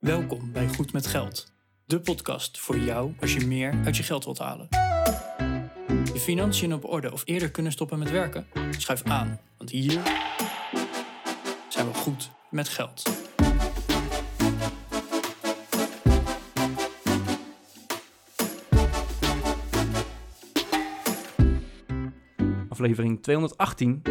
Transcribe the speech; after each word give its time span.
Welkom 0.00 0.52
bij 0.52 0.68
Goed 0.68 0.92
met 0.92 1.06
Geld, 1.06 1.52
de 1.84 2.00
podcast 2.00 2.58
voor 2.58 2.78
jou 2.78 3.14
als 3.20 3.34
je 3.34 3.46
meer 3.46 3.80
uit 3.84 3.96
je 3.96 4.02
geld 4.02 4.24
wilt 4.24 4.38
halen. 4.38 4.66
Je 6.12 6.20
financiën 6.20 6.74
op 6.74 6.84
orde 6.84 7.12
of 7.12 7.22
eerder 7.24 7.50
kunnen 7.50 7.72
stoppen 7.72 7.98
met 7.98 8.10
werken? 8.10 8.46
Schuif 8.70 9.02
aan, 9.02 9.40
want 9.56 9.70
hier 9.70 10.02
zijn 11.68 11.86
we 11.86 11.94
goed 11.94 12.30
met 12.50 12.68
geld. 12.68 13.02
Aflevering 22.68 23.22
218 23.22 24.02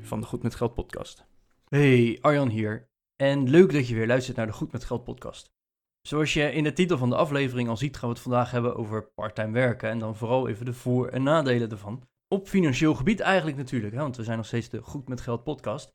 van 0.00 0.20
de 0.20 0.26
Goed 0.26 0.42
met 0.42 0.54
Geld 0.54 0.74
podcast. 0.74 1.24
Hey, 1.68 2.18
Arjan 2.20 2.48
hier. 2.48 2.90
En 3.22 3.48
leuk 3.48 3.72
dat 3.72 3.88
je 3.88 3.94
weer 3.94 4.06
luistert 4.06 4.36
naar 4.36 4.46
de 4.46 4.52
Goed 4.52 4.72
met 4.72 4.84
Geld 4.84 5.04
podcast. 5.04 5.52
Zoals 6.00 6.34
je 6.34 6.52
in 6.52 6.64
de 6.64 6.72
titel 6.72 6.98
van 6.98 7.10
de 7.10 7.16
aflevering 7.16 7.68
al 7.68 7.76
ziet, 7.76 7.96
gaan 7.96 8.08
we 8.08 8.14
het 8.14 8.22
vandaag 8.22 8.50
hebben 8.50 8.76
over 8.76 9.02
parttime 9.02 9.52
werken. 9.52 9.90
En 9.90 9.98
dan 9.98 10.16
vooral 10.16 10.48
even 10.48 10.64
de 10.64 10.72
voor- 10.72 11.08
en 11.08 11.22
nadelen 11.22 11.70
ervan. 11.70 12.08
Op 12.28 12.48
financieel 12.48 12.94
gebied 12.94 13.20
eigenlijk 13.20 13.56
natuurlijk, 13.56 13.94
hè, 13.94 14.00
want 14.00 14.16
we 14.16 14.24
zijn 14.24 14.36
nog 14.36 14.46
steeds 14.46 14.68
de 14.68 14.82
Goed 14.82 15.08
met 15.08 15.20
Geld 15.20 15.44
podcast. 15.44 15.94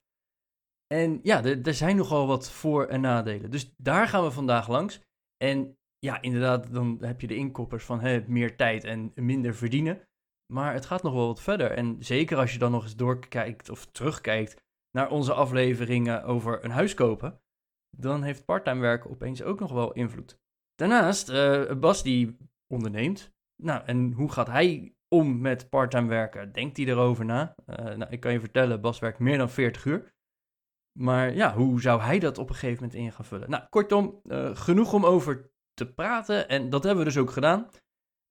En 0.88 1.20
ja, 1.24 1.44
er, 1.44 1.68
er 1.68 1.74
zijn 1.74 1.96
nogal 1.96 2.28
wat 2.28 2.52
voor- 2.52 2.86
en 2.86 3.02
nadelen. 3.02 3.52
Dus 3.52 3.74
daar 3.78 4.08
gaan 4.08 4.24
we 4.24 4.32
vandaag 4.32 4.68
langs. 4.68 5.02
En 5.38 5.78
ja, 6.00 6.22
inderdaad, 6.22 6.74
dan 6.74 6.98
heb 7.02 7.22
je 7.22 7.28
de 7.28 7.36
inkoppers 7.36 7.86
van 7.86 8.00
hè, 8.00 8.24
meer 8.28 8.56
tijd 8.56 8.84
en 8.84 9.12
minder 9.16 9.56
verdienen. 9.56 10.02
Maar 10.54 10.74
het 10.74 10.86
gaat 10.86 11.04
nog 11.04 11.14
wel 11.14 11.28
wat 11.28 11.42
verder. 11.42 11.72
En 11.72 11.98
zeker 12.00 12.38
als 12.38 12.54
je 12.54 12.60
dan 12.60 12.72
nog 12.72 12.84
eens 12.84 12.96
doorkijkt 12.96 13.70
of 13.70 13.86
terugkijkt 13.86 14.66
naar 14.98 15.12
onze 15.12 15.34
afleveringen 15.34 16.24
over 16.24 16.64
een 16.64 16.72
huis 16.72 16.94
kopen, 16.94 17.42
dan 17.98 18.24
heeft 18.24 18.46
parttime 18.46 18.82
werken 18.82 19.10
opeens 19.10 19.44
ook 19.44 19.60
nog 19.60 19.72
wel 19.72 19.94
invloed. 19.94 20.40
Daarnaast, 20.76 21.30
eh, 21.30 21.72
Bas 21.80 22.04
die 22.04 22.38
onderneemt. 22.74 23.32
Nou, 23.64 23.84
en 23.86 24.12
hoe 24.12 24.32
gaat 24.32 24.48
hij 24.48 24.96
om 25.08 25.42
met 25.42 25.70
parttime 25.70 26.08
werken? 26.08 26.52
Denkt 26.52 26.78
hij 26.78 26.86
erover 26.86 27.26
na? 27.26 27.56
Eh, 27.66 27.86
nou, 27.86 28.12
ik 28.12 28.20
kan 28.20 28.32
je 28.32 28.40
vertellen, 28.40 28.82
Bas 28.82 29.00
werkt 29.00 29.20
meer 29.20 29.38
dan 29.38 29.50
40 29.50 29.86
uur. 29.86 30.14
Maar 31.00 31.34
ja, 31.34 31.54
hoe 31.54 31.82
zou 31.82 32.02
hij 32.02 32.20
dat 32.20 32.38
op 32.38 32.50
een 32.50 32.56
gegeven 32.56 32.84
moment 32.84 33.00
in 33.00 33.12
gaan 33.12 33.26
vullen? 33.26 33.50
Nou, 33.50 33.64
kortom, 33.70 34.20
eh, 34.24 34.56
genoeg 34.56 34.94
om 34.94 35.06
over 35.06 35.52
te 35.74 35.94
praten. 35.94 36.50
En 36.50 36.70
dat 36.70 36.84
hebben 36.84 37.04
we 37.04 37.10
dus 37.10 37.22
ook 37.22 37.32
gedaan. 37.32 37.70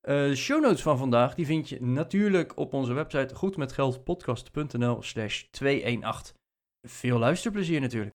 De 0.01 0.37
show 0.37 0.63
notes 0.63 0.83
van 0.83 0.99
vandaag, 0.99 1.35
die 1.35 1.47
vind 1.47 1.69
je 1.69 1.83
natuurlijk 1.83 2.57
op 2.57 2.73
onze 2.73 2.93
website 2.93 3.35
goedmetgeldpodcast.nl 3.35 5.03
slash 5.03 5.43
218. 5.51 6.45
Veel 6.87 7.19
luisterplezier 7.19 7.81
natuurlijk. 7.81 8.15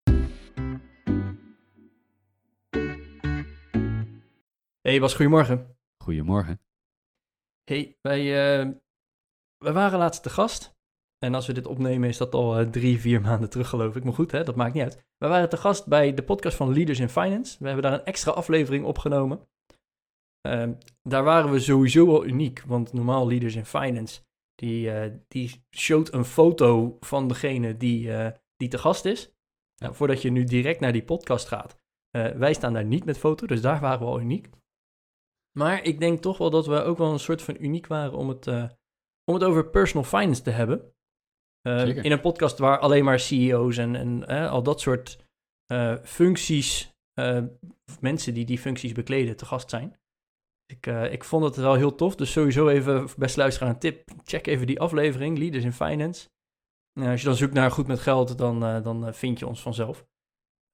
Hey 4.80 5.00
Bas, 5.00 5.14
goedemorgen. 5.14 5.76
Goedemorgen. 6.04 6.60
Hey, 7.64 7.96
wij, 8.00 8.20
eh, 8.20 8.68
wij 9.58 9.72
waren 9.72 9.98
laatst 9.98 10.22
te 10.22 10.30
gast. 10.30 10.78
En 11.18 11.34
als 11.34 11.46
we 11.46 11.52
dit 11.52 11.66
opnemen 11.66 12.08
is 12.08 12.16
dat 12.16 12.34
al 12.34 12.58
eh, 12.58 12.66
drie, 12.66 13.00
vier 13.00 13.20
maanden 13.20 13.50
terug 13.50 13.68
geloof 13.68 13.96
ik. 13.96 14.04
Maar 14.04 14.12
goed, 14.12 14.32
hè, 14.32 14.44
dat 14.44 14.56
maakt 14.56 14.74
niet 14.74 14.82
uit. 14.82 15.04
We 15.18 15.28
waren 15.28 15.48
te 15.48 15.56
gast 15.56 15.86
bij 15.86 16.14
de 16.14 16.22
podcast 16.22 16.56
van 16.56 16.72
Leaders 16.72 16.98
in 16.98 17.08
Finance. 17.08 17.56
We 17.58 17.66
hebben 17.66 17.82
daar 17.82 17.92
een 17.92 18.04
extra 18.04 18.32
aflevering 18.32 18.84
opgenomen. 18.84 19.48
Ehm, 20.40 20.72
daar 21.02 21.24
waren 21.24 21.50
we 21.50 21.60
sowieso 21.60 22.08
al 22.08 22.24
uniek. 22.24 22.62
Want 22.66 22.92
normaal 22.92 23.26
Leaders 23.26 23.54
in 23.54 23.66
Finance, 23.66 24.20
die, 24.54 24.90
eh, 24.90 25.12
die 25.28 25.64
showt 25.76 26.12
een 26.12 26.24
foto 26.24 26.96
van 27.00 27.28
degene 27.28 27.76
die, 27.76 28.12
eh, 28.12 28.32
die 28.60 28.68
te 28.68 28.78
gast 28.78 29.04
is. 29.04 29.32
Nou, 29.76 29.94
voordat 29.94 30.22
je 30.22 30.30
nu 30.30 30.44
direct 30.44 30.80
naar 30.80 30.92
die 30.92 31.04
podcast 31.04 31.48
gaat. 31.48 31.78
eh, 32.10 32.26
wij 32.30 32.52
staan 32.52 32.72
daar 32.72 32.84
niet 32.84 33.04
met 33.04 33.18
foto, 33.18 33.46
dus 33.46 33.60
daar 33.60 33.80
waren 33.80 33.98
we 33.98 34.04
al 34.04 34.20
uniek. 34.20 34.48
Maar 35.58 35.82
ik 35.82 36.00
denk 36.00 36.20
toch 36.20 36.38
wel 36.38 36.50
dat 36.50 36.66
we 36.66 36.82
ook 36.82 36.98
wel 36.98 37.12
een 37.12 37.18
soort 37.18 37.42
van 37.42 37.56
uniek 37.60 37.86
waren 37.86 38.18
om 38.18 38.28
het, 38.28 38.46
eh, 38.46 38.68
om 39.24 39.34
het 39.34 39.44
over 39.44 39.70
personal 39.70 40.04
finance 40.04 40.42
te 40.42 40.50
hebben. 40.50 40.92
Zeker. 41.62 42.04
in 42.04 42.12
een 42.12 42.20
podcast 42.20 42.58
waar 42.58 42.78
alleen 42.78 43.04
maar 43.04 43.20
CEO's 43.20 43.76
en, 43.76 43.96
en 43.96 44.48
al 44.48 44.62
dat 44.62 44.80
soort 44.80 45.18
functies, 46.02 46.94
of 47.86 48.00
mensen 48.00 48.34
die 48.34 48.44
die 48.44 48.58
functies 48.58 48.92
bekleden, 48.92 49.36
te 49.36 49.44
gast 49.44 49.70
zijn. 49.70 50.00
Ik, 50.66 50.86
ik 50.86 51.24
vond 51.24 51.44
het 51.44 51.56
wel 51.56 51.74
heel 51.74 51.94
tof, 51.94 52.16
dus 52.16 52.32
sowieso 52.32 52.68
even, 52.68 53.08
best 53.16 53.36
luisteren 53.36 53.68
een 53.68 53.78
tip, 53.78 54.10
check 54.24 54.46
even 54.46 54.66
die 54.66 54.80
aflevering, 54.80 55.38
Leaders 55.38 55.64
in 55.64 55.72
Finance. 55.72 56.28
Nou, 56.92 57.10
als 57.10 57.20
je 57.20 57.26
dan 57.26 57.36
zoekt 57.36 57.52
naar 57.54 57.70
Goed 57.70 57.86
met 57.86 58.00
Geld, 58.00 58.38
dan, 58.38 58.64
eh, 58.64 58.82
dan 58.82 59.06
eh, 59.06 59.12
vind 59.12 59.38
je 59.38 59.46
ons 59.46 59.62
vanzelf. 59.62 60.06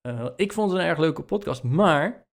Eh, 0.00 0.28
ik 0.36 0.52
vond 0.52 0.70
het 0.70 0.80
een 0.80 0.86
erg 0.86 0.98
leuke 0.98 1.22
podcast, 1.22 1.62
maar 1.62 2.26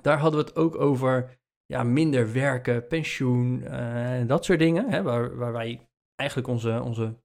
daar 0.00 0.18
hadden 0.18 0.40
we 0.40 0.46
het 0.46 0.56
ook 0.56 0.76
over 0.76 1.38
ja, 1.66 1.82
minder 1.82 2.32
werken, 2.32 2.86
pensioen, 2.86 3.62
eh, 3.62 4.26
dat 4.26 4.44
soort 4.44 4.58
dingen. 4.58 4.90
Hè, 4.90 5.02
waar, 5.02 5.36
waar 5.36 5.52
wij 5.52 5.88
eigenlijk 6.14 6.48
onze, 6.48 6.80
onze 6.82 7.22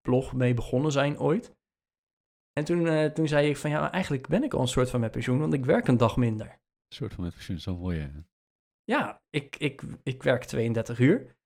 blog 0.00 0.32
mee 0.32 0.54
begonnen 0.54 0.92
zijn 0.92 1.18
ooit. 1.18 1.54
En 2.52 2.64
toen, 2.64 2.86
eh, 2.86 3.10
toen 3.10 3.28
zei 3.28 3.48
ik 3.48 3.56
van 3.56 3.70
ja, 3.70 3.92
eigenlijk 3.92 4.28
ben 4.28 4.42
ik 4.42 4.54
al 4.54 4.60
een 4.60 4.68
soort 4.68 4.90
van 4.90 5.00
met 5.00 5.10
pensioen, 5.10 5.38
want 5.38 5.52
ik 5.52 5.64
werk 5.64 5.88
een 5.88 5.96
dag 5.96 6.16
minder. 6.16 6.46
Een 6.46 6.96
soort 6.96 7.14
van 7.14 7.24
met 7.24 7.34
pensioen, 7.34 7.58
zo 7.58 7.76
mooi. 7.76 7.98
hè? 8.00 8.10
Ja, 8.84 9.22
ik, 9.30 9.56
ik, 9.56 9.82
ik 10.02 10.22
werk 10.22 10.44
32 10.44 10.98
uur. 10.98 11.36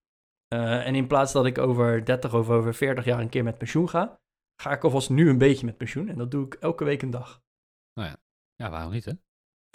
Eh, 0.55 0.87
en 0.87 0.95
in 0.95 1.07
plaats 1.07 1.33
dat 1.33 1.47
ik 1.47 1.59
over 1.59 2.05
30 2.05 2.35
of 2.35 2.49
over 2.49 2.75
40 2.75 3.05
jaar 3.05 3.21
een 3.21 3.29
keer 3.29 3.45
met 3.45 3.59
pensioen 3.59 3.89
ga, 3.89 4.21
ga 4.63 4.73
ik 4.73 4.85
alvast 4.85 5.11
nu 5.11 5.29
een 5.29 5.39
beetje 5.39 5.67
met 5.67 5.77
pensioen. 5.77 6.09
En 6.09 6.19
dat 6.19 6.31
doe 6.31 6.47
ik 6.47 6.55
elke 6.55 6.85
week 6.85 7.03
een 7.03 7.11
dag. 7.11 7.43
Ja, 8.57 8.71
waarom 8.71 8.93
niet, 8.93 9.05
hè? 9.05 9.13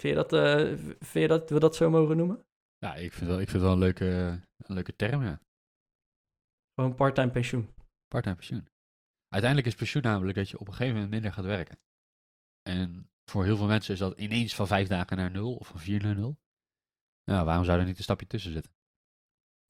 Vind 0.02 0.14
je 0.14 0.14
dat, 0.14 0.32
eh, 0.32 0.76
vind 0.98 1.12
je 1.12 1.28
dat 1.28 1.50
we 1.50 1.58
dat 1.58 1.76
zo 1.76 1.90
mogen 1.90 2.16
noemen? 2.16 2.44
Ja, 2.78 2.94
ik 2.94 3.12
vind, 3.12 3.30
wel, 3.30 3.40
ik 3.40 3.48
vind 3.48 3.62
het 3.62 3.62
wel 3.62 3.72
een 3.72 3.78
leuke, 3.78 4.40
een 4.56 4.74
leuke 4.74 4.96
term, 4.96 5.22
ja. 5.22 5.40
Gewoon 6.74 6.94
part-time 6.94 7.30
pensioen. 7.30 7.74
Parttime 8.08 8.34
pensioen. 8.34 8.68
Uiteindelijk 9.28 9.70
is 9.70 9.78
pensioen 9.78 10.02
namelijk 10.02 10.36
dat 10.36 10.48
je 10.48 10.58
op 10.58 10.66
een 10.66 10.72
gegeven 10.72 10.94
moment 10.94 11.12
minder 11.12 11.32
gaat 11.32 11.44
werken. 11.44 11.78
En 12.62 13.10
voor 13.30 13.44
heel 13.44 13.56
veel 13.56 13.66
mensen 13.66 13.92
is 13.92 13.98
dat 14.00 14.18
ineens 14.18 14.54
van 14.54 14.66
vijf 14.66 14.88
dagen 14.88 15.16
naar 15.16 15.30
nul 15.30 15.56
of 15.56 15.66
van 15.66 15.80
vier 15.80 16.02
naar 16.02 16.14
nul. 16.14 16.38
Nou, 17.24 17.44
waarom 17.44 17.64
zou 17.64 17.78
er 17.78 17.84
niet 17.84 17.96
een 17.96 18.02
stapje 18.02 18.26
tussen 18.26 18.52
zitten? 18.52 18.72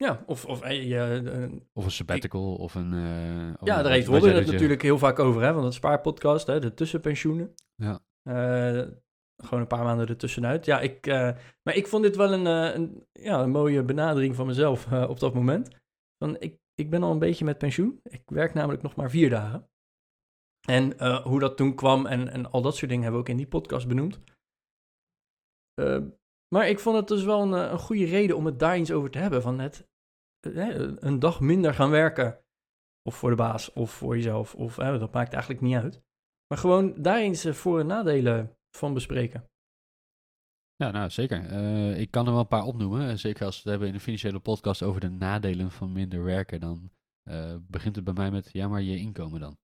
Ja, 0.01 0.23
of, 0.25 0.45
of 0.45 0.61
eh, 0.61 1.43
eh, 1.43 1.51
Of 1.73 1.85
een 1.85 1.91
sabbatical 1.91 2.55
of 2.55 2.75
een... 2.75 2.93
eh, 2.93 3.53
of 3.59 3.67
Ja, 3.67 3.81
daar 3.81 3.91
heeft 3.91 4.07
Robin 4.07 4.35
het 4.35 4.51
natuurlijk 4.51 4.81
heel 4.81 4.97
vaak 4.97 5.19
over, 5.19 5.41
hè, 5.41 5.53
van 5.53 5.63
het 5.63 5.73
spaarpodcast, 5.73 6.47
hè, 6.47 6.59
de 6.59 6.73
tussenpensioenen. 6.73 7.53
Ja. 7.75 7.99
Gewoon 9.43 9.59
een 9.59 9.67
paar 9.67 9.83
maanden 9.83 10.07
ertussenuit. 10.07 10.65
Ja, 10.65 10.79
ik, 10.79 11.05
maar 11.63 11.75
ik 11.75 11.87
vond 11.87 12.03
dit 12.03 12.15
wel 12.15 12.33
een, 12.33 12.45
een, 12.45 13.07
ja, 13.11 13.41
een 13.41 13.49
mooie 13.49 13.83
benadering 13.83 14.35
van 14.35 14.47
mezelf 14.47 14.91
op 14.91 15.19
dat 15.19 15.33
moment. 15.33 15.69
Van, 16.17 16.39
ik, 16.39 16.57
ik 16.73 16.89
ben 16.89 17.03
al 17.03 17.11
een 17.11 17.19
beetje 17.19 17.45
met 17.45 17.57
pensioen. 17.57 17.99
Ik 18.03 18.21
werk 18.25 18.53
namelijk 18.53 18.83
nog 18.83 18.95
maar 18.95 19.09
vier 19.09 19.29
dagen. 19.29 19.69
En 20.67 21.07
hoe 21.23 21.39
dat 21.39 21.57
toen 21.57 21.75
kwam 21.75 22.05
en, 22.05 22.27
en 22.29 22.51
al 22.51 22.61
dat 22.61 22.75
soort 22.75 22.89
dingen 22.89 23.03
hebben 23.03 23.21
we 23.21 23.27
ook 23.27 23.33
in 23.33 23.43
die 23.43 23.47
podcast 23.47 23.87
benoemd. 23.87 24.19
Maar 26.55 26.69
ik 26.69 26.79
vond 26.79 26.95
het 26.95 27.07
dus 27.07 27.23
wel 27.23 27.41
een, 27.41 27.71
een 27.71 27.79
goede 27.79 28.05
reden 28.05 28.35
om 28.35 28.45
het 28.45 28.59
daar 28.59 28.73
eens 28.73 28.91
over 28.91 29.09
te 29.09 29.17
hebben. 29.17 29.41
Van 29.41 29.59
het 29.59 29.79
eh, 29.79 29.90
een 30.45 31.19
dag 31.19 31.39
minder 31.39 31.73
gaan 31.73 31.89
werken. 31.89 32.39
Of 33.03 33.15
voor 33.15 33.29
de 33.29 33.35
baas, 33.35 33.73
of 33.73 33.91
voor 33.91 34.15
jezelf. 34.15 34.55
Of 34.55 34.77
eh, 34.77 34.99
dat 34.99 35.13
maakt 35.13 35.33
eigenlijk 35.33 35.63
niet 35.63 35.75
uit. 35.75 36.01
Maar 36.47 36.57
gewoon 36.57 37.01
daar 37.01 37.19
eens 37.19 37.45
eh, 37.45 37.53
voor- 37.53 37.79
en 37.79 37.87
nadelen 37.87 38.57
van 38.77 38.93
bespreken. 38.93 39.49
Ja, 40.75 40.91
nou 40.91 41.09
zeker. 41.09 41.45
Eh, 41.45 41.99
ik 41.99 42.11
kan 42.11 42.25
er 42.25 42.31
wel 42.31 42.41
een 42.41 42.47
paar 42.47 42.63
opnoemen. 42.65 43.09
Eh, 43.09 43.15
Zeker 43.15 43.45
als 43.45 43.55
we 43.55 43.61
het 43.61 43.69
hebben 43.69 43.87
in 43.87 43.93
een 43.93 43.99
financiële 43.99 44.39
podcast 44.39 44.83
over 44.83 45.01
de 45.01 45.09
nadelen 45.09 45.71
van 45.71 45.91
minder 45.91 46.23
werken. 46.23 46.59
Dan 46.59 46.91
begint 47.61 47.95
het 47.95 48.03
bij 48.05 48.13
mij 48.13 48.31
met, 48.31 48.49
ja, 48.51 48.67
maar 48.67 48.81
je 48.81 48.97
inkomen 48.97 49.39
dan. 49.39 49.57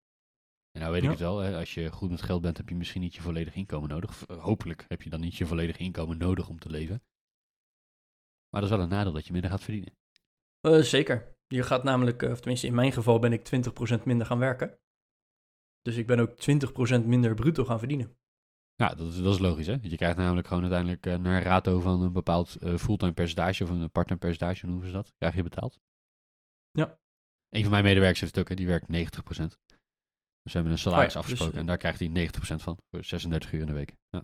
En 0.71 0.81
nou 0.81 0.93
weet 0.93 1.01
Ja. 1.01 1.07
ik 1.11 1.13
het 1.17 1.23
wel, 1.27 1.37
hè, 1.39 1.57
als 1.57 1.73
je 1.73 1.91
goed 1.91 2.09
met 2.09 2.21
geld 2.21 2.41
bent, 2.41 2.57
heb 2.57 2.69
je 2.69 2.75
misschien 2.75 3.01
niet 3.01 3.15
je 3.15 3.21
volledig 3.21 3.55
inkomen 3.55 3.89
nodig. 3.89 4.09
Of, 4.09 4.25
hopelijk 4.39 4.85
heb 4.87 5.01
je 5.01 5.09
dan 5.09 5.19
niet 5.19 5.35
je 5.35 5.45
volledig 5.45 5.77
inkomen 5.77 6.17
nodig 6.17 6.49
om 6.49 6.59
te 6.59 6.69
leven. 6.69 7.03
Maar 8.49 8.61
dat 8.61 8.69
is 8.69 8.75
wel 8.75 8.85
een 8.85 8.89
nadeel 8.91 9.13
dat 9.13 9.25
je 9.25 9.31
minder 9.31 9.49
gaat 9.51 9.63
verdienen. 9.63 9.93
Eh, 10.61 10.79
zeker. 10.79 11.35
Je 11.47 11.63
gaat 11.63 11.83
namelijk, 11.83 12.23
eh, 12.23 12.31
of 12.31 12.37
tenminste 12.37 12.67
in 12.67 12.75
mijn 12.75 12.91
geval 12.91 13.19
ben 13.19 13.33
ik 13.33 13.43
20% 13.43 14.05
minder 14.05 14.27
gaan 14.27 14.39
werken. 14.39 14.79
Dus 15.81 15.95
ik 15.95 16.07
ben 16.07 16.19
ook 16.19 16.35
20% 16.35 17.05
minder 17.05 17.33
bruto 17.33 17.65
gaan 17.65 17.79
verdienen. 17.79 18.17
Ja, 18.75 18.95
dat 18.95 19.07
is, 19.07 19.21
dat 19.21 19.33
is 19.33 19.39
logisch, 19.39 19.65
hè? 19.65 19.71
Want 19.71 19.91
je 19.91 19.97
krijgt 19.97 20.17
namelijk 20.17 20.47
gewoon 20.47 20.63
uiteindelijk 20.63 21.05
eh, 21.05 21.15
naar 21.15 21.43
rato 21.43 21.79
van 21.79 22.01
een 22.01 22.13
bepaald 22.13 22.57
fulltime 22.59 23.13
percentage 23.13 23.63
of 23.63 23.69
een 23.69 23.91
parttime 23.91 24.19
percentage, 24.19 24.61
hoe 24.61 24.69
noemen 24.69 24.87
ze 24.87 24.93
dat? 24.93 25.13
Krijg 25.17 25.35
je 25.35 25.43
betaald. 25.43 25.79
Ja. 26.71 26.99
Een 27.49 27.61
van 27.61 27.71
mijn 27.71 27.83
medewerkers 27.83 28.19
heeft 28.19 28.35
het 28.35 28.43
ook, 28.43 28.49
hè, 28.49 28.55
die 28.55 28.67
werkt 28.67 28.87
90%. 28.87 29.57
Dus 30.47 30.53
we 30.53 30.61
hebben 30.61 30.71
een 30.71 30.77
salaris 30.77 31.05
Oh 31.05 31.13
ja, 31.13 31.19
dus, 31.19 31.29
afgesproken 31.29 31.59
en 31.59 31.65
daar 31.65 31.77
krijgt 31.77 31.99
hij 31.99 32.09
90% 32.09 32.61
van, 32.61 32.77
voor 32.89 33.03
36 33.03 33.51
uur 33.51 33.59
in 33.59 33.65
de 33.65 33.73
week. 33.73 33.95
Ja. 34.09 34.23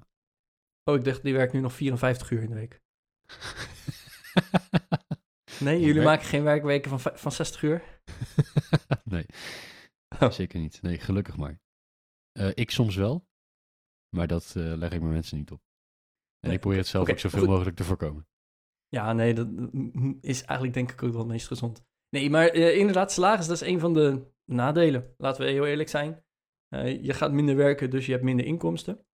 Oh, 0.84 0.96
ik 0.96 1.04
dacht, 1.04 1.24
die 1.24 1.34
werkt 1.34 1.54
nu 1.54 1.60
nog 1.60 1.74
54 1.74 2.32
uur 2.32 2.42
in 2.42 2.50
de 2.50 2.56
week. 2.56 2.82
Nee, 5.64 5.80
jullie 5.80 6.02
maken 6.02 6.26
geen 6.26 6.44
werkweken 6.44 7.00
van, 7.00 7.18
van 7.18 7.32
60 7.32 7.62
uur? 7.62 7.84
nee, 9.04 9.26
Oh. 10.20 10.32
zeker 10.32 10.60
niet. 10.60 10.82
Nee, 10.82 11.00
gelukkig 11.00 11.38
maar. 11.38 11.62
Eh, 12.32 12.50
ik 12.54 12.72
soms 12.72 12.96
wel. 12.96 13.28
Maar 14.16 14.28
dat 14.28 14.54
eh, 14.56 14.64
leg 14.64 14.92
ik 14.92 15.00
mijn 15.00 15.14
mensen 15.14 15.38
niet 15.38 15.52
op. 15.52 15.60
En 15.60 16.48
Nee, 16.48 16.54
ik 16.54 16.60
probeer 16.60 16.80
het 16.80 16.88
zelf 16.88 17.10
ook 17.10 17.20
zoveel 17.20 17.40
goed. 17.40 17.50
mogelijk 17.50 17.76
te 17.76 17.84
voorkomen. 17.84 18.28
Ja, 18.88 19.14
nee, 19.14 19.34
dat 19.34 19.48
is 20.22 20.42
eigenlijk 20.44 20.74
denk 20.74 20.92
ik 20.92 21.04
ook 21.04 21.12
wel 21.12 21.20
het 21.20 21.30
meest 21.30 21.48
gezond. 21.48 21.84
Nee, 22.10 22.30
maar 22.30 22.48
eh, 22.48 22.78
inderdaad, 22.78 23.12
salaris, 23.12 23.48
dat 23.48 23.62
is 23.62 23.68
een 23.68 23.80
van 23.80 23.94
de 23.94 24.32
nadelen. 24.46 25.14
Laten 25.18 25.46
we 25.46 25.52
heel 25.52 25.66
eerlijk 25.66 25.90
zijn. 25.90 26.24
Je 27.02 27.14
gaat 27.14 27.32
minder 27.32 27.56
werken, 27.56 27.90
dus 27.90 28.06
je 28.06 28.12
hebt 28.12 28.24
minder 28.24 28.46
inkomsten. 28.46 29.06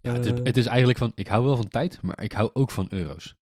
Ja, 0.00 0.12
het, 0.12 0.24
is, 0.24 0.30
het 0.30 0.56
is 0.56 0.66
eigenlijk 0.66 0.98
van, 0.98 1.12
ik 1.14 1.26
hou 1.26 1.44
wel 1.44 1.56
van 1.56 1.68
tijd, 1.68 2.02
maar 2.02 2.22
ik 2.22 2.32
hou 2.32 2.50
ook 2.52 2.70
van 2.70 2.86
euro's. 2.90 3.36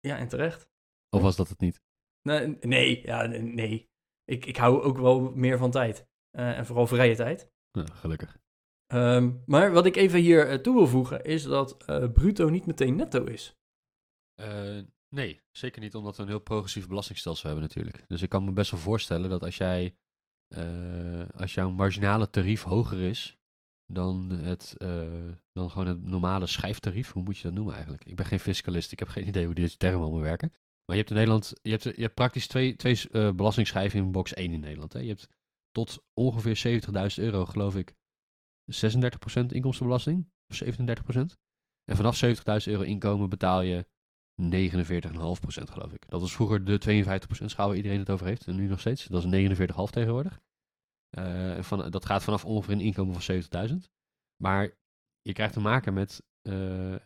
Ja, 0.00 0.18
en 0.18 0.28
terecht. 0.28 0.71
Of 1.14 1.22
was 1.22 1.36
dat 1.36 1.48
het 1.48 1.60
niet? 1.60 1.82
Nee, 2.22 2.56
nee, 2.60 3.02
ja, 3.02 3.26
nee. 3.26 3.90
Ik, 4.24 4.46
ik 4.46 4.56
hou 4.56 4.82
ook 4.82 4.98
wel 4.98 5.20
meer 5.34 5.58
van 5.58 5.70
tijd. 5.70 6.06
Eh, 6.30 6.58
en 6.58 6.66
vooral 6.66 6.86
vrije 6.86 7.16
tijd. 7.16 7.50
Nou, 7.72 7.88
gelukkig. 7.90 8.38
Ehm, 8.86 9.32
maar 9.46 9.72
wat 9.72 9.86
ik 9.86 9.96
even 9.96 10.20
hier 10.20 10.48
eh, 10.48 10.58
toe 10.58 10.74
wil 10.74 10.86
voegen, 10.86 11.24
is 11.24 11.42
dat 11.42 11.84
eh, 11.84 12.12
bruto 12.12 12.48
niet 12.48 12.66
meteen 12.66 12.96
netto 12.96 13.24
is. 13.24 13.56
Eh, 14.34 14.78
nee, 15.08 15.40
zeker 15.50 15.80
niet 15.80 15.94
omdat 15.94 16.16
we 16.16 16.22
een 16.22 16.28
heel 16.28 16.38
progressief 16.38 16.88
belastingstelsel 16.88 17.48
hebben 17.48 17.68
natuurlijk. 17.68 18.04
Dus 18.08 18.22
ik 18.22 18.28
kan 18.28 18.44
me 18.44 18.52
best 18.52 18.70
wel 18.70 18.80
voorstellen 18.80 19.30
dat 19.30 19.42
als 19.42 19.56
jij, 19.56 19.96
eh, 20.48 21.28
als 21.36 21.54
jouw 21.54 21.70
marginale 21.70 22.30
tarief 22.30 22.62
hoger 22.62 23.00
is 23.00 23.38
dan, 23.86 24.30
het, 24.30 24.74
eh, 24.76 25.28
dan 25.52 25.70
gewoon 25.70 25.86
het 25.86 26.02
normale 26.02 26.46
schijftarief, 26.46 27.12
hoe 27.12 27.22
moet 27.22 27.36
je 27.36 27.42
dat 27.42 27.52
noemen 27.52 27.74
eigenlijk? 27.74 28.04
Ik 28.04 28.16
ben 28.16 28.26
geen 28.26 28.40
fiscalist, 28.40 28.92
ik 28.92 28.98
heb 28.98 29.08
geen 29.08 29.26
idee 29.32 29.44
hoe 29.44 29.54
deze 29.54 29.76
termen 29.76 30.00
allemaal 30.00 30.20
werken. 30.20 30.52
Je 30.92 30.98
hebt 30.98 31.10
in 31.10 31.16
Nederland, 31.16 31.52
je 31.62 31.70
hebt, 31.70 31.82
je 31.82 32.02
hebt 32.02 32.14
praktisch 32.14 32.46
twee, 32.46 32.76
twee 32.76 33.08
belastingschijven 33.34 33.98
in 33.98 34.12
box 34.12 34.34
1 34.34 34.52
in 34.52 34.60
Nederland. 34.60 34.92
Hè? 34.92 34.98
Je 34.98 35.08
hebt 35.08 35.28
tot 35.70 36.04
ongeveer 36.14 36.82
70.000 37.18 37.24
euro, 37.24 37.44
geloof 37.44 37.76
ik, 37.76 37.94
36% 38.64 39.46
inkomstenbelasting, 39.48 40.30
of 40.46 40.62
37%. 40.64 40.70
En 41.84 41.96
vanaf 41.96 42.24
70.000 42.24 42.32
euro 42.64 42.82
inkomen 42.82 43.28
betaal 43.28 43.60
je 43.60 43.86
49,5% 44.40 45.70
geloof 45.70 45.92
ik. 45.92 46.08
Dat 46.08 46.20
was 46.20 46.32
vroeger 46.34 46.64
de 46.64 46.80
52% 47.40 47.44
schaal 47.44 47.66
waar 47.66 47.76
iedereen 47.76 47.98
het 47.98 48.10
over 48.10 48.26
heeft. 48.26 48.46
En 48.46 48.56
nu 48.56 48.66
nog 48.66 48.80
steeds. 48.80 49.04
Dat 49.04 49.24
is 49.24 49.48
49,5 49.48 49.90
tegenwoordig. 49.90 50.40
Eh, 51.10 51.62
van, 51.62 51.90
dat 51.90 52.04
gaat 52.04 52.22
vanaf 52.22 52.44
ongeveer 52.44 52.74
een 52.74 52.80
inkomen 52.80 53.20
van 53.20 53.42
70.000. 53.68 53.90
Maar 54.42 54.76
je 55.20 55.32
krijgt 55.32 55.52
te 55.52 55.60
maken 55.60 55.94
met 55.94 56.22
eh, 56.42 56.96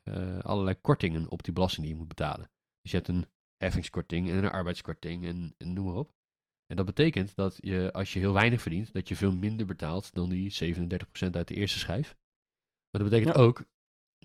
allerlei 0.40 0.80
kortingen 0.80 1.28
op 1.28 1.42
die 1.42 1.52
belasting 1.52 1.82
die 1.82 1.94
je 1.94 2.00
moet 2.00 2.08
betalen. 2.08 2.50
Dus 2.80 2.90
je 2.90 2.96
hebt 2.96 3.08
een 3.08 3.26
heffingskorting 3.56 4.30
en 4.30 4.36
een 4.44 4.50
arbeidskorting 4.50 5.24
en, 5.24 5.54
en 5.58 5.72
noem 5.72 5.84
maar 5.84 5.94
op. 5.94 6.14
En 6.66 6.76
dat 6.76 6.86
betekent 6.86 7.34
dat 7.34 7.58
je, 7.60 7.92
als 7.92 8.12
je 8.12 8.18
heel 8.18 8.32
weinig 8.32 8.60
verdient, 8.60 8.92
dat 8.92 9.08
je 9.08 9.16
veel 9.16 9.36
minder 9.36 9.66
betaalt 9.66 10.14
dan 10.14 10.28
die 10.28 10.74
37% 10.74 11.30
uit 11.30 11.48
de 11.48 11.54
eerste 11.54 11.78
schijf. 11.78 12.16
Maar 12.90 13.02
dat 13.02 13.10
betekent 13.10 13.36
Ja. 13.36 13.42
ook 13.42 13.64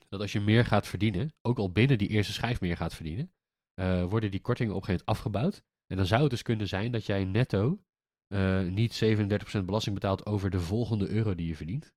dat 0.09 0.21
als 0.21 0.31
je 0.31 0.39
meer 0.39 0.65
gaat 0.65 0.87
verdienen, 0.87 1.33
ook 1.41 1.57
al 1.57 1.71
binnen 1.71 1.97
die 1.97 2.07
eerste 2.07 2.33
schijf 2.33 2.61
meer 2.61 2.77
gaat 2.77 2.93
verdienen, 2.93 3.33
eh, 3.73 4.05
worden 4.05 4.31
die 4.31 4.41
kortingen 4.41 4.75
op 4.75 4.81
een 4.81 4.85
gegeven 4.85 5.05
moment 5.05 5.23
afgebouwd. 5.25 5.63
En 5.85 5.97
dan 5.97 6.05
zou 6.05 6.21
het 6.21 6.29
dus 6.29 6.41
kunnen 6.41 6.67
zijn 6.67 6.91
dat 6.91 7.05
jij 7.05 7.25
netto 7.25 7.83
eh, 8.27 8.63
niet 8.63 8.93
37% 8.93 9.65
belasting 9.65 9.95
betaalt 9.95 10.25
over 10.25 10.49
de 10.49 10.59
volgende 10.59 11.07
euro 11.09 11.35
die 11.35 11.47
je 11.47 11.55
verdient. 11.55 11.83
Dat 11.83 11.91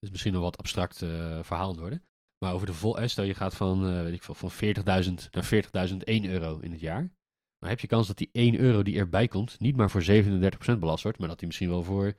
is 0.00 0.10
misschien 0.10 0.34
een 0.34 0.40
wat 0.40 0.58
abstract 0.58 1.02
eh, 1.02 1.42
verhaal 1.42 1.76
worden. 1.76 2.04
Maar 2.44 2.54
over 2.54 2.66
de 2.66 2.74
vol, 2.74 3.08
stel 3.08 3.24
je 3.24 3.34
gaat 3.34 3.54
van, 3.54 3.86
eh, 3.86 4.02
weet 4.02 4.12
ik 4.12 4.22
veel, 4.22 4.34
van 4.34 4.50
40.000 4.50 5.28
naar 5.30 5.44
40.001 5.44 6.24
euro 6.24 6.58
in 6.58 6.70
het 6.70 6.80
jaar. 6.80 7.12
Dan 7.58 7.68
heb 7.68 7.80
je 7.80 7.86
kans 7.86 8.06
dat 8.06 8.18
die 8.18 8.28
1 8.32 8.58
euro 8.58 8.82
die 8.82 8.98
erbij 8.98 9.28
komt, 9.28 9.60
niet 9.60 9.76
maar 9.76 9.90
voor 9.90 10.02
37% 10.02 10.80
belast 10.80 11.02
wordt, 11.02 11.18
maar 11.18 11.28
dat 11.28 11.38
die 11.38 11.46
misschien 11.46 11.68
wel 11.68 11.82
voor 11.82 12.18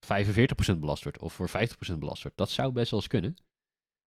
45% 0.00 0.80
belast 0.80 1.02
wordt 1.02 1.18
of 1.18 1.32
voor 1.32 1.48
50% 1.48 1.98
belast 1.98 2.22
wordt. 2.22 2.36
Dat 2.36 2.50
zou 2.50 2.72
best 2.72 2.90
wel 2.90 3.00
eens 3.00 3.08
kunnen. 3.08 3.36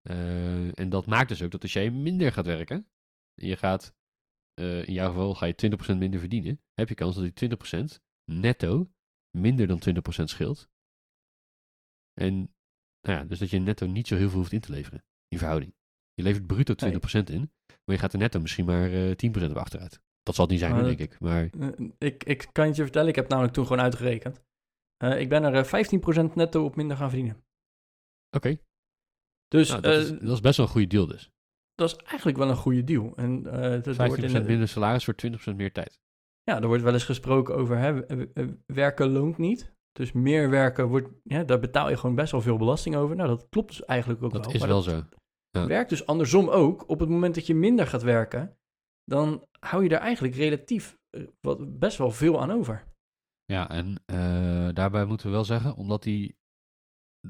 Eh, 0.01 0.79
en 0.79 0.89
dat 0.89 1.05
maakt 1.05 1.29
dus 1.29 1.41
ook 1.41 1.51
dat 1.51 1.61
als 1.61 1.73
jij 1.73 1.91
minder 1.91 2.31
gaat 2.31 2.45
werken, 2.45 2.87
en 3.35 3.47
je 3.47 3.55
gaat, 3.55 3.95
eh, 4.53 4.87
in 4.87 4.93
jouw 4.93 5.09
geval 5.09 5.35
ga 5.35 5.45
je 5.45 5.55
20% 5.55 5.99
minder 5.99 6.19
verdienen, 6.19 6.61
heb 6.73 6.89
je 6.89 6.95
kans 6.95 7.15
dat 7.15 7.23
die 7.23 7.33
20% 7.33 8.01
netto 8.23 8.91
minder 9.37 9.67
dan 9.67 9.79
20% 9.79 10.29
scheelt. 10.29 10.69
En 12.13 12.33
nou 13.01 13.19
ja, 13.19 13.23
dus 13.23 13.39
dat 13.39 13.49
je 13.49 13.59
netto 13.59 13.85
niet 13.85 14.07
zo 14.07 14.15
heel 14.15 14.29
veel 14.29 14.39
hoeft 14.39 14.51
in 14.51 14.59
te 14.59 14.71
leveren, 14.71 15.03
in 15.29 15.37
verhouding. 15.37 15.73
Je 16.13 16.23
levert 16.23 16.47
bruto 16.47 16.73
20% 16.73 17.23
in, 17.31 17.51
maar 17.67 17.95
je 17.95 17.97
gaat 17.97 18.13
er 18.13 18.19
netto 18.19 18.39
misschien 18.39 18.65
maar 18.65 18.91
eh 18.91 19.11
10% 19.15 19.49
op 19.51 19.57
achteruit. 19.57 20.01
Dat 20.23 20.35
zal 20.35 20.43
het 20.43 20.53
niet 20.53 20.63
zijn, 20.63 20.73
nu, 20.75 20.79
dat- 20.87 20.97
denk 20.97 21.11
ik. 21.11 21.19
Maar 21.19 21.49
Eh, 21.59 21.67
ik, 21.97 22.23
ik 22.23 22.49
kan 22.51 22.65
het 22.67 22.75
je 22.75 22.81
vertellen, 22.83 23.09
ik 23.09 23.15
heb 23.15 23.29
namelijk 23.29 23.53
toen 23.53 23.65
gewoon 23.67 23.81
uitgerekend. 23.83 24.41
Eh, 24.97 25.19
ik 25.19 25.29
ben 25.29 25.43
er 25.43 25.53
eh, 25.55 25.63
15% 25.63 26.35
netto 26.35 26.65
op 26.65 26.75
minder 26.75 26.97
gaan 26.97 27.09
verdienen. 27.09 27.43
oké, 28.35 28.57
Dus 29.47 29.69
nou, 29.69 29.81
dat, 29.81 29.97
is, 29.97 30.09
dat 30.09 30.21
is 30.31 30.41
best 30.41 30.57
wel 30.57 30.65
een 30.65 30.71
goede 30.71 30.87
deal 30.87 31.07
dus. 31.07 31.27
15% 31.27 31.31
dat 31.75 31.89
is 31.89 31.95
eigenlijk 31.95 32.37
wel 32.37 32.49
een 32.49 32.55
goede 32.55 32.83
deal. 32.83 33.15
En 33.15 33.45
eh, 33.47 33.59
het 33.69 33.95
wordt 33.97 34.23
in 34.23 34.33
de- 34.33 34.41
minder 34.43 34.67
salaris 34.67 35.03
voor 35.03 35.15
20% 35.15 35.55
meer 35.55 35.71
tijd. 35.73 35.99
Ja, 36.43 36.61
er 36.61 36.67
wordt 36.67 36.83
wel 36.83 36.93
eens 36.93 37.03
gesproken 37.03 37.55
over 37.55 37.77
hè, 37.77 38.01
werken 38.65 39.09
loont 39.11 39.37
niet. 39.37 39.73
Dus 39.91 40.11
meer 40.11 40.49
werken, 40.49 40.87
wordt, 40.87 41.09
ja, 41.23 41.43
daar 41.43 41.59
betaal 41.59 41.89
je 41.89 41.97
gewoon 41.97 42.15
best 42.15 42.31
wel 42.31 42.41
veel 42.41 42.57
belasting 42.57 42.95
over. 42.95 43.15
Nou, 43.15 43.29
dat 43.29 43.49
klopt 43.49 43.67
dus 43.67 43.85
eigenlijk 43.85 44.23
ook 44.23 44.31
Dat 44.31 44.45
wel. 44.45 44.53
is 44.53 44.59
Maar 44.59 44.67
wel 44.69 44.83
dat 44.83 44.93
zo. 44.93 45.03
Ja. 45.51 45.67
werkt 45.67 45.89
dus 45.89 46.05
andersom 46.05 46.49
ook. 46.49 46.89
Op 46.89 46.99
het 46.99 47.09
moment 47.09 47.35
dat 47.35 47.47
je 47.47 47.55
minder 47.55 47.87
gaat 47.87 48.01
werken, 48.03 48.57
dan 49.03 49.45
hou 49.59 49.83
je 49.83 49.89
er 49.89 49.97
eigenlijk 50.01 50.35
relatief 50.35 50.97
eh, 51.09 51.27
wat, 51.41 51.79
best 51.79 51.97
wel 51.97 52.11
veel 52.11 52.41
aan 52.41 52.51
over. 52.51 52.87
Ja, 53.45 53.69
en 53.69 54.03
eh, 54.05 54.69
daarbij 54.73 55.05
moeten 55.05 55.25
we 55.27 55.31
wel 55.31 55.45
zeggen, 55.45 55.75
omdat, 55.75 56.03
die, 56.03 56.37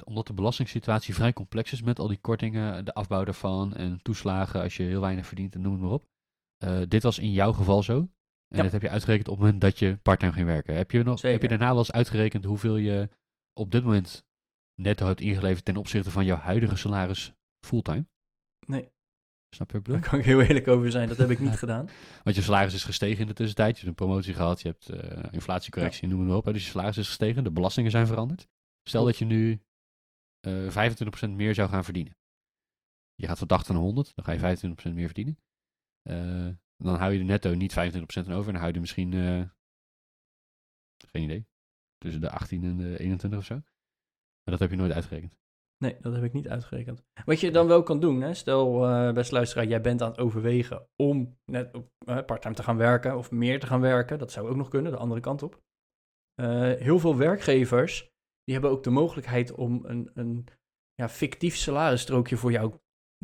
omdat 0.03 0.27
de 0.27 0.33
belastingssituatie 0.33 1.13
vrij 1.13 1.33
complex 1.33 1.71
is 1.71 1.81
met 1.81 1.99
al 1.99 2.07
die 2.07 2.17
kortingen, 2.21 2.85
de 2.85 2.93
afbouw 2.93 3.23
daarvan 3.23 3.73
en 3.73 4.01
toeslagen 4.01 4.61
als 4.61 4.77
je 4.77 4.83
heel 4.83 5.01
weinig 5.01 5.25
verdient 5.25 5.55
en 5.55 5.61
noem 5.61 5.71
het 5.73 5.81
maar 5.81 5.91
op. 5.91 6.07
Eh, 6.57 6.81
dit 6.87 7.03
was 7.03 7.19
in 7.19 7.31
jouw 7.31 7.53
geval 7.53 7.83
zo. 7.83 7.97
En 8.47 8.57
Ja. 8.57 8.63
dat 8.63 8.71
heb 8.71 8.81
je 8.81 8.89
uitgerekend 8.89 9.27
op 9.27 9.33
het 9.33 9.43
moment 9.43 9.61
dat 9.61 9.79
je 9.79 9.97
parttime 9.97 10.31
ging 10.31 10.45
werken. 10.45 10.75
Heb 10.75 10.91
je, 10.91 11.03
nog, 11.03 11.21
heb 11.21 11.41
je 11.41 11.47
daarna 11.47 11.69
wel 11.69 11.77
eens 11.77 11.91
uitgerekend 11.91 12.45
hoeveel 12.45 12.75
je 12.77 13.09
op 13.53 13.71
dit 13.71 13.83
moment 13.83 14.25
netto 14.81 15.05
hebt 15.05 15.21
ingeleverd 15.21 15.65
ten 15.65 15.77
opzichte 15.77 16.11
van 16.11 16.25
jouw 16.25 16.37
huidige 16.37 16.75
salaris 16.75 17.33
fulltime? 17.65 18.07
Nee. 18.65 18.91
Snap 19.55 19.71
je 19.71 19.77
wat 19.77 19.81
ik 19.81 19.83
bedoel? 19.83 20.01
Daar 20.01 20.09
kan 20.09 20.19
ik 20.19 20.25
heel 20.25 20.41
eerlijk 20.41 20.67
over 20.67 20.91
zijn. 20.91 21.07
Dat 21.07 21.17
heb 21.17 21.29
ik 21.29 21.39
niet 21.39 21.57
gedaan. 21.65 21.89
Want 22.23 22.35
je 22.35 22.41
salaris 22.41 22.73
is 22.73 22.83
gestegen 22.83 23.21
in 23.21 23.27
de 23.27 23.33
tussentijd. 23.33 23.79
Je 23.79 23.85
hebt 23.85 23.99
een 23.99 24.05
promotie 24.05 24.33
gehad, 24.33 24.61
je 24.61 24.67
hebt 24.67 24.89
eh, 24.89 25.33
inflatiecorrectie, 25.33 26.07
noem 26.07 26.19
het 26.19 26.27
maar 26.27 26.37
op. 26.37 26.45
hè. 26.45 26.53
Dus 26.53 26.63
je 26.65 26.69
salaris 26.71 26.97
is 26.97 27.07
gestegen, 27.07 27.43
de 27.43 27.51
belastingen 27.51 27.91
zijn 27.91 28.07
veranderd. 28.07 28.47
Stel 28.83 29.05
dat 29.05 29.17
je 29.17 29.25
nu 29.25 29.61
eh 30.39 30.89
25% 31.27 31.29
meer 31.29 31.53
zou 31.53 31.69
gaan 31.69 31.83
verdienen. 31.83 32.17
Je 33.15 33.27
gaat 33.27 33.37
van 33.37 33.47
80 33.47 33.73
naar 33.73 33.83
100, 33.83 34.15
dan 34.15 34.25
ga 34.25 34.31
je 34.31 34.39
25% 34.39 34.93
meer 34.93 35.05
verdienen. 35.05 35.37
Eh, 36.01 36.47
dan 36.77 36.95
hou 36.95 37.13
je 37.13 37.19
er 37.19 37.25
netto 37.25 37.53
niet 37.53 37.71
25% 37.71 38.27
aan 38.27 38.33
over. 38.33 38.51
Dan 38.51 38.55
hou 38.61 38.67
je 38.67 38.73
er 38.73 38.79
misschien, 38.79 39.13
eh, 39.13 39.49
geen 41.07 41.23
idee, 41.23 41.47
tussen 41.97 42.21
de 42.21 42.29
18 42.29 42.63
en 42.63 42.77
de 42.77 42.99
21 42.99 43.39
of 43.39 43.45
zo. 43.45 43.55
Maar 43.55 44.57
dat 44.57 44.59
heb 44.59 44.69
je 44.69 44.75
nooit 44.75 44.91
uitgerekend. 44.91 45.38
Nee, 45.83 45.97
dat 46.01 46.13
heb 46.13 46.23
ik 46.23 46.33
niet 46.33 46.49
uitgerekend. 46.49 47.03
Wat 47.25 47.39
je 47.39 47.51
dan 47.51 47.67
wel 47.67 47.83
kan 47.83 47.99
doen, 47.99 48.21
hè, 48.21 48.33
stel 48.33 48.87
eh 48.87 49.13
beste 49.13 49.33
luisteraar, 49.33 49.65
jij 49.65 49.81
bent 49.81 50.01
aan 50.01 50.09
het 50.09 50.19
overwegen 50.19 50.87
om 50.95 51.37
net 51.45 51.75
op 51.75 51.89
eh, 52.05 52.25
parttime 52.25 52.55
te 52.55 52.63
gaan 52.63 52.77
werken 52.77 53.17
of 53.17 53.31
meer 53.31 53.59
te 53.59 53.67
gaan 53.67 53.81
werken. 53.81 54.19
Dat 54.19 54.31
zou 54.31 54.49
ook 54.49 54.55
nog 54.55 54.69
kunnen, 54.69 54.91
de 54.91 54.97
andere 54.97 55.21
kant 55.21 55.43
op. 55.43 55.61
Eh, 56.35 56.71
heel 56.73 56.99
veel 56.99 57.17
werkgevers, 57.17 58.11
die 58.43 58.53
hebben 58.53 58.71
ook 58.71 58.83
de 58.83 58.89
mogelijkheid 58.89 59.51
om 59.51 59.85
een, 59.85 60.11
een 60.13 60.47
ja, 60.93 61.09
fictief 61.09 61.55
salarisstrookje 61.55 62.37
voor 62.37 62.51
jou 62.51 62.73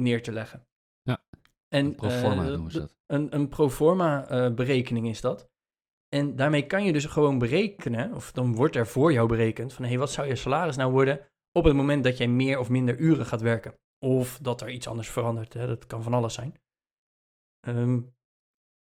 neer 0.02 0.24
te 0.24 0.32
leggen. 0.32 0.68
Ja, 1.02 1.26
en, 1.68 1.96
Pro 1.96 2.10
forma 2.10 2.44
noemen 2.44 2.72
ze 2.72 2.80
dat. 2.80 2.98
Een, 3.06 3.36
een 3.36 3.48
pro 3.48 3.70
forma 3.70 4.28
eh, 4.28 4.54
berekening 4.54 5.08
is 5.08 5.22
dat. 5.22 5.50
En 6.10 6.36
daarmee 6.36 6.66
kan 6.66 6.84
je 6.86 6.94
dus 6.94 7.06
gewoon 7.06 7.40
berekenen, 7.40 8.14
of 8.14 8.32
dan 8.32 8.56
wordt 8.56 8.76
er 8.76 8.88
voor 8.88 9.14
jou 9.14 9.28
berekend, 9.28 9.74
van 9.74 9.84
hé, 9.84 9.90
hey, 9.90 10.00
wat 10.00 10.12
zou 10.12 10.28
je 10.28 10.36
salaris 10.36 10.76
nou 10.76 10.92
worden 10.92 11.28
op 11.58 11.64
het 11.64 11.76
moment 11.76 12.04
dat 12.04 12.18
jij 12.18 12.28
meer 12.28 12.60
of 12.60 12.70
minder 12.70 12.98
uren 12.98 13.26
gaat 13.26 13.42
werken. 13.42 13.80
Of 14.06 14.40
dat 14.42 14.62
er 14.62 14.70
iets 14.70 14.88
anders 14.88 15.10
verandert, 15.10 15.54
hè? 15.54 15.68
dat 15.68 15.86
kan 15.86 16.04
van 16.04 16.14
alles 16.14 16.34
zijn. 16.34 16.60
Ehm, 17.60 18.02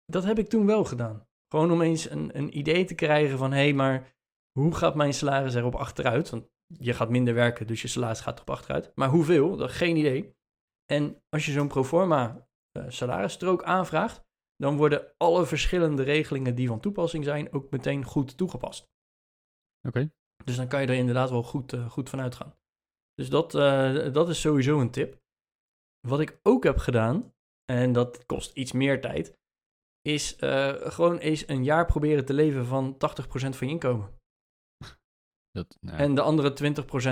dat 0.04 0.24
heb 0.24 0.38
ik 0.38 0.48
toen 0.48 0.66
wel 0.66 0.84
gedaan. 0.84 1.26
Gewoon 1.48 1.70
om 1.70 1.82
eens 1.82 2.10
een, 2.10 2.36
een 2.38 2.58
idee 2.58 2.84
te 2.84 2.94
krijgen 2.94 3.38
van, 3.38 3.52
hé, 3.52 3.58
hey, 3.58 3.72
maar 3.72 4.16
hoe 4.58 4.74
gaat 4.74 4.94
mijn 4.94 5.14
salaris 5.14 5.54
erop 5.54 5.74
achteruit? 5.74 6.30
Want 6.30 6.48
je 6.66 6.94
gaat 6.94 7.10
minder 7.10 7.34
werken, 7.34 7.66
dus 7.66 7.82
je 7.82 7.88
salaris 7.88 8.20
gaat 8.20 8.34
erop 8.34 8.50
achteruit. 8.50 8.92
Maar 8.94 9.08
hoeveel? 9.08 9.56
Dat 9.56 9.70
geen 9.70 9.96
idee. 9.96 10.36
En 10.84 11.22
als 11.28 11.46
je 11.46 11.52
zo'n 11.52 11.68
proforma 11.68 12.48
uh, 12.78 12.84
salarisstrook 12.88 13.62
aanvraagt, 13.62 14.26
dan 14.56 14.76
worden 14.76 15.14
alle 15.16 15.46
verschillende 15.46 16.02
regelingen 16.02 16.54
die 16.54 16.68
van 16.68 16.80
toepassing 16.80 17.24
zijn 17.24 17.52
ook 17.52 17.70
meteen 17.70 18.04
goed 18.04 18.36
toegepast. 18.36 18.90
Oké. 19.88 20.10
Dus 20.44 20.56
dan 20.56 20.68
kan 20.68 20.80
je 20.80 20.86
er 20.86 20.94
inderdaad 20.94 21.30
wel 21.30 21.42
goed, 21.42 21.72
uh, 21.72 21.90
goed 21.90 22.08
van 22.08 22.20
uitgaan. 22.20 22.57
Dus 23.18 23.30
dat, 23.30 23.54
uh, 23.54 24.12
dat 24.12 24.28
is 24.28 24.40
sowieso 24.40 24.80
een 24.80 24.90
tip. 24.90 25.20
Wat 26.08 26.20
ik 26.20 26.38
ook 26.42 26.64
heb 26.64 26.78
gedaan, 26.78 27.34
en 27.72 27.92
dat 27.92 28.26
kost 28.26 28.52
iets 28.52 28.72
meer 28.72 29.00
tijd, 29.00 29.36
is 30.02 30.42
uh, 30.42 30.72
gewoon 30.74 31.18
eens 31.18 31.48
een 31.48 31.64
jaar 31.64 31.86
proberen 31.86 32.24
te 32.24 32.34
leven 32.34 32.66
van 32.66 32.94
80% 32.94 32.98
van 33.28 33.66
je 33.66 33.72
inkomen. 33.72 34.10
Dat, 35.58 35.76
nou, 35.80 35.98
En 35.98 36.14
de 36.14 36.20
andere 36.20 36.50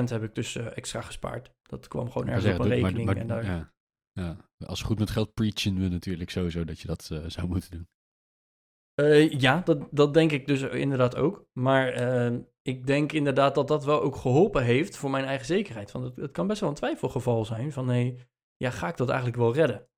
20% 0.08 0.10
heb 0.10 0.22
ik 0.22 0.34
dus 0.34 0.54
uh, 0.54 0.76
extra 0.76 1.00
gespaard. 1.00 1.50
Dat 1.62 1.88
kwam 1.88 2.10
gewoon 2.10 2.28
ergens 2.28 2.54
op 2.54 2.64
een 2.64 2.68
rekening. 2.68 3.06
maar- 3.06 3.16
en 3.16 3.26
daar... 3.26 3.44
ja, 3.44 3.72
ja. 4.12 4.36
Als 4.58 4.82
goed 4.82 4.98
met 4.98 5.10
geld 5.10 5.34
preachen 5.34 5.78
we 5.78 5.88
natuurlijk 5.88 6.30
sowieso 6.30 6.64
dat 6.64 6.80
je 6.80 6.86
dat 6.86 7.10
eh, 7.10 7.24
zou 7.26 7.48
moeten 7.48 7.70
doen. 7.70 7.88
Eh, 8.96 9.30
ja, 9.30 9.60
dat, 9.64 9.88
dat 9.90 10.14
denk 10.14 10.32
ik 10.32 10.46
dus 10.46 10.62
inderdaad 10.62 11.16
ook. 11.16 11.46
Maar 11.52 11.88
eh, 11.88 12.38
ik 12.62 12.86
denk 12.86 13.12
inderdaad 13.12 13.54
dat 13.54 13.68
dat 13.68 13.84
wel 13.84 14.02
ook 14.02 14.16
geholpen 14.16 14.64
heeft 14.64 14.96
voor 14.96 15.10
mijn 15.10 15.24
eigen 15.24 15.46
zekerheid. 15.46 15.92
Want 15.92 16.04
het, 16.04 16.16
het 16.16 16.30
kan 16.30 16.46
best 16.46 16.60
wel 16.60 16.68
een 16.68 16.74
twijfelgeval 16.74 17.44
zijn 17.44 17.72
van, 17.72 17.86
nee, 17.86 18.18
ja, 18.56 18.70
ga 18.70 18.88
ik 18.88 18.96
dat 18.96 19.08
eigenlijk 19.08 19.38
wel 19.38 19.54
redden? 19.54 19.88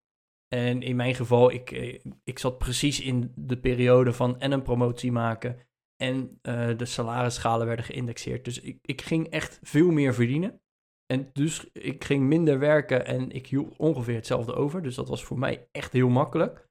En 0.49 0.83
in 0.83 0.97
mijn 0.97 1.15
geval, 1.15 1.53
ik, 1.53 1.71
eh, 1.71 2.01
ik 2.25 2.39
zat 2.39 2.59
precies 2.59 3.01
in 3.01 3.33
de 3.35 3.59
periode 3.59 4.13
van 4.13 4.41
en 4.41 4.53
een 4.53 4.63
promotie 4.63 5.13
maken 5.13 5.69
en 5.97 6.39
eh, 6.43 6.77
de 6.77 6.85
salarisschalen 6.85 7.67
werden 7.67 7.85
geïndexeerd. 7.85 8.45
Dus 8.45 8.61
ik, 8.61 8.79
ik 8.83 9.03
ging 9.03 9.29
echt 9.29 9.59
veel 9.63 9.91
meer 9.91 10.15
verdienen. 10.15 10.61
En 11.07 11.31
dus 11.33 11.71
ik 11.73 12.05
ging 12.05 12.25
minder 12.25 12.59
werken 12.59 13.07
en 13.07 13.31
ik 13.31 13.47
hield 13.47 13.77
ongeveer 13.77 14.15
hetzelfde 14.15 14.55
over. 14.55 14.83
Dus 14.83 14.95
dat 14.95 15.09
was 15.09 15.25
voor 15.25 15.39
mij 15.39 15.69
echt 15.73 15.93
heel 15.93 16.09
makkelijk. 16.09 16.68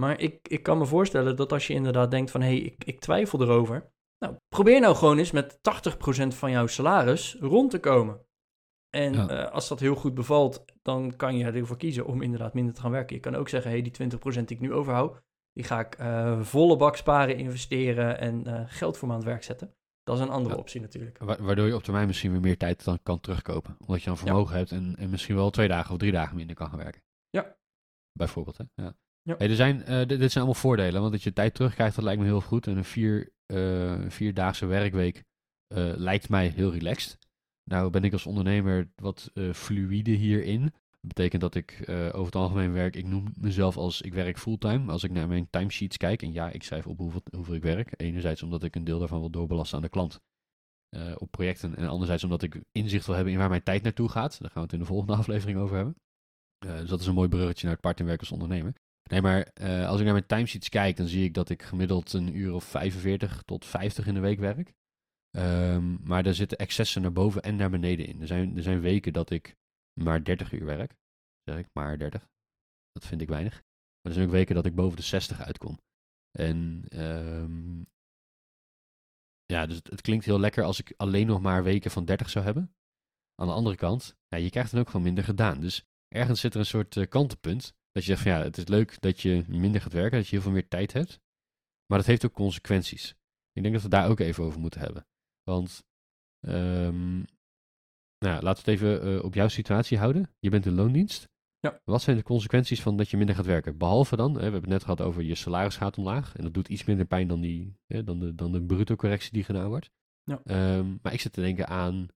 Maar 0.00 0.20
ik, 0.20 0.48
ik 0.48 0.62
kan 0.62 0.78
me 0.78 0.84
voorstellen 0.86 1.36
dat 1.36 1.52
als 1.52 1.66
je 1.66 1.74
inderdaad 1.74 2.10
denkt 2.10 2.30
van... 2.30 2.40
hé, 2.40 2.46
hey, 2.46 2.58
ik, 2.58 2.84
ik 2.84 3.00
twijfel 3.00 3.42
erover. 3.42 3.92
Nou, 4.18 4.36
probeer 4.48 4.80
nou 4.80 4.94
gewoon 4.96 5.18
eens 5.18 5.30
met 5.30 5.58
80% 5.58 6.26
van 6.28 6.50
jouw 6.50 6.66
salaris 6.66 7.36
rond 7.40 7.70
te 7.70 7.80
komen. 7.80 8.20
En 8.90 9.12
Ja. 9.12 9.28
eh, 9.28 9.52
als 9.52 9.68
dat 9.68 9.80
heel 9.80 9.94
goed 9.94 10.14
bevalt, 10.14 10.64
dan 10.82 11.16
kan 11.16 11.36
je 11.36 11.44
ervoor 11.44 11.76
kiezen 11.76 12.06
om 12.06 12.22
inderdaad 12.22 12.54
minder 12.54 12.74
te 12.74 12.80
gaan 12.80 12.90
werken. 12.90 13.14
Je 13.16 13.22
kan 13.22 13.34
ook 13.34 13.48
zeggen, 13.48 13.70
hé, 13.70 13.80
hey, 13.80 13.90
die 13.90 14.08
20% 14.18 14.44
die 14.44 14.56
ik 14.56 14.60
nu 14.60 14.72
overhoud... 14.72 15.20
die 15.52 15.64
ga 15.64 15.80
ik 15.80 15.94
eh, 15.94 16.40
volle 16.40 16.76
bak 16.76 16.96
sparen, 16.96 17.36
investeren 17.36 18.18
en 18.18 18.46
eh, 18.46 18.62
geld 18.66 18.96
voor 18.98 19.08
me 19.08 19.14
aan 19.14 19.20
het 19.20 19.28
werk 19.28 19.42
zetten. 19.42 19.74
Dat 20.02 20.16
is 20.16 20.22
een 20.22 20.30
andere 20.30 20.54
Ja. 20.54 20.60
optie 20.60 20.80
natuurlijk. 20.80 21.18
Wa- 21.18 21.42
waardoor 21.42 21.66
je 21.66 21.74
op 21.74 21.82
termijn 21.82 22.06
misschien 22.06 22.30
weer 22.32 22.40
meer 22.40 22.56
tijd 22.58 22.84
dan 22.84 22.98
kan 23.02 23.20
terugkopen. 23.20 23.76
Omdat 23.80 24.00
je 24.02 24.06
dan 24.08 24.16
vermogen 24.18 24.56
hebt 24.56 24.70
en, 24.70 24.96
en 24.98 25.10
misschien 25.10 25.34
wel 25.34 25.50
twee 25.50 25.68
dagen 25.68 25.92
of 25.92 25.98
drie 25.98 26.12
dagen 26.12 26.36
minder 26.36 26.56
kan 26.56 26.68
gaan 26.68 26.78
werken. 26.78 27.02
Ja. 27.30 27.56
Bijvoorbeeld, 28.12 28.58
hè? 28.58 28.64
Ja. 28.74 28.94
Ja. 29.24 29.38
Er 29.38 29.54
zijn, 29.54 29.84
eh, 29.84 30.06
dit, 30.06 30.18
zijn 30.18 30.44
allemaal 30.44 30.54
voordelen, 30.54 31.00
want 31.00 31.12
dat 31.12 31.22
je 31.22 31.32
tijd 31.32 31.54
terugkrijgt, 31.54 31.94
dat 31.94 32.04
lijkt 32.04 32.20
me 32.20 32.26
heel 32.26 32.40
goed. 32.40 32.66
En 32.66 32.76
een 32.76 32.84
vier, 32.84 33.32
eh, 33.46 34.00
vierdaagse 34.08 34.66
werkweek 34.66 35.24
eh, 35.66 35.92
lijkt 35.96 36.28
mij 36.28 36.48
heel 36.48 36.72
relaxed. 36.72 37.18
Nou 37.64 37.90
ben 37.90 38.04
ik 38.04 38.12
als 38.12 38.26
ondernemer 38.26 38.90
wat 38.96 39.30
fluïde 39.52 40.10
hierin. 40.10 40.62
Dat 40.62 41.14
betekent 41.14 41.40
dat 41.40 41.54
ik 41.54 41.82
over 41.88 42.24
het 42.24 42.34
algemeen 42.34 42.72
werk, 42.72 42.96
ik 42.96 43.06
noem 43.06 43.32
mezelf 43.40 43.76
als 43.76 44.00
ik 44.00 44.14
werk 44.14 44.38
fulltime. 44.38 44.92
Als 44.92 45.04
ik 45.04 45.10
naar 45.10 45.28
mijn 45.28 45.50
timesheets 45.50 45.96
kijk, 45.96 46.22
en 46.22 46.32
ja, 46.32 46.50
ik 46.50 46.62
schrijf 46.62 46.86
op 46.86 46.98
hoeveel, 46.98 47.22
hoeveel 47.30 47.54
ik 47.54 47.62
werk. 47.62 47.94
Enerzijds 47.96 48.42
omdat 48.42 48.62
ik 48.62 48.74
een 48.74 48.84
deel 48.84 48.98
daarvan 48.98 49.20
wil 49.20 49.30
doorbelasten 49.30 49.76
aan 49.76 49.82
de 49.82 49.88
klant 49.88 50.20
op 51.16 51.30
projecten. 51.30 51.76
En 51.76 51.88
anderzijds 51.88 52.24
omdat 52.24 52.42
ik 52.42 52.60
inzicht 52.72 53.06
wil 53.06 53.14
hebben 53.14 53.32
in 53.32 53.38
waar 53.38 53.48
mijn 53.48 53.62
tijd 53.62 53.82
naartoe 53.82 54.08
gaat. 54.08 54.40
Daar 54.40 54.50
gaan 54.50 54.62
we 54.62 54.68
het 54.68 54.72
in 54.72 54.78
de 54.78 54.84
volgende 54.84 55.16
aflevering 55.22 55.58
over 55.58 55.76
hebben. 55.76 55.96
Dus 56.58 56.88
dat 56.88 57.00
is 57.00 57.06
een 57.06 57.14
mooi 57.14 57.28
bruggetje 57.28 57.64
naar 57.64 57.72
het 57.72 57.82
part-time 57.82 58.08
werk 58.08 58.20
als 58.20 58.32
ondernemer. 58.32 58.74
Nee, 59.10 59.20
maar 59.20 59.42
eh, 59.42 59.88
als 59.88 59.98
ik 59.98 60.04
naar 60.04 60.14
mijn 60.14 60.26
timesheets 60.26 60.68
kijk, 60.68 60.96
dan 60.96 61.06
zie 61.06 61.24
ik 61.24 61.34
dat 61.34 61.50
ik 61.50 61.62
gemiddeld 61.62 62.12
een 62.12 62.36
uur 62.36 62.52
of 62.52 62.64
45 62.64 63.42
tot 63.42 63.64
50 63.64 64.06
in 64.06 64.14
de 64.14 64.20
week 64.20 64.38
werk. 64.38 64.74
Ehm, 65.30 65.96
maar 66.08 66.26
er 66.26 66.34
zitten 66.34 66.58
excessen 66.58 67.02
naar 67.02 67.12
boven 67.12 67.42
en 67.42 67.56
naar 67.56 67.70
beneden 67.70 68.06
in. 68.06 68.20
Er 68.20 68.26
zijn, 68.26 68.56
er 68.56 68.62
zijn 68.62 68.80
weken 68.80 69.12
dat 69.12 69.30
ik 69.30 69.56
maar 70.00 70.24
30 70.24 70.52
uur 70.52 70.64
werk. 70.64 70.96
Zeg 71.42 71.58
ik, 71.58 71.68
maar 71.72 71.98
30. 71.98 72.28
Dat 72.92 73.06
vind 73.06 73.20
ik 73.20 73.28
weinig. 73.28 73.52
Maar 73.54 74.12
er 74.12 74.12
zijn 74.12 74.26
ook 74.26 74.32
weken 74.32 74.54
dat 74.54 74.66
ik 74.66 74.74
boven 74.74 74.96
de 74.96 75.02
60 75.02 75.40
uitkom. 75.40 75.78
En 76.38 76.84
ehm, 76.88 77.82
ja, 79.46 79.66
dus 79.66 79.76
het, 79.76 80.00
klinkt 80.00 80.24
heel 80.24 80.40
lekker 80.40 80.64
als 80.64 80.80
ik 80.80 80.94
alleen 80.96 81.26
nog 81.26 81.40
maar 81.40 81.62
weken 81.62 81.90
van 81.90 82.04
30 82.04 82.30
zou 82.30 82.44
hebben. 82.44 82.74
Aan 83.34 83.46
de 83.46 83.52
andere 83.52 83.76
kant, 83.76 84.16
je 84.28 84.50
krijgt 84.50 84.70
dan 84.70 84.80
ook 84.80 84.86
gewoon 84.86 85.02
minder 85.02 85.24
gedaan. 85.24 85.60
Dus 85.60 85.84
ergens 86.08 86.40
zit 86.40 86.54
er 86.54 86.60
een 86.60 86.66
soort 86.66 86.96
eh, 86.96 87.08
kantelpunt. 87.08 87.74
Dat 87.94 88.04
je 88.04 88.10
zegt 88.10 88.22
van 88.22 88.32
ja, 88.32 88.42
het 88.42 88.56
is 88.56 88.66
leuk 88.66 89.00
dat 89.00 89.20
je 89.20 89.44
minder 89.48 89.80
gaat 89.80 89.92
werken, 89.92 90.18
dat 90.18 90.26
je 90.26 90.34
heel 90.34 90.44
veel 90.44 90.52
meer 90.52 90.68
tijd 90.68 90.92
hebt. 90.92 91.20
Maar 91.86 91.98
dat 91.98 92.06
heeft 92.06 92.24
ook 92.24 92.32
consequenties. 92.32 93.14
Ik 93.52 93.62
denk 93.62 93.74
dat 93.74 93.82
we 93.82 93.88
daar 93.88 94.08
ook 94.08 94.20
even 94.20 94.44
over 94.44 94.60
moeten 94.60 94.80
hebben. 94.80 95.06
Want, 95.42 95.84
ehm, 96.40 97.16
nou, 98.18 98.42
laten 98.42 98.64
we 98.64 98.70
het 98.70 98.80
even 98.80 99.02
eh, 99.02 99.24
op 99.24 99.34
jouw 99.34 99.48
situatie 99.48 99.98
houden. 99.98 100.30
Je 100.38 100.50
bent 100.50 100.66
in 100.66 100.74
loondienst. 100.74 101.28
Ja. 101.58 101.80
Wat 101.84 102.02
zijn 102.02 102.16
de 102.16 102.22
consequenties 102.22 102.82
van 102.82 102.96
dat 102.96 103.10
je 103.10 103.16
minder 103.16 103.34
gaat 103.34 103.46
werken? 103.46 103.78
Behalve 103.78 104.16
dan, 104.16 104.30
hè, 104.30 104.36
we 104.36 104.42
hebben 104.42 104.60
het 104.60 104.70
net 104.70 104.82
gehad 104.82 105.00
over 105.00 105.22
je 105.22 105.34
salaris 105.34 105.76
gaat 105.76 105.98
omlaag. 105.98 106.36
En 106.36 106.42
dat 106.42 106.54
doet 106.54 106.68
iets 106.68 106.84
minder 106.84 107.06
pijn 107.06 107.28
dan, 107.28 107.40
die, 107.40 107.76
hè, 107.86 108.04
dan, 108.04 108.18
de, 108.18 108.34
dan 108.34 108.52
de 108.52 108.62
bruto 108.62 108.96
correctie 108.96 109.32
die 109.32 109.44
gedaan 109.44 109.68
wordt. 109.68 109.90
Ja. 110.22 110.40
Ehm, 110.44 110.96
maar 111.02 111.12
ik 111.12 111.20
zit 111.20 111.32
te 111.32 111.40
denken 111.40 111.68
aan, 111.68 112.08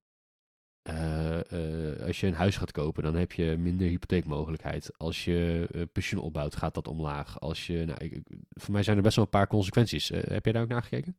eh, 0.88 1.92
eh, 1.92 2.06
als 2.06 2.20
je 2.20 2.26
een 2.26 2.34
huis 2.34 2.56
gaat 2.56 2.72
kopen, 2.72 3.02
dan 3.02 3.14
heb 3.14 3.32
je 3.32 3.56
minder 3.56 3.88
hypotheekmogelijkheid. 3.88 4.98
Als 4.98 5.24
je 5.24 5.68
eh, 5.72 5.82
pensioen 5.92 6.22
opbouwt, 6.22 6.56
gaat 6.56 6.74
dat 6.74 6.88
omlaag. 6.88 7.40
Als 7.40 7.66
je, 7.66 7.84
nou, 7.84 8.04
ik, 8.04 8.22
voor 8.48 8.72
mij 8.72 8.82
zijn 8.82 8.96
er 8.96 9.02
best 9.02 9.16
wel 9.16 9.24
een 9.24 9.30
paar 9.30 9.46
consequenties. 9.46 10.08
Heb 10.08 10.44
jij 10.44 10.52
daar 10.52 10.62
ook 10.62 10.68
naar 10.68 10.82
gekeken? 10.82 11.18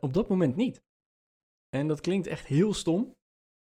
Op 0.00 0.12
dat 0.12 0.28
moment 0.28 0.56
niet. 0.56 0.82
En 1.68 1.88
dat 1.88 2.00
klinkt 2.00 2.26
echt 2.26 2.46
heel 2.46 2.74
stom, 2.74 3.16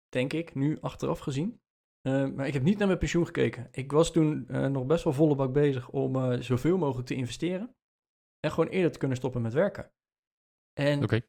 denk 0.09 0.33
ik, 0.33 0.55
nu 0.55 0.79
achteraf 0.79 1.19
gezien. 1.19 1.61
Maar 2.01 2.47
ik 2.47 2.53
heb 2.53 2.63
niet 2.63 2.77
naar 2.77 2.87
mijn 2.87 2.99
pensioen 2.99 3.25
gekeken. 3.25 3.67
Ik 3.71 3.91
was 3.91 4.11
toen 4.11 4.45
nog 4.71 4.85
best 4.85 5.03
wel 5.03 5.13
volle 5.13 5.35
bak 5.35 5.53
bezig 5.53 5.89
om 5.89 6.41
zoveel 6.41 6.77
mogelijk 6.77 7.07
te 7.07 7.15
investeren. 7.15 7.75
En 8.39 8.51
gewoon 8.51 8.69
eerder 8.69 8.91
te 8.91 8.99
kunnen 8.99 9.17
stoppen 9.17 9.41
met 9.41 9.53
werken. 9.53 9.91
En 10.73 11.03
Oké. 11.03 11.21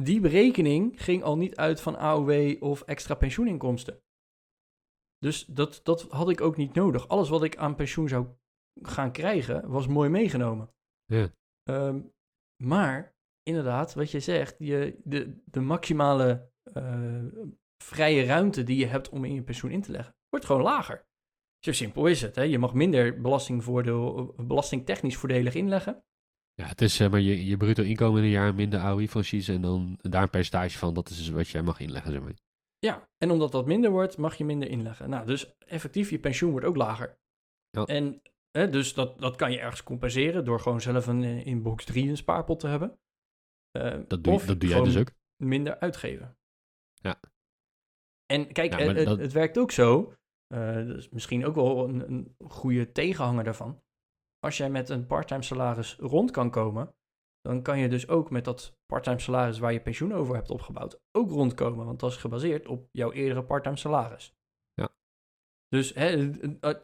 Die 0.00 0.20
berekening 0.20 1.02
ging 1.02 1.22
al 1.22 1.36
niet 1.36 1.56
uit 1.56 1.80
van 1.80 1.96
AOW 1.96 2.62
of 2.62 2.82
extra 2.82 3.14
pensioeninkomsten. 3.14 4.02
Dus 5.18 5.44
dat, 5.44 5.80
dat 5.82 6.02
had 6.02 6.30
ik 6.30 6.40
ook 6.40 6.56
niet 6.56 6.74
nodig. 6.74 7.08
Alles 7.08 7.28
wat 7.28 7.42
ik 7.42 7.56
aan 7.56 7.74
pensioen 7.74 8.08
zou 8.08 8.26
gaan 8.82 9.12
krijgen, 9.12 9.68
was 9.68 9.86
mooi 9.86 10.08
meegenomen. 10.08 10.70
Ja. 11.04 11.32
Ehm, 11.62 12.00
maar 12.62 13.16
inderdaad, 13.42 13.94
wat 13.94 14.10
je 14.10 14.20
zegt, 14.20 14.54
je, 14.58 15.00
de, 15.04 15.40
de 15.44 15.60
maximale 15.60 16.50
eh, 16.62 17.24
vrije 17.82 18.24
ruimte 18.24 18.62
die 18.62 18.76
je 18.76 18.86
hebt 18.86 19.08
om 19.08 19.24
in 19.24 19.34
je 19.34 19.42
pensioen 19.42 19.70
in 19.70 19.82
te 19.82 19.92
leggen, 19.92 20.16
wordt 20.28 20.46
gewoon 20.46 20.62
lager. 20.62 21.06
Zo 21.58 21.72
simpel 21.72 22.06
is 22.06 22.22
het. 22.22 22.34
Hè? 22.34 22.42
Je 22.42 22.58
mag 22.58 22.74
minder 22.74 23.20
belastingvoordeel, 23.20 24.34
belastingtechnisch 24.36 25.16
voordelig 25.16 25.54
inleggen. 25.54 26.04
Ja, 26.54 26.66
het 26.66 26.80
is 26.80 26.94
zeg 26.96 27.10
maar 27.10 27.20
je, 27.20 27.46
je 27.46 27.56
bruto 27.56 27.82
inkomen 27.82 28.18
in 28.18 28.24
een 28.24 28.30
jaar 28.30 28.54
minder 28.54 28.80
AOI-franchise 28.80 29.52
en 29.52 29.60
dan 29.60 29.98
daar 30.00 30.22
een 30.22 30.30
percentage 30.30 30.78
van, 30.78 30.94
dat 30.94 31.08
is 31.10 31.16
dus 31.16 31.28
wat 31.28 31.48
jij 31.48 31.62
mag 31.62 31.80
inleggen, 31.80 32.12
zeg 32.12 32.20
maar. 32.20 32.32
Ja, 32.78 33.08
en 33.18 33.30
omdat 33.30 33.52
dat 33.52 33.66
minder 33.66 33.90
wordt, 33.90 34.16
mag 34.16 34.34
je 34.36 34.44
minder 34.44 34.68
inleggen. 34.68 35.10
Nou, 35.10 35.26
dus 35.26 35.56
effectief, 35.58 36.10
je 36.10 36.18
pensioen 36.18 36.50
wordt 36.50 36.66
ook 36.66 36.76
lager. 36.76 37.18
Ja. 37.70 37.84
En 37.84 38.22
hè, 38.50 38.70
dus 38.70 38.94
dat, 38.94 39.18
dat 39.20 39.36
kan 39.36 39.52
je 39.52 39.58
ergens 39.58 39.82
compenseren 39.82 40.44
door 40.44 40.60
gewoon 40.60 40.80
zelf 40.80 41.06
een, 41.06 41.22
eh, 41.24 41.46
in 41.46 41.62
box 41.62 41.84
3 41.84 42.08
een 42.08 42.16
spaarpot 42.16 42.60
te 42.60 42.66
hebben. 42.66 42.98
Eh, 43.70 44.00
Dat 44.08 44.24
doe, 44.24 44.32
of 44.32 44.46
dat 44.46 44.60
doe 44.60 44.68
jij 44.70 44.82
dus 44.82 44.96
ook. 44.96 45.10
minder 45.42 45.78
uitgeven. 45.78 46.36
Ja. 46.94 47.20
En 48.26 48.52
kijk, 48.52 48.72
Ja, 48.72 48.78
eh, 48.78 48.94
het, 48.94 49.04
dat- 49.06 49.18
het 49.18 49.32
werkt 49.32 49.58
ook 49.58 49.70
zo. 49.70 50.14
eh, 50.46 50.74
dat 50.86 50.96
is 50.96 51.08
misschien 51.08 51.44
ook 51.46 51.54
wel 51.54 51.88
een, 51.88 52.10
een 52.12 52.34
goede 52.48 52.92
tegenhanger 52.92 53.44
daarvan. 53.44 53.82
Als 54.44 54.56
jij 54.56 54.70
met 54.70 54.88
een 54.88 55.06
parttime 55.06 55.42
salaris 55.42 55.96
rond 55.96 56.30
kan 56.30 56.50
komen, 56.50 56.94
dan 57.40 57.62
kan 57.62 57.78
je 57.78 57.88
dus 57.88 58.08
ook 58.08 58.30
met 58.30 58.44
dat 58.44 58.78
parttime 58.86 59.18
salaris 59.18 59.58
waar 59.58 59.72
je 59.72 59.82
pensioen 59.82 60.12
over 60.12 60.34
hebt 60.34 60.50
opgebouwd, 60.50 61.00
ook 61.12 61.30
rondkomen. 61.30 61.86
Want 61.86 62.00
dat 62.00 62.10
is 62.10 62.16
gebaseerd 62.16 62.66
op 62.66 62.88
jouw 62.92 63.12
eerdere 63.12 63.44
parttime 63.44 63.76
salaris. 63.76 64.34
Ja. 64.72 64.96
Dus 65.68 65.94
hè, 65.94 66.30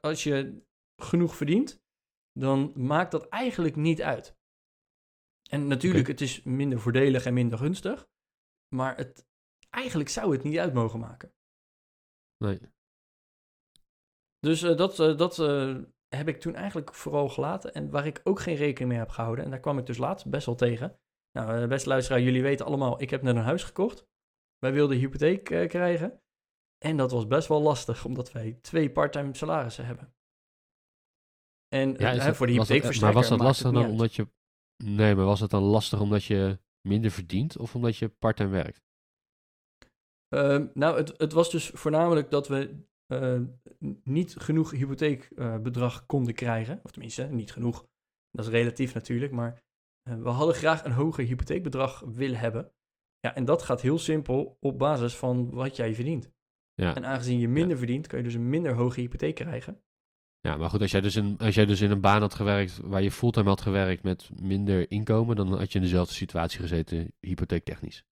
als 0.01 0.23
je 0.23 0.63
genoeg 1.03 1.37
verdient, 1.37 1.83
dan 2.33 2.73
maakt 2.75 3.11
dat 3.11 3.29
eigenlijk 3.29 3.77
niet 3.77 4.03
uit. 4.03 4.39
En 5.51 5.67
natuurlijk, 5.67 6.03
Oké. 6.03 6.11
het 6.11 6.21
is 6.21 6.43
minder 6.43 6.81
voordelig 6.81 7.25
en 7.25 7.35
minder 7.35 7.59
gunstig. 7.59 8.09
Maar 8.75 8.97
het, 8.97 9.27
eigenlijk 9.71 10.09
zou 10.09 10.33
het 10.33 10.43
niet 10.43 10.59
uit 10.59 10.75
mogen 10.75 11.01
maken. 11.01 11.33
Nee. 12.37 12.61
Dus 14.39 14.63
eh, 14.63 14.77
dat, 14.77 14.99
eh, 14.99 15.17
dat 15.17 15.39
eh, 15.39 15.83
heb 16.17 16.29
ik 16.29 16.41
toen 16.41 16.55
eigenlijk 16.55 16.95
vooral 16.95 17.29
gelaten. 17.29 17.75
En 17.75 17.91
waar 17.91 18.07
ik 18.07 18.21
ook 18.25 18.41
geen 18.41 18.57
rekening 18.57 18.89
mee 18.91 18.99
heb 18.99 19.09
gehouden. 19.09 19.45
En 19.45 19.51
daar 19.51 19.61
kwam 19.61 19.79
ik 19.79 19.87
dus 19.87 19.99
laatst 19.99 20.27
best 20.31 20.47
wel 20.47 20.55
tegen. 20.55 20.99
Nou, 21.33 21.63
eh, 21.63 21.69
beste 21.69 21.89
luisteraar, 21.89 22.21
jullie 22.21 22.43
weten 22.43 22.67
allemaal, 22.67 23.03
ik 23.03 23.11
heb 23.11 23.23
net 23.23 23.37
een 23.37 23.43
huis 23.43 23.65
gekocht. 23.65 24.07
Wij 24.59 24.73
wilden 24.73 24.97
hypotheek 24.99 25.51
eh, 25.51 25.69
krijgen. 25.69 26.21
En 26.79 26.97
dat 26.97 27.11
was 27.11 27.27
best 27.27 27.49
wel 27.49 27.61
lastig, 27.63 28.05
omdat 28.05 28.33
wij 28.33 28.59
twee 28.63 28.91
parttime 28.91 29.35
salarissen 29.37 29.87
hebben. 29.87 30.15
En 31.69 31.93
Ja, 31.93 32.13
eh, 32.13 32.25
dat- 32.27 32.37
voor 32.37 32.47
de 32.47 32.53
hypotheekverstrekker 32.53 33.21
Maar 33.21 33.29
was 33.29 33.39
dat 33.39 33.47
lastig 33.49 33.73
dan 33.73 33.83
uit. 33.83 33.91
omdat 33.93 34.15
je... 34.15 34.29
Nee, 34.85 35.15
maar 35.15 35.25
was 35.25 35.41
het 35.41 35.51
dan 35.51 35.63
lastig 35.63 36.01
omdat 36.01 36.25
je 36.25 36.59
minder 36.89 37.11
verdient 37.11 37.59
of 37.59 37.75
omdat 37.75 37.97
je 37.97 38.09
parttime 38.09 38.51
werkt? 38.51 38.83
Ehm, 40.29 40.67
nou, 40.75 40.97
het, 40.97 41.19
het 41.19 41.33
was 41.33 41.51
dus 41.51 41.69
voornamelijk 41.69 42.31
dat 42.31 42.49
we 42.49 42.85
eh, 43.11 43.41
niet 44.05 44.35
genoeg 44.37 44.71
hypotheekbedrag 44.71 46.07
konden 46.07 46.35
krijgen. 46.35 46.81
Of 46.83 46.91
tenminste, 46.91 47.25
niet 47.25 47.53
genoeg. 47.53 47.87
Dat 48.31 48.45
is 48.45 48.51
relatief 48.51 48.95
natuurlijk, 48.95 49.33
maar 49.33 49.63
eh, 50.03 50.23
we 50.23 50.29
hadden 50.29 50.55
graag 50.55 50.85
een 50.85 50.93
hoger 50.93 51.25
hypotheekbedrag 51.25 52.01
willen 52.01 52.39
hebben. 52.39 52.73
Ja, 53.19 53.35
en 53.35 53.45
dat 53.45 53.63
gaat 53.63 53.81
heel 53.81 53.99
simpel 53.99 54.57
op 54.61 54.79
basis 54.79 55.17
van 55.17 55.51
wat 55.51 55.77
jij 55.77 55.95
verdient. 55.95 56.31
Ja. 56.75 56.95
En 56.95 57.05
aangezien 57.05 57.39
je 57.39 57.49
minder 57.49 57.79
verdient, 57.79 58.07
kan 58.07 58.19
je 58.19 58.25
dus 58.25 58.35
een 58.35 58.49
minder 58.49 58.75
hoge 58.75 59.01
hypotheek 59.01 59.35
krijgen. 59.35 59.83
Ja, 60.41 60.57
maar 60.57 60.71
goed, 60.71 60.81
als 60.81 60.91
jij, 60.91 61.01
dus 61.01 61.17
in, 61.17 61.39
als 61.39 61.55
jij 61.55 61.67
dus 61.67 61.81
in 61.81 61.91
een 61.91 62.01
baan 62.01 62.21
had 62.21 62.35
gewerkt 62.35 62.79
waar 62.79 63.03
je 63.03 63.11
fulltime 63.11 63.49
had 63.49 63.61
gewerkt 63.61 64.03
met 64.03 64.31
minder 64.41 64.91
inkomen, 64.91 65.37
dan 65.37 65.59
had 65.59 65.73
je 65.73 65.79
in 65.79 65.85
dezelfde 65.85 66.15
situatie 66.15 66.61
gezeten, 66.61 67.13
hypotheektechnisch. 67.21 68.05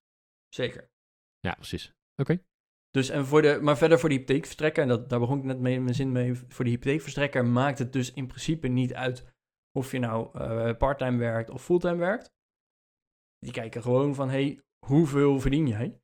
Zeker. 0.47 0.89
Ja, 1.39 1.53
precies. 1.53 1.93
Oké. 2.15 2.41
Dus 2.91 3.09
en 3.09 3.25
voor 3.25 3.41
de, 3.41 3.59
maar 3.61 3.77
verder 3.77 3.99
voor 3.99 4.09
de 4.09 4.15
hypotheekverstrekker, 4.15 4.83
en 4.83 4.89
dat, 4.89 5.09
daar 5.09 5.19
begon 5.19 5.37
ik 5.37 5.43
net 5.43 5.59
mee 5.59 5.73
in 5.73 5.83
mijn 5.83 5.95
zin 5.95 6.11
mee, 6.11 6.35
voor 6.35 6.65
de 6.65 6.71
hypotheekverstrekker 6.71 7.45
maakt 7.45 7.79
het 7.79 7.93
dus 7.93 8.13
in 8.13 8.27
principe 8.27 8.67
niet 8.67 8.93
uit 8.93 9.33
of 9.77 9.91
je 9.91 9.99
nou 9.99 10.39
eh, 10.39 10.77
parttime 10.77 11.17
werkt 11.17 11.49
of 11.49 11.63
fulltime 11.63 11.95
werkt. 11.95 12.31
Die 13.37 13.51
kijken 13.51 13.81
gewoon 13.81 14.15
van, 14.15 14.29
hey, 14.29 14.61
hoeveel 14.85 15.39
verdien 15.39 15.67
jij? 15.67 16.01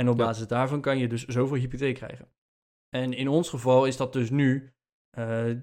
En 0.00 0.08
op 0.08 0.18
Ja. 0.18 0.24
basis 0.24 0.46
daarvan 0.46 0.80
kan 0.80 0.98
je 0.98 1.08
dus 1.08 1.24
zoveel 1.24 1.56
hypotheek 1.56 1.94
krijgen. 1.94 2.32
En 2.88 3.12
in 3.12 3.28
ons 3.28 3.48
geval 3.48 3.86
is 3.86 3.96
dat 3.96 4.12
dus 4.12 4.30
nu, 4.30 4.72
eh, 5.10 5.54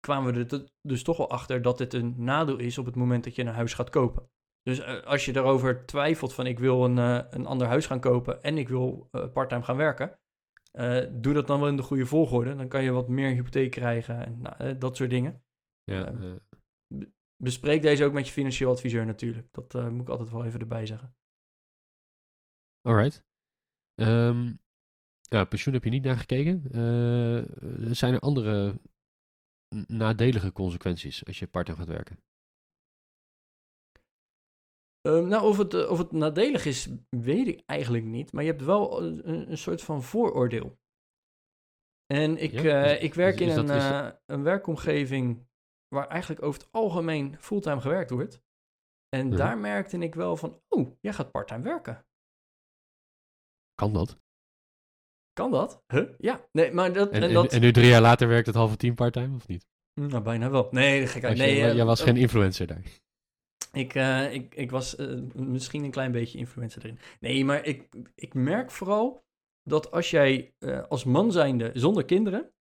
kwamen 0.00 0.34
we 0.34 0.56
er 0.56 0.70
dus 0.80 1.02
toch 1.02 1.16
wel 1.16 1.30
achter 1.30 1.62
dat 1.62 1.78
dit 1.78 1.94
een 1.94 2.14
nadeel 2.24 2.58
is 2.58 2.78
op 2.78 2.86
het 2.86 2.96
moment 2.96 3.24
dat 3.24 3.34
je 3.34 3.42
een 3.42 3.48
huis 3.48 3.74
gaat 3.74 3.90
kopen. 3.90 4.30
Dus 4.62 4.78
eh, 4.78 5.02
als 5.02 5.24
je 5.24 5.32
daarover 5.32 5.86
twijfelt 5.86 6.34
van 6.34 6.46
ik 6.46 6.58
wil 6.58 6.84
een, 6.84 6.98
eh, 6.98 7.26
een 7.30 7.46
ander 7.46 7.66
huis 7.66 7.86
gaan 7.86 8.00
kopen 8.00 8.42
en 8.42 8.58
ik 8.58 8.68
wil 8.68 9.08
eh, 9.10 9.32
parttime 9.32 9.62
gaan 9.62 9.76
werken, 9.76 10.18
doe 11.20 11.32
dat 11.32 11.46
dan 11.46 11.60
wel 11.60 11.68
in 11.68 11.76
de 11.76 11.82
goede 11.82 12.06
volgorde. 12.06 12.56
Dan 12.56 12.68
kan 12.68 12.82
je 12.82 12.90
wat 12.90 13.08
meer 13.08 13.30
hypotheek 13.30 13.70
krijgen 13.70 14.26
en 14.26 14.40
nou, 14.40 14.78
dat 14.78 14.96
soort 14.96 15.10
dingen. 15.10 15.42
Ja, 15.84 16.06
Ehm, 16.06 16.22
eh, 16.22 17.06
Bespreek 17.36 17.82
deze 17.82 18.04
ook 18.04 18.12
met 18.12 18.26
je 18.26 18.32
financieel 18.32 18.70
adviseur 18.70 19.06
natuurlijk. 19.06 19.48
Dat 19.52 19.90
moet 19.90 20.00
ik 20.00 20.08
altijd 20.08 20.30
wel 20.30 20.44
even 20.44 20.60
erbij 20.60 20.86
zeggen. 20.86 21.16
alright. 22.80 23.24
Ehm, 23.94 24.52
ja, 25.20 25.44
pensioen 25.44 25.74
heb 25.74 25.84
je 25.84 25.90
niet 25.90 26.04
naar 26.04 26.16
gekeken. 26.16 26.62
Zijn 27.94 28.14
er 28.14 28.20
andere 28.20 28.80
nadelige 29.86 30.52
consequenties 30.52 31.26
als 31.26 31.38
je 31.38 31.46
parttime 31.46 31.76
gaat 31.78 31.88
werken? 31.88 32.18
Ehm, 35.02 35.26
nou, 35.28 35.46
of 35.48 35.58
het, 35.58 35.74
eh, 35.74 35.90
of 35.90 35.98
het 35.98 36.12
nadelig 36.12 36.64
is, 36.64 36.88
weet 37.10 37.46
ik 37.46 37.62
eigenlijk 37.66 38.04
niet. 38.04 38.32
Maar 38.32 38.44
je 38.44 38.50
hebt 38.50 38.64
wel 38.64 39.02
een, 39.02 39.28
een- 39.28 39.50
een 39.50 39.58
soort 39.58 39.82
van 39.82 40.02
vooroordeel. 40.02 40.78
En 42.06 42.36
ik, 42.42 42.50
Ja? 42.50 42.84
eh, 42.84 43.02
ik 43.02 43.14
werk 43.14 43.34
is- 43.34 43.40
in 43.40 43.48
is 43.48 43.56
een, 43.56 43.66
dat- 43.66 43.76
eh, 43.76 44.08
een 44.26 44.42
werkomgeving 44.42 45.46
waar 45.88 46.08
eigenlijk 46.08 46.42
over 46.42 46.60
het 46.60 46.72
algemeen 46.72 47.36
fulltime 47.38 47.80
gewerkt 47.80 48.10
wordt. 48.10 48.42
En 49.08 49.30
daar 49.30 49.58
merkte 49.58 49.98
ik 49.98 50.14
wel 50.14 50.36
van, 50.36 50.62
oh, 50.68 50.96
jij 51.00 51.12
gaat 51.12 51.30
parttime 51.30 51.62
werken. 51.62 52.06
Kan 53.74 53.92
dat? 53.92 54.18
Kan 55.32 55.50
dat? 55.50 55.82
Huh? 55.86 56.08
Ja, 56.18 56.48
nee, 56.52 56.72
maar 56.72 56.92
dat... 56.92 57.10
En, 57.10 57.32
dat 57.32 57.52
en 57.52 57.60
nu 57.60 57.72
drie 57.72 57.88
jaar 57.88 58.00
later 58.00 58.28
werkt 58.28 58.46
het 58.46 58.54
halve 58.56 58.76
team 58.76 58.94
parttime, 58.94 59.34
of 59.36 59.48
niet? 59.48 59.66
nou, 59.94 60.22
bijna 60.22 60.50
wel. 60.50 60.68
Nee, 60.70 61.00
je- 61.00 61.20
Nee, 61.20 61.62
eh, 61.62 61.74
jij 61.74 61.84
was 61.84 62.00
eh, 62.00 62.06
geen 62.06 62.16
influencer 62.16 62.66
daar. 62.66 62.82
Ik, 63.72 63.94
eh, 63.94 64.32
ik, 64.32 64.54
ik 64.54 64.70
was 64.70 64.96
eh, 64.96 65.20
misschien 65.34 65.84
een 65.84 65.90
klein 65.90 66.12
beetje 66.12 66.38
influencer 66.38 66.84
erin. 66.84 66.98
Nee, 67.20 67.44
maar 67.44 67.64
ik, 67.64 67.94
ik 68.14 68.34
merk 68.34 68.70
vooral 68.70 69.24
dat 69.62 69.90
als 69.90 70.10
jij 70.10 70.54
eh, 70.58 70.82
als 70.88 71.04
man 71.04 71.32
zijnde 71.32 71.70
zonder 71.74 72.04
kinderen, 72.04 72.52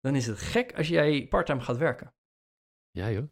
dan 0.00 0.14
is 0.14 0.26
het 0.26 0.38
gek 0.38 0.76
als 0.76 0.88
jij 0.88 1.28
parttime 1.28 1.60
gaat 1.60 1.76
werken. 1.76 2.14
Ja, 2.90 3.10
joh. 3.10 3.30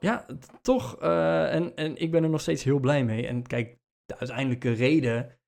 Ja, 0.00 0.24
t- 0.24 0.62
toch. 0.62 1.00
en, 1.00 1.76
en 1.76 1.96
ik 1.96 2.10
ben 2.10 2.22
er 2.22 2.30
nog 2.30 2.40
steeds 2.40 2.64
heel 2.64 2.80
blij 2.80 3.04
mee. 3.04 3.26
En 3.26 3.42
kijk, 3.42 3.78
de 4.04 4.18
uiteindelijke 4.18 4.72
reden 4.72 5.38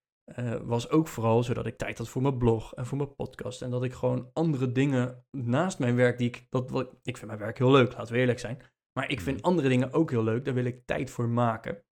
was 0.63 0.91
ook 0.91 1.09
vooral 1.09 1.43
zodat 1.43 1.67
ik 1.67 1.77
tijd 1.77 1.99
had 1.99 2.09
voor 2.09 2.23
mijn 2.23 2.39
blog 2.39 2.75
en 2.75 2.87
voor 2.87 2.97
mijn 2.99 3.15
podcast. 3.15 3.63
En 3.63 3.71
dat 3.71 3.85
ik 3.85 3.93
gewoon 3.93 4.31
andere 4.33 4.73
dingen 4.73 5.27
naast 5.31 5.79
mijn 5.79 5.97
werk, 5.97 6.19
die 6.19 6.29
ik, 6.29 6.47
dat, 6.51 6.71
wat, 6.71 6.97
ik 7.03 7.17
vind 7.17 7.27
mijn 7.27 7.39
werk 7.39 7.59
heel 7.59 7.71
leuk, 7.71 7.93
laten 7.93 8.15
we 8.15 8.21
eerlijk 8.21 8.39
zijn. 8.39 8.63
Maar 8.99 9.11
ik 9.11 9.21
vind 9.21 9.37
Mhm. 9.37 9.47
andere 9.47 9.69
dingen 9.69 9.93
ook 9.93 10.11
heel 10.11 10.25
leuk, 10.25 10.45
daar 10.45 10.55
wil 10.55 10.65
ik 10.65 10.87
tijd 10.87 11.11
voor 11.11 11.29
maken. 11.29 11.85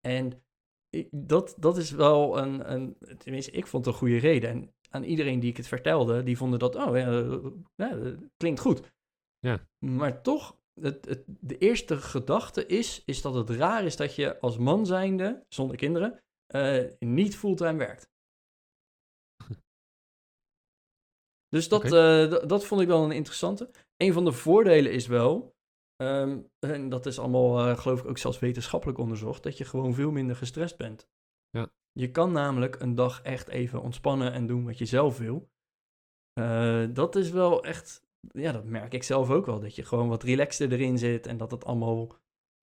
En 0.00 0.44
ik- 0.88 1.08
dat, 1.10 1.54
dat 1.58 1.76
is 1.76 1.90
wel 1.90 2.38
een, 2.38 2.72
een, 2.72 2.96
tenminste, 3.18 3.50
ik 3.50 3.66
vond 3.66 3.84
het 3.84 3.94
een 3.94 4.00
goede 4.00 4.16
reden. 4.18 4.50
En 4.50 4.74
aan 4.90 5.02
iedereen 5.04 5.40
die 5.40 5.50
ik 5.50 5.56
het 5.56 5.66
vertelde, 5.68 6.22
die 6.22 6.36
vonden 6.36 6.58
dat, 6.58 6.74
oh 6.74 6.96
ja, 6.96 7.06
eh, 7.08 7.50
ja, 7.74 7.96
dat 7.96 8.16
klinkt 8.36 8.60
goed. 8.60 8.92
Ja. 9.38 9.68
Maar 9.78 10.22
toch, 10.22 10.58
het, 10.80 11.04
het, 11.04 11.24
de 11.26 11.58
eerste 11.58 11.96
gedachte 11.96 12.66
is, 12.66 13.02
is 13.04 13.22
dat 13.22 13.34
het 13.34 13.50
raar 13.50 13.84
is 13.84 13.96
dat 13.96 14.14
je 14.14 14.40
als 14.40 14.58
man 14.58 14.86
zijnde, 14.86 15.44
zonder 15.48 15.76
kinderen, 15.76 16.22
eh, 16.46 16.84
niet 16.98 17.36
fulltime 17.36 17.78
werkt. 17.78 18.10
Dus 21.48 21.68
dat, 21.68 21.84
eh, 21.84 22.48
dat 22.48 22.64
vond 22.64 22.80
ik 22.80 22.86
wel 22.86 23.04
een 23.04 23.12
interessante. 23.12 23.70
Een 23.96 24.12
van 24.12 24.24
de 24.24 24.32
voordelen 24.32 24.92
is 24.92 25.06
wel, 25.06 25.56
ehm, 26.02 26.40
en 26.58 26.88
dat 26.88 27.06
is 27.06 27.18
allemaal 27.18 27.58
eh, 27.58 27.78
geloof 27.78 28.00
ik 28.00 28.08
ook 28.08 28.18
zelfs 28.18 28.38
wetenschappelijk 28.38 28.98
onderzocht, 28.98 29.42
dat 29.42 29.58
je 29.58 29.64
gewoon 29.64 29.94
veel 29.94 30.10
minder 30.10 30.36
gestrest 30.36 30.76
bent. 30.76 31.08
Ja. 31.50 31.70
Je 31.92 32.10
kan 32.10 32.32
namelijk 32.32 32.80
een 32.80 32.94
dag 32.94 33.22
echt 33.22 33.48
even 33.48 33.82
ontspannen 33.82 34.32
en 34.32 34.46
doen 34.46 34.64
wat 34.64 34.78
je 34.78 34.86
zelf 34.86 35.18
wil. 35.18 35.50
Eh, 36.32 36.84
dat 36.90 37.16
is 37.16 37.30
wel 37.30 37.64
echt, 37.64 38.06
ja, 38.20 38.52
dat 38.52 38.64
merk 38.64 38.92
ik 38.92 39.02
zelf 39.02 39.30
ook 39.30 39.46
wel, 39.46 39.60
dat 39.60 39.74
je 39.74 39.84
gewoon 39.84 40.08
wat 40.08 40.22
relaxter 40.22 40.72
erin 40.72 40.98
zit 40.98 41.26
en 41.26 41.36
dat 41.36 41.50
het 41.50 41.64
allemaal, 41.64 42.16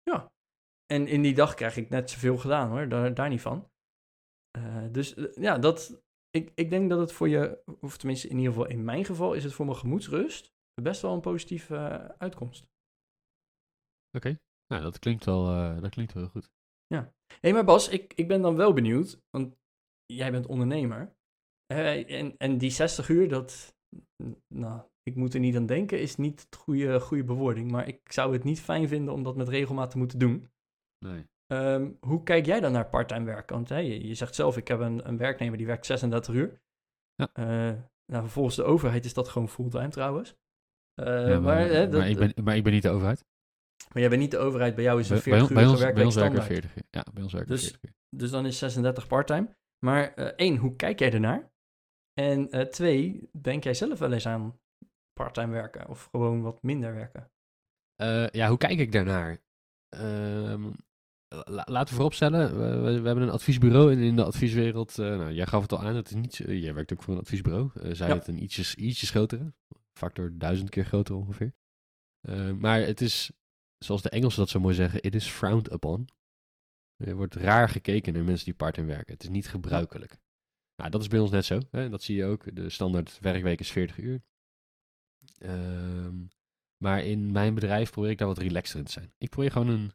ja. 0.03 0.31
En 0.85 1.07
in 1.07 1.21
die 1.21 1.33
dag 1.33 1.53
krijg 1.53 1.77
ik 1.77 1.89
net 1.89 2.09
zoveel 2.09 2.37
gedaan 2.37 2.69
hoor, 2.69 2.89
daar, 2.89 3.13
daar 3.13 3.29
niet 3.29 3.41
van. 3.41 3.71
Eh, 4.51 4.85
dus 4.91 5.15
ja, 5.35 5.57
dat, 5.57 6.03
ik, 6.29 6.51
ik 6.55 6.69
denk 6.69 6.89
dat 6.89 6.99
het 6.99 7.11
voor 7.11 7.29
je, 7.29 7.63
of 7.81 7.97
tenminste 7.97 8.27
in 8.27 8.37
ieder 8.37 8.53
geval 8.53 8.69
in 8.69 8.83
mijn 8.83 9.05
geval, 9.05 9.33
is 9.33 9.43
het 9.43 9.53
voor 9.53 9.65
mijn 9.65 9.77
gemoedsrust 9.77 10.53
best 10.81 11.01
wel 11.01 11.13
een 11.13 11.21
positieve 11.21 11.75
uitkomst. 12.17 12.72
Oké. 14.17 14.39
Nou, 14.67 14.81
dat 14.83 14.99
klinkt 14.99 15.25
wel, 15.25 15.47
eh, 15.49 15.81
dat 15.81 15.89
klinkt 15.91 16.13
wel 16.13 16.23
heel 16.23 16.31
goed. 16.31 16.49
Hé, 16.87 16.99
hey, 17.39 17.53
maar 17.53 17.65
Bas, 17.65 17.89
ik, 17.89 18.13
ik 18.13 18.27
ben 18.27 18.41
dan 18.41 18.55
wel 18.55 18.73
benieuwd, 18.73 19.21
want 19.29 19.55
jij 20.05 20.31
bent 20.31 20.45
ondernemer. 20.47 21.15
En, 21.65 22.37
en 22.37 22.57
die 22.57 22.69
60 22.69 23.09
uur, 23.09 23.29
dat, 23.29 23.75
nou, 24.47 24.81
ik 25.03 25.15
moet 25.15 25.33
er 25.33 25.39
niet 25.39 25.55
aan 25.55 25.65
denken, 25.65 25.99
is 26.01 26.15
niet 26.15 26.41
het 26.41 26.55
goede, 26.55 26.99
goede 26.99 27.23
bewoording. 27.23 27.71
Maar 27.71 27.87
ik 27.87 28.11
zou 28.11 28.33
het 28.33 28.43
niet 28.43 28.61
fijn 28.61 28.87
vinden 28.87 29.13
om 29.13 29.23
dat 29.23 29.35
met 29.35 29.47
regelmaat 29.47 29.91
te 29.91 29.97
moeten 29.97 30.19
doen. 30.19 30.49
Nee. 31.05 31.27
Ehm, 31.47 31.91
hoe 31.99 32.23
kijk 32.23 32.45
jij 32.45 32.59
dan 32.59 32.71
naar 32.71 32.89
parttime 32.89 33.25
werken? 33.25 33.55
Want 33.55 33.69
hè, 33.69 33.77
je, 33.77 34.07
je 34.07 34.13
zegt 34.13 34.35
zelf, 34.35 34.57
ik 34.57 34.67
heb 34.67 34.79
een, 34.79 35.07
een 35.07 35.17
werknemer 35.17 35.57
die 35.57 35.67
werkt 35.67 35.85
36 35.85 36.33
uur. 36.33 36.61
Ja. 37.15 37.29
Eh, 37.33 37.79
nou, 38.11 38.27
volgens 38.29 38.55
de 38.55 38.63
overheid 38.63 39.05
is 39.05 39.13
dat 39.13 39.29
gewoon 39.29 39.49
fulltime 39.49 39.89
trouwens. 39.89 40.35
Eh, 40.93 41.05
Ja, 41.29 41.39
maar, 41.39 41.59
hè, 41.59 41.87
dat- 41.89 41.99
maar, 41.99 42.09
ik 42.09 42.17
ben, 42.17 42.43
maar 42.43 42.55
ik 42.55 42.63
ben 42.63 42.73
niet 42.73 42.81
de 42.83 42.89
overheid. 42.89 43.25
Maar 43.93 44.01
jij 44.01 44.09
bent 44.09 44.21
niet 44.21 44.31
de 44.31 44.37
overheid, 44.37 44.75
bij 44.75 44.83
jou 44.83 44.99
is 44.99 45.09
een 45.09 45.15
Bij, 45.15 45.23
bij, 45.23 45.33
40 45.37 45.53
bij 45.55 45.63
uur 45.63 45.69
ons, 45.69 45.79
bij 45.79 45.93
ons 46.03 46.15
werken 46.15 46.41
standaard. 46.41 46.61
40 46.61 46.75
uur. 46.77 46.83
Ja, 46.89 47.05
bij 47.13 47.23
ons 47.23 47.33
werken 47.33 47.51
Dus- 47.51 47.61
40 47.63 47.83
uur. 47.83 47.93
Dus 48.09 48.29
dan 48.31 48.45
is 48.45 48.57
36 48.57 49.07
parttime. 49.07 49.55
Maar 49.85 50.13
eh, 50.13 50.25
één, 50.25 50.57
hoe 50.57 50.75
kijk 50.75 50.99
jij 50.99 51.11
ernaar? 51.13 51.51
En 52.13 52.49
eh, 52.51 52.61
twee, 52.65 53.29
denk 53.41 53.63
jij 53.63 53.73
zelf 53.73 53.99
wel 53.99 54.11
eens 54.11 54.25
aan 54.27 54.59
parttime 55.13 55.51
werken 55.53 55.87
of 55.87 56.07
gewoon 56.11 56.41
wat 56.41 56.63
minder 56.63 56.93
werken? 56.93 57.31
Eh, 57.95 58.27
ja, 58.29 58.47
hoe 58.49 58.57
kijk 58.57 58.79
ik 58.79 58.91
daarnaar? 58.91 59.41
Ehm, 59.89 60.63
la- 61.27 61.65
laten 61.65 61.87
we 61.89 61.93
vooropstellen, 61.95 62.57
we, 62.59 62.79
we, 62.91 62.99
we 63.01 63.05
hebben 63.07 63.23
een 63.23 63.29
adviesbureau 63.29 63.91
en 63.91 63.99
in 63.99 64.15
de 64.15 64.23
advieswereld, 64.23 64.97
nou, 64.97 65.31
jij 65.31 65.45
gaf 65.45 65.61
het 65.61 65.71
al 65.71 65.79
aan, 65.81 65.95
het 65.95 66.09
is 66.09 66.15
niet, 66.15 66.35
jij 66.35 66.73
werkt 66.73 66.93
ook 66.93 67.03
voor 67.03 67.13
een 67.13 67.19
adviesbureau, 67.19 67.69
zij 67.95 68.07
Ja. 68.07 68.13
het 68.15 68.27
een 68.27 68.43
ietsjes, 68.43 68.75
ietsjes 68.75 69.09
grotere, 69.09 69.53
factor 69.99 70.31
duizend 70.37 70.69
keer 70.69 70.85
groter 70.85 71.15
ongeveer. 71.15 71.53
Maar 72.59 72.79
het 72.79 73.01
is, 73.01 73.31
zoals 73.83 74.01
de 74.01 74.09
Engelsen 74.09 74.39
dat 74.39 74.49
zo 74.49 74.59
mooi 74.59 74.75
zeggen, 74.75 75.01
it 75.01 75.15
is 75.15 75.27
frowned 75.27 75.71
upon. 75.71 76.07
Er 76.95 77.15
wordt 77.15 77.35
raar 77.35 77.69
gekeken 77.69 78.13
naar 78.13 78.23
mensen 78.23 78.45
die 78.45 78.53
part-time 78.53 78.87
werken. 78.87 79.13
Het 79.13 79.23
is 79.23 79.29
niet 79.29 79.47
gebruikelijk. 79.47 80.17
Nou, 80.75 80.89
dat 80.89 81.01
is 81.01 81.07
bij 81.07 81.19
ons 81.19 81.31
net 81.31 81.45
zo. 81.45 81.59
Hè? 81.71 81.89
Dat 81.89 82.03
zie 82.03 82.15
je 82.15 82.25
ook. 82.25 82.55
De 82.55 82.69
standaard 82.69 83.19
werkweek 83.19 83.59
is 83.59 83.71
40 83.71 83.97
uur. 83.97 84.21
Ehm, 85.37 86.15
maar 86.77 87.03
in 87.03 87.31
mijn 87.31 87.53
bedrijf 87.53 87.91
probeer 87.91 88.11
ik 88.11 88.17
daar 88.17 88.27
wat 88.27 88.37
relaxter 88.37 88.79
in 88.79 88.85
te 88.85 88.91
zijn. 88.91 89.13
Ik 89.17 89.29
probeer 89.29 89.51
gewoon 89.51 89.67
een, 89.67 89.91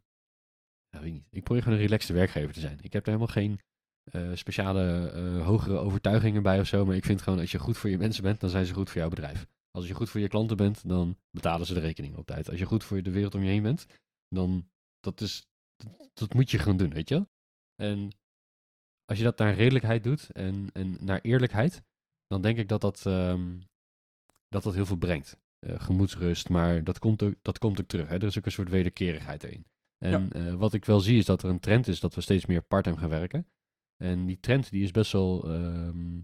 nou, 0.91 1.05
weet 1.05 1.07
ik 1.07 1.13
niet, 1.13 1.27
ik 1.31 1.43
probeer 1.43 1.63
gewoon 1.63 1.79
een 1.79 1.85
relaxte 1.85 2.13
werkgever 2.13 2.53
te 2.53 2.61
zijn. 2.61 2.79
Ik 2.81 2.93
heb 2.93 3.03
er 3.03 3.13
helemaal 3.13 3.35
geen 3.35 3.61
eh, 4.05 4.31
speciale 4.35 5.11
eh, 5.11 5.47
hogere 5.47 5.79
overtuigingen 5.79 6.43
bij 6.43 6.61
of 6.61 6.67
zo. 6.67 6.85
Maar 6.85 6.97
ik 6.97 7.05
vind 7.05 7.23
gewoon, 7.23 7.39
als 7.39 7.51
je 7.51 7.59
goed 7.59 7.79
voor 7.79 7.91
je 7.91 7.99
mensen 7.99 8.23
bent, 8.23 8.41
dan 8.41 8.51
zijn 8.51 8.67
ze 8.67 8.75
goed 8.75 8.91
voor 8.91 9.01
jouw 9.01 9.11
bedrijf. 9.11 9.47
Als 9.71 9.89
je 9.89 9.95
goed 9.95 10.11
voor 10.11 10.21
je 10.21 10.29
klanten 10.29 10.57
bent, 10.57 10.89
dan 10.89 11.17
betalen 11.31 11.67
ze 11.67 11.75
de 11.75 11.81
rekening 11.81 12.17
op 12.17 12.27
tijd. 12.27 12.51
Als 12.51 12.59
je 12.59 12.65
goed 12.65 12.85
voor 12.85 13.03
de 13.03 13.11
wereld 13.11 13.35
om 13.35 13.43
je 13.43 13.51
heen 13.51 13.63
bent, 13.63 13.87
dan 14.29 14.69
dat 15.01 15.21
is, 15.21 15.47
dat, 15.77 16.11
dat 16.15 16.35
moet 16.35 16.51
je 16.51 16.59
gewoon 16.59 16.77
doen, 16.77 16.93
weet 16.93 17.09
je? 17.09 17.27
En 17.75 18.11
als 19.05 19.19
je 19.19 19.25
dat 19.25 19.39
naar 19.39 19.55
redelijkheid 19.55 20.03
doet 20.03 20.31
en, 20.31 20.71
en 20.73 20.97
naar 21.01 21.21
eerlijkheid, 21.21 21.83
dan 22.27 22.43
denk 22.43 22.59
ik 22.59 22.69
dat 22.69 22.81
dat, 22.81 23.07
ehm, 23.07 23.59
dat, 24.49 24.63
dat 24.63 24.75
heel 24.75 24.87
veel 24.87 24.97
brengt. 24.97 25.39
Eh, 25.59 25.81
gemoedsrust, 25.81 26.49
maar 26.49 26.85
dat 26.85 26.99
komt, 26.99 27.23
ook, 27.23 27.35
dat 27.43 27.59
komt 27.59 27.81
ook 27.81 27.87
terug. 27.87 28.09
Hè? 28.09 28.15
Er 28.15 28.23
is 28.23 28.39
ook 28.39 28.47
een 28.47 28.53
soort 28.53 28.69
wederkerigheid 28.69 29.45
in. 29.45 29.67
En 29.99 30.33
eh, 30.33 30.55
wat 30.55 30.73
ik 30.73 30.85
wel 30.85 31.01
zie 31.01 31.19
is 31.19 31.25
dat 31.25 31.43
er 31.43 31.51
een 31.51 31.61
trend 31.61 31.89
is 31.89 32.01
dat 32.01 32.15
we 32.15 32.21
steeds 32.21 32.47
meer 32.47 32.63
parttime 32.63 32.97
gaan 32.97 33.09
werken. 33.09 33.47
En 33.97 34.27
die 34.27 34.41
trend 34.41 34.71
die 34.71 34.83
is 34.83 34.91
best 34.91 35.13
wel, 35.13 35.45
ehm, 35.45 36.21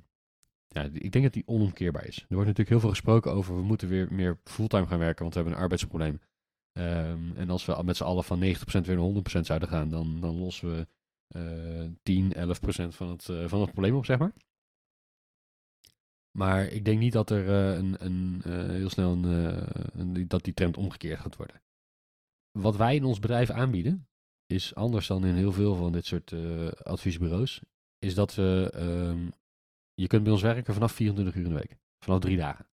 ja, 0.74 0.82
ik 0.92 1.12
denk 1.12 1.24
dat 1.24 1.32
die 1.32 1.46
onomkeerbaar 1.46 2.06
is. 2.06 2.16
Er 2.16 2.24
wordt 2.34 2.40
natuurlijk 2.48 2.68
heel 2.68 2.80
veel 2.80 2.88
gesproken 2.88 3.32
over, 3.32 3.56
we 3.56 3.62
moeten 3.62 3.88
weer 3.88 4.12
meer 4.12 4.38
fulltime 4.44 4.86
gaan 4.86 4.98
werken, 4.98 5.22
want 5.22 5.34
we 5.34 5.40
hebben 5.40 5.56
een 5.56 5.62
arbeidsprobleem. 5.62 6.20
Ehm, 6.72 7.36
en 7.36 7.50
als 7.50 7.64
we 7.64 7.82
met 7.84 7.96
z'n 7.96 8.04
allen 8.04 8.24
van 8.24 8.38
90% 8.38 8.86
weer 8.86 8.96
naar 8.96 9.04
100% 9.04 9.46
zouden 9.46 9.68
gaan, 9.68 9.88
dan, 9.90 10.20
dan 10.20 10.38
lossen 10.38 10.70
we 10.76 10.86
uh, 11.36 11.90
10, 12.02 12.32
11% 12.36 12.94
van 12.94 13.08
het, 13.08 13.28
uh, 13.28 13.48
van 13.48 13.60
het 13.60 13.70
probleem 13.70 13.94
op, 13.94 14.04
zeg 14.04 14.18
maar. 14.18 14.32
Maar 16.30 16.66
ik 16.66 16.84
denk 16.84 16.98
niet 16.98 17.12
dat 17.12 17.30
er 17.30 17.44
uh, 17.44 17.76
een, 17.76 18.04
een 18.04 18.42
uh, 18.46 18.66
heel 18.66 18.90
snel 18.90 19.12
een, 19.12 20.28
dat 20.28 20.44
die 20.44 20.54
trend 20.54 20.76
omgekeerd 20.76 21.20
gaat 21.20 21.36
worden. 21.36 21.62
Wat 22.50 22.76
wij 22.76 22.94
in 22.94 23.04
ons 23.04 23.18
bedrijf 23.18 23.50
aanbieden, 23.50 24.08
is 24.46 24.74
anders 24.74 25.06
dan 25.06 25.24
in 25.24 25.34
heel 25.34 25.52
veel 25.52 25.74
van 25.74 25.92
dit 25.92 26.06
soort 26.06 26.34
adviesbureaus, 26.82 27.60
is 27.98 28.14
dat 28.14 28.34
we, 28.34 28.72
um, 28.76 29.32
je 29.94 30.06
kunt 30.06 30.22
bij 30.22 30.32
ons 30.32 30.42
werken 30.42 30.74
vanaf 30.74 30.92
24 30.92 31.34
uur 31.34 31.44
in 31.44 31.48
de 31.48 31.54
week. 31.54 31.76
Vanaf 31.98 32.20
drie 32.20 32.36
dagen. 32.36 32.66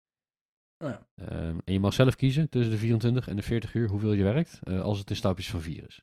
Oh 0.79 0.89
ja. 0.89 1.07
Um, 1.49 1.61
en 1.65 1.73
je 1.73 1.81
mag 1.81 1.93
zelf 1.93 2.17
kiezen 2.17 2.49
tussen 2.49 2.73
de 2.73 2.79
24 2.79 3.29
en 3.29 3.37
de 3.37 3.43
40 3.43 3.75
uur 3.75 3.89
hoeveel 3.89 4.13
je 4.13 4.23
werkt, 4.23 4.61
als 4.67 4.99
het 4.99 5.11
in 5.11 5.17
stapjes 5.17 5.51
van 5.51 5.61
4 5.61 5.87
is. 5.87 6.03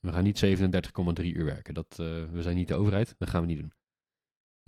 We 0.00 0.12
gaan 0.12 0.24
niet 0.24 0.44
37,3 0.44 1.24
uur 1.24 1.44
werken. 1.44 1.74
Dat, 1.74 1.98
uh, 2.00 2.06
we 2.30 2.42
zijn 2.42 2.56
niet 2.56 2.68
de 2.68 2.74
overheid. 2.74 3.14
Dat 3.18 3.30
gaan 3.30 3.40
we 3.40 3.46
niet 3.46 3.58
doen. 3.58 3.72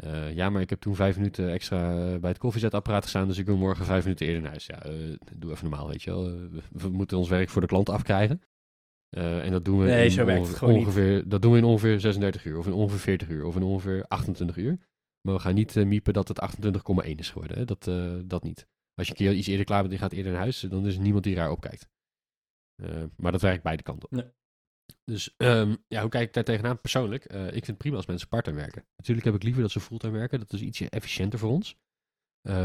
Uh, 0.04 0.34
ja, 0.34 0.50
maar 0.50 0.60
ik 0.60 0.70
heb 0.70 0.80
toen 0.80 0.94
vijf 0.94 1.16
minuten 1.16 1.52
extra 1.52 1.94
bij 2.18 2.30
het 2.30 2.38
koffiezetapparaat 2.38 3.02
gestaan, 3.02 3.28
dus 3.28 3.38
ik 3.38 3.46
wil 3.46 3.56
morgen 3.56 3.84
vijf 3.84 4.02
minuten 4.02 4.26
eerder 4.26 4.42
naar 4.42 4.50
huis. 4.50 4.66
Ja, 4.66 4.82
doe 5.37 5.50
even 5.50 5.70
normaal, 5.70 5.88
weet 5.88 6.02
je 6.02 6.10
wel. 6.10 6.24
We, 6.24 6.62
we, 6.70 6.88
moeten 6.88 7.18
ons 7.18 7.28
werk 7.28 7.48
voor 7.48 7.60
de 7.60 7.66
klant 7.66 7.88
afkrijgen. 7.88 8.42
En 9.16 9.50
dat 9.50 9.64
doen 9.64 9.79
we 9.79 9.85
nee, 9.85 10.11
in 10.11 10.38
ongeveer, 10.38 10.68
ongeveer 10.68 11.29
dat 11.29 11.42
doen 11.42 11.53
we 11.53 11.59
in 11.59 11.64
ongeveer 11.64 12.00
36 12.00 12.44
uur, 12.44 12.59
of 12.59 12.66
in 12.66 12.72
ongeveer 12.72 12.98
40 12.98 13.29
uur, 13.29 13.44
of 13.44 13.57
in 13.57 13.62
ongeveer 13.62 14.05
28 14.09 14.57
uur. 14.57 14.79
Maar 15.20 15.35
we 15.35 15.40
gaan 15.40 15.55
niet 15.55 15.74
miepen 15.74 16.12
dat 16.12 16.29
het 16.29 16.40
28,1 17.07 17.11
is 17.14 17.31
geworden. 17.31 17.59
Hè? 17.59 17.64
Dat, 17.64 17.85
dat 18.29 18.42
niet. 18.42 18.66
Als 18.94 19.07
je 19.07 19.12
een 19.12 19.18
keer 19.18 19.33
iets 19.33 19.46
eerder 19.46 19.64
klaar 19.64 19.81
bent 19.81 19.92
en 19.92 19.98
gaat 19.98 20.12
eerder 20.12 20.33
naar 20.33 20.40
huis, 20.40 20.61
dan 20.61 20.87
is 20.87 20.94
er 20.94 21.00
niemand 21.00 21.24
die 21.24 21.35
raar 21.35 21.50
opkijkt. 21.50 21.88
maar 23.16 23.33
dat 23.33 23.40
werkt 23.40 23.62
beide 23.62 23.83
kanten 23.83 24.05
op. 24.05 24.16
Nee. 24.16 24.33
Dus 25.05 25.35
um, 25.37 25.77
ja, 25.88 26.00
hoe 26.00 26.11
kijk 26.11 26.29
ik 26.29 26.35
daar 26.35 26.44
tegenaan 26.44 26.81
persoonlijk? 26.81 27.24
Ik 27.24 27.53
vind 27.53 27.66
het 27.66 27.79
prima 27.79 27.96
als 27.96 28.07
mensen 28.07 28.29
part-time 28.29 28.57
werken. 28.57 28.85
Natuurlijk 28.96 29.27
heb 29.27 29.35
ik 29.35 29.42
liever 29.42 29.62
dat 29.62 29.70
ze 29.70 29.81
fulltime 29.81 30.18
werken. 30.18 30.38
Dat 30.38 30.53
is 30.53 30.61
ietsje 30.61 30.88
efficiënter 30.88 31.38
voor 31.38 31.50
ons. 31.50 31.77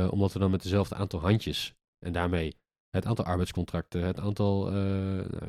Omdat 0.09 0.33
we 0.33 0.39
dan 0.39 0.51
met 0.51 0.63
dezelfde 0.63 0.95
aantal 0.95 1.19
handjes 1.19 1.75
en 2.05 2.13
daarmee 2.13 2.57
het 2.89 3.05
aantal 3.05 3.25
arbeidscontracten, 3.25 4.03
het 4.03 4.19
aantal, 4.19 4.67
uh, 4.67 4.73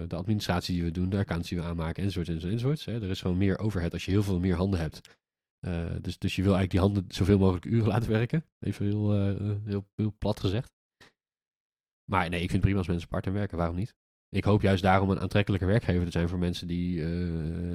de 0.09 0.17
administratie 0.17 0.75
die 0.75 0.85
we 0.85 0.91
doen, 0.91 1.09
de 1.09 1.17
accounts 1.17 1.49
die 1.49 1.59
we 1.59 1.65
aanmaken, 1.65 2.03
enzovoort, 2.03 2.45
enzovoort. 2.45 2.85
hè. 2.85 3.03
Er 3.03 3.11
is 3.11 3.21
gewoon 3.21 3.37
meer 3.37 3.59
overhead 3.59 3.93
als 3.93 4.05
je 4.05 4.11
heel 4.11 4.23
veel 4.23 4.41
meer 4.41 4.57
handen 4.57 4.81
hebt. 4.81 5.19
dus, 6.03 6.19
dus 6.19 6.37
je 6.37 6.43
wil 6.43 6.55
eigenlijk 6.55 6.71
die 6.71 6.81
handen 6.81 7.05
zoveel 7.09 7.39
mogelijk 7.39 7.65
uren 7.65 7.89
laten 7.89 8.11
werken. 8.11 8.45
Even 8.59 8.87
heel, 8.87 9.13
heel, 9.65 9.87
heel 9.95 10.15
plat 10.19 10.41
gezegd. 10.41 10.73
Maar 12.05 12.29
nee, 12.29 12.43
ik 12.43 12.51
vind 12.51 12.53
het 12.53 12.61
prima 12.61 12.79
als 12.79 12.89
mensen 12.89 13.09
part-time 13.09 13.39
werken. 13.39 13.57
Waarom 13.57 13.77
niet? 13.77 13.95
Ik 14.29 14.45
hoop 14.45 14.63
juist 14.63 14.83
daarom 14.83 15.11
een 15.11 15.21
aantrekkelijke 15.21 15.67
werkgever 15.67 16.05
te 16.05 16.11
zijn 16.11 16.29
voor 16.29 16.39
mensen 16.39 16.67
die 16.67 16.95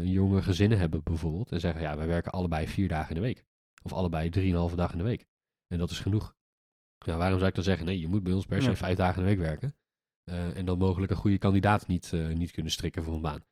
jonge 0.10 0.41
gezinnen 0.41 0.78
hebben 0.78 1.04
bijvoorbeeld. 1.04 1.51
En 1.51 1.60
zeggen, 1.60 1.82
ja, 1.82 1.97
wij 1.97 2.08
werken 2.08 2.32
allebei 2.32 2.67
vier 2.67 2.88
dagen 2.88 3.10
in 3.10 3.15
de 3.15 3.28
week. 3.28 3.45
Of 3.84 3.93
allebei 3.93 4.30
drieënhalve 4.30 4.75
dagen 4.75 4.91
in 4.91 5.04
de 5.04 5.10
week. 5.10 5.25
En 5.67 5.78
dat 5.78 5.91
is 5.91 5.99
genoeg. 5.99 6.36
Ja, 7.05 7.17
waarom 7.17 7.37
zou 7.37 7.49
ik 7.49 7.55
dan 7.55 7.63
zeggen, 7.63 7.85
nee, 7.85 7.99
je 7.99 8.07
moet 8.07 8.23
bij 8.23 8.33
ons 8.33 8.45
per 8.45 8.61
se 8.61 8.69
ja. 8.69 8.75
vijf 8.75 8.97
dagen 8.97 9.21
in 9.21 9.27
de 9.27 9.35
week 9.35 9.45
werken. 9.47 9.75
Uh, 10.29 10.57
en 10.57 10.65
dan 10.65 10.77
mogelijk 10.77 11.11
een 11.11 11.17
goede 11.17 11.37
kandidaat 11.37 11.87
niet, 11.87 12.11
uh, 12.11 12.35
niet 12.35 12.51
kunnen 12.51 12.71
strikken 12.71 13.03
voor 13.03 13.13
een 13.13 13.21
baan. 13.21 13.45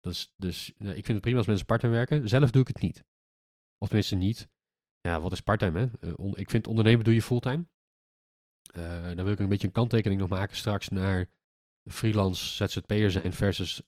Dat 0.00 0.12
is, 0.12 0.32
dus 0.36 0.68
ik 0.70 0.76
vind 0.76 1.06
het 1.06 1.20
prima 1.20 1.36
als 1.36 1.46
mensen 1.46 1.66
part-time 1.66 1.92
werken. 1.92 2.28
Zelf 2.28 2.50
doe 2.50 2.62
ik 2.62 2.68
het 2.68 2.80
niet. 2.80 3.04
Of 3.78 3.88
tenminste 3.88 4.14
niet. 4.14 4.48
Ja, 5.00 5.20
wat 5.20 5.32
is 5.32 5.40
part-time 5.40 5.78
hè? 5.78 6.14
ik 6.34 6.50
vind 6.50 6.66
ondernemen 6.66 7.04
doe 7.04 7.14
je 7.14 7.22
fulltime. 7.22 7.66
dan 9.14 9.24
wil 9.24 9.32
ik 9.32 9.38
een 9.38 9.48
beetje 9.48 9.66
een 9.66 9.72
kanttekening 9.72 10.20
nog 10.20 10.28
maken 10.28 10.56
straks 10.56 10.88
naar 10.88 11.26
freelance 11.90 12.66
ZZP'er 12.66 13.10
zijn 13.10 13.32
versus 13.32 13.82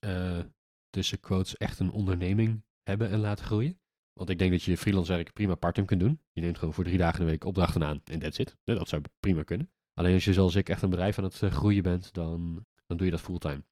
tussen 0.91 1.21
quotes 1.21 1.57
echt 1.57 1.79
een 1.79 1.91
onderneming 1.91 2.65
hebben 2.83 3.11
en 3.11 3.19
laten 3.19 3.45
groeien. 3.45 3.81
Want 4.19 4.31
ik 4.31 4.39
denk 4.39 4.51
dat 4.51 4.63
je 4.63 4.77
freelance 4.77 5.13
werk 5.13 5.33
prima 5.33 5.55
parttime 5.55 5.87
kunt 5.87 6.01
doen. 6.01 6.21
Je 6.33 6.41
neemt 6.41 6.59
gewoon 6.59 6.75
voor 6.75 6.85
drie 6.85 6.99
dagen 6.99 7.19
in 7.19 7.25
de 7.25 7.31
week 7.31 7.45
opdrachten 7.45 7.85
aan 7.85 8.01
en 8.05 8.19
that's 8.19 8.39
it. 8.39 8.57
Dat 8.65 8.89
zou 8.89 9.03
prima 9.21 9.43
kunnen. 9.43 9.71
Alleen 9.95 10.15
als 10.15 10.25
je 10.25 10.33
zoals 10.33 10.55
ik 10.55 10.69
echt 10.69 10.83
een 10.83 10.91
bedrijf 10.91 11.19
aan 11.19 11.25
het 11.25 11.41
uh, 11.43 11.51
groeien 11.51 11.83
bent, 11.83 12.13
dan, 12.13 12.65
dan 12.87 12.97
doe 12.97 13.07
je 13.07 13.13
dat 13.13 13.21
fulltime. 13.21 13.63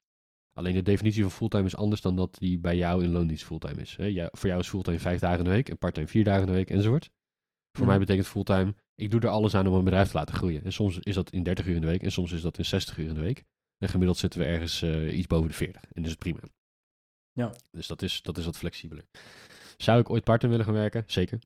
Alleen 0.53 0.73
de 0.73 0.81
definitie 0.81 1.21
van 1.21 1.31
fulltime 1.31 1.65
is 1.65 1.75
anders 1.75 2.01
dan 2.01 2.15
dat 2.15 2.35
die 2.39 2.59
bij 2.59 2.77
jou 2.77 3.03
in 3.03 3.11
loondienst 3.11 3.43
fulltime 3.45 3.81
is. 3.81 3.95
Hè? 3.95 4.05
Ja, 4.05 4.29
voor 4.31 4.49
jou 4.49 4.61
is 4.61 4.67
fulltime 4.67 4.99
vijf 4.99 5.19
dagen 5.19 5.37
in 5.37 5.43
de 5.43 5.49
week 5.49 5.69
en 5.69 5.77
parttime 5.77 6.07
vier 6.07 6.23
dagen 6.23 6.41
in 6.41 6.47
de 6.47 6.53
week 6.53 6.69
enzovoort. 6.69 7.09
Voor 7.71 7.85
Ja. 7.85 7.91
mij 7.91 7.99
betekent 7.99 8.27
fulltime, 8.27 8.75
ik 8.95 9.11
doe 9.11 9.19
er 9.21 9.27
alles 9.27 9.55
aan 9.55 9.67
om 9.67 9.73
een 9.73 9.83
bedrijf 9.83 10.09
te 10.09 10.17
laten 10.17 10.35
groeien. 10.35 10.63
En 10.63 10.73
soms 10.73 10.99
is 10.99 11.15
dat 11.15 11.29
in 11.31 11.43
30 11.43 11.65
uur 11.65 11.75
in 11.75 11.81
de 11.81 11.87
week 11.87 12.03
en 12.03 12.11
soms 12.11 12.31
is 12.31 12.41
dat 12.41 12.57
in 12.57 12.65
60 12.65 12.97
uur 12.97 13.07
in 13.07 13.13
de 13.13 13.19
week. 13.21 13.43
En 13.77 13.89
gemiddeld 13.89 14.17
zitten 14.17 14.39
we 14.39 14.45
ergens 14.45 14.81
uh, 14.81 15.17
iets 15.17 15.27
boven 15.27 15.47
de 15.47 15.53
40. 15.53 15.81
En 15.81 16.01
dat 16.01 16.11
is 16.11 16.15
prima. 16.17 16.39
Ja. 17.31 17.53
Dus 17.71 17.87
dat 17.87 18.01
is, 18.01 18.21
dat 18.21 18.37
is 18.37 18.45
wat 18.45 18.57
flexibeler. 18.57 19.05
Zou 19.77 19.99
ik 19.99 20.09
ooit 20.09 20.23
part-time 20.23 20.51
willen 20.51 20.65
gaan 20.65 20.75
werken? 20.75 21.03
Zeker. 21.07 21.39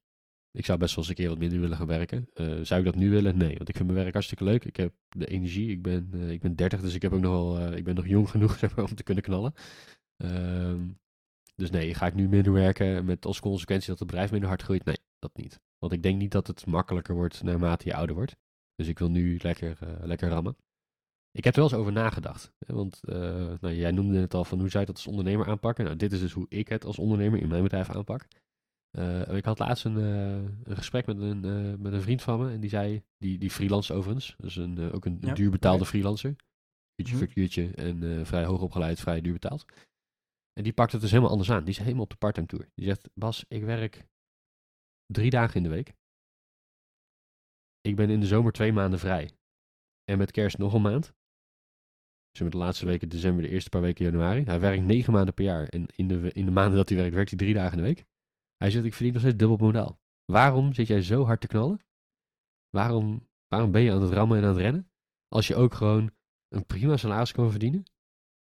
Ik 0.51 0.65
zou 0.65 0.79
best 0.79 0.95
wel 0.95 1.03
eens 1.03 1.13
een 1.13 1.19
keer 1.19 1.29
wat 1.29 1.37
minder 1.37 1.59
willen 1.59 1.77
gaan 1.77 1.87
werken. 1.87 2.29
Uh, 2.33 2.59
zou 2.61 2.79
ik 2.79 2.85
dat 2.85 2.95
nu 2.95 3.09
willen? 3.09 3.37
Nee, 3.37 3.57
want 3.57 3.69
ik 3.69 3.75
vind 3.75 3.87
mijn 3.87 4.01
werk 4.01 4.13
hartstikke 4.13 4.43
leuk. 4.43 4.65
Ik 4.65 4.75
heb 4.75 4.93
de 5.09 5.25
energie. 5.25 5.69
Ik 5.69 5.81
ben, 5.81 6.11
uh, 6.13 6.29
ik 6.29 6.41
ben 6.41 6.55
30, 6.55 6.81
dus 6.81 6.93
ik, 6.93 7.01
heb 7.01 7.13
ook 7.13 7.19
nog 7.19 7.31
wel, 7.31 7.73
ik 7.73 7.83
ben 7.83 7.95
nog 7.95 8.07
jong 8.07 8.29
genoeg 8.29 8.57
zeg 8.59 8.75
maar, 8.75 8.85
om 8.85 8.95
te 8.95 9.03
kunnen 9.03 9.23
knallen. 9.23 9.53
Uh, 10.17 10.73
dus 11.55 11.69
nee, 11.69 11.93
ga 11.93 12.05
ik 12.05 12.13
nu 12.13 12.27
minder 12.27 12.53
werken 12.53 13.05
met 13.05 13.25
als 13.25 13.39
consequentie 13.39 13.89
dat 13.89 13.99
het 13.99 14.07
bedrijf 14.07 14.31
minder 14.31 14.49
hard 14.49 14.61
groeit? 14.61 14.85
Nee, 14.85 14.97
dat 15.19 15.37
niet. 15.37 15.59
Want 15.77 15.93
ik 15.93 16.03
denk 16.03 16.17
niet 16.17 16.31
dat 16.31 16.47
het 16.47 16.65
makkelijker 16.65 17.15
wordt 17.15 17.43
naarmate 17.43 17.87
je 17.87 17.95
ouder 17.95 18.15
wordt. 18.15 18.35
Dus 18.75 18.87
ik 18.87 18.99
wil 18.99 19.09
nu 19.09 19.39
lekker, 19.41 19.77
lekker 20.01 20.29
rammen. 20.29 20.55
Ik 21.31 21.43
heb 21.43 21.53
er 21.53 21.59
wel 21.61 21.69
eens 21.69 21.79
over 21.79 21.91
nagedacht. 21.91 22.53
Hè, 22.65 22.73
want 22.73 22.99
uh, 23.03 23.15
nou, 23.61 23.73
jij 23.73 23.91
noemde 23.91 24.19
het 24.19 24.33
al 24.33 24.45
van 24.45 24.59
hoe 24.59 24.69
zou 24.69 24.79
je 24.79 24.85
dat 24.85 24.95
als 24.95 25.07
ondernemer 25.07 25.47
aanpakken. 25.47 25.85
Nou, 25.85 25.97
dit 25.97 26.11
is 26.11 26.19
dus 26.19 26.31
hoe 26.33 26.45
ik 26.49 26.67
het 26.67 26.85
als 26.85 26.99
ondernemer 26.99 27.39
in 27.41 27.47
mijn 27.47 27.63
bedrijf 27.63 27.89
aanpak. 27.89 28.27
Uh, 28.97 29.35
ik 29.35 29.45
had 29.45 29.59
laatst 29.59 29.85
een, 29.85 29.97
uh, 29.97 30.35
een 30.63 30.75
gesprek 30.75 31.05
met 31.05 31.17
een, 31.19 31.39
met 31.81 31.93
een 31.93 32.01
vriend 32.01 32.21
van 32.21 32.39
me. 32.39 32.51
En 32.51 32.59
die 32.59 32.69
zei, 32.69 33.03
die, 33.17 33.37
die 33.37 33.49
freelance 33.51 33.93
overigens. 33.93 34.35
Dus 34.37 34.55
een, 34.55 34.91
ook 34.91 35.05
een, 35.05 35.17
Ja, 35.21 35.27
een 35.27 35.35
duur 35.35 35.51
betaalde 35.51 35.85
freelancer. 35.85 36.35
Uurtje 36.95 37.15
Mhm. 37.15 37.25
voor 37.25 37.33
uurtje 37.35 37.71
en 37.75 38.25
vrij 38.25 38.45
hoog 38.45 38.61
opgeleid, 38.61 38.99
vrij 38.99 39.21
duur 39.21 39.33
betaald. 39.33 39.65
En 40.53 40.63
die 40.63 40.73
pakt 40.73 40.91
het 40.91 41.01
dus 41.01 41.09
helemaal 41.09 41.31
anders 41.31 41.51
aan. 41.51 41.63
Die 41.63 41.73
is 41.73 41.77
helemaal 41.77 42.03
op 42.03 42.09
de 42.09 42.15
parttime 42.15 42.47
tour. 42.47 42.69
Die 42.75 42.85
zegt, 42.85 43.09
Bas, 43.13 43.45
ik 43.47 43.63
werk 43.63 44.07
drie 45.05 45.29
dagen 45.29 45.55
in 45.55 45.63
de 45.63 45.69
week. 45.69 45.93
Ik 47.81 47.95
ben 47.95 48.09
in 48.09 48.19
de 48.19 48.25
zomer 48.25 48.51
twee 48.51 48.73
maanden 48.73 48.99
vrij. 48.99 49.31
En 50.03 50.17
met 50.17 50.31
kerst 50.31 50.57
nog 50.57 50.73
een 50.73 50.81
maand. 50.81 51.13
Dus 52.31 52.41
met 52.41 52.51
de 52.51 52.57
laatste 52.57 52.85
weken 52.85 53.09
december, 53.09 53.43
de 53.43 53.49
eerste 53.49 53.69
paar 53.69 53.81
weken 53.81 54.05
januari. 54.05 54.43
Hij 54.43 54.59
werkt 54.59 54.83
negen 54.83 55.13
maanden 55.13 55.33
per 55.33 55.43
jaar. 55.43 55.67
En 55.67 55.85
in 55.95 56.07
de, 56.07 56.31
in 56.31 56.45
de 56.45 56.51
maanden 56.51 56.77
dat 56.77 56.89
hij 56.89 56.97
werkt, 56.97 57.13
werkt 57.13 57.29
hij 57.29 57.39
drie 57.39 57.53
dagen 57.53 57.71
in 57.71 57.77
de 57.77 57.83
week. 57.89 58.05
Hij 58.57 58.71
zegt, 58.71 58.85
ik 58.85 58.93
verdien 58.93 59.13
nog 59.13 59.21
steeds 59.21 59.37
dubbel 59.37 59.57
modaal. 59.57 59.99
Waarom 60.25 60.73
zit 60.73 60.87
jij 60.87 61.01
zo 61.01 61.25
hard 61.25 61.41
te 61.41 61.47
knallen? 61.47 61.79
Waarom, 62.69 63.27
waarom 63.47 63.71
ben 63.71 63.81
je 63.81 63.91
aan 63.91 64.01
het 64.01 64.11
rammen 64.11 64.37
en 64.37 64.43
aan 64.43 64.49
het 64.49 64.57
rennen? 64.57 64.91
Als 65.27 65.47
je 65.47 65.55
ook 65.55 65.73
gewoon 65.73 66.11
een 66.49 66.65
prima 66.65 66.97
salaris 66.97 67.31
kan 67.31 67.49
verdienen. 67.51 67.83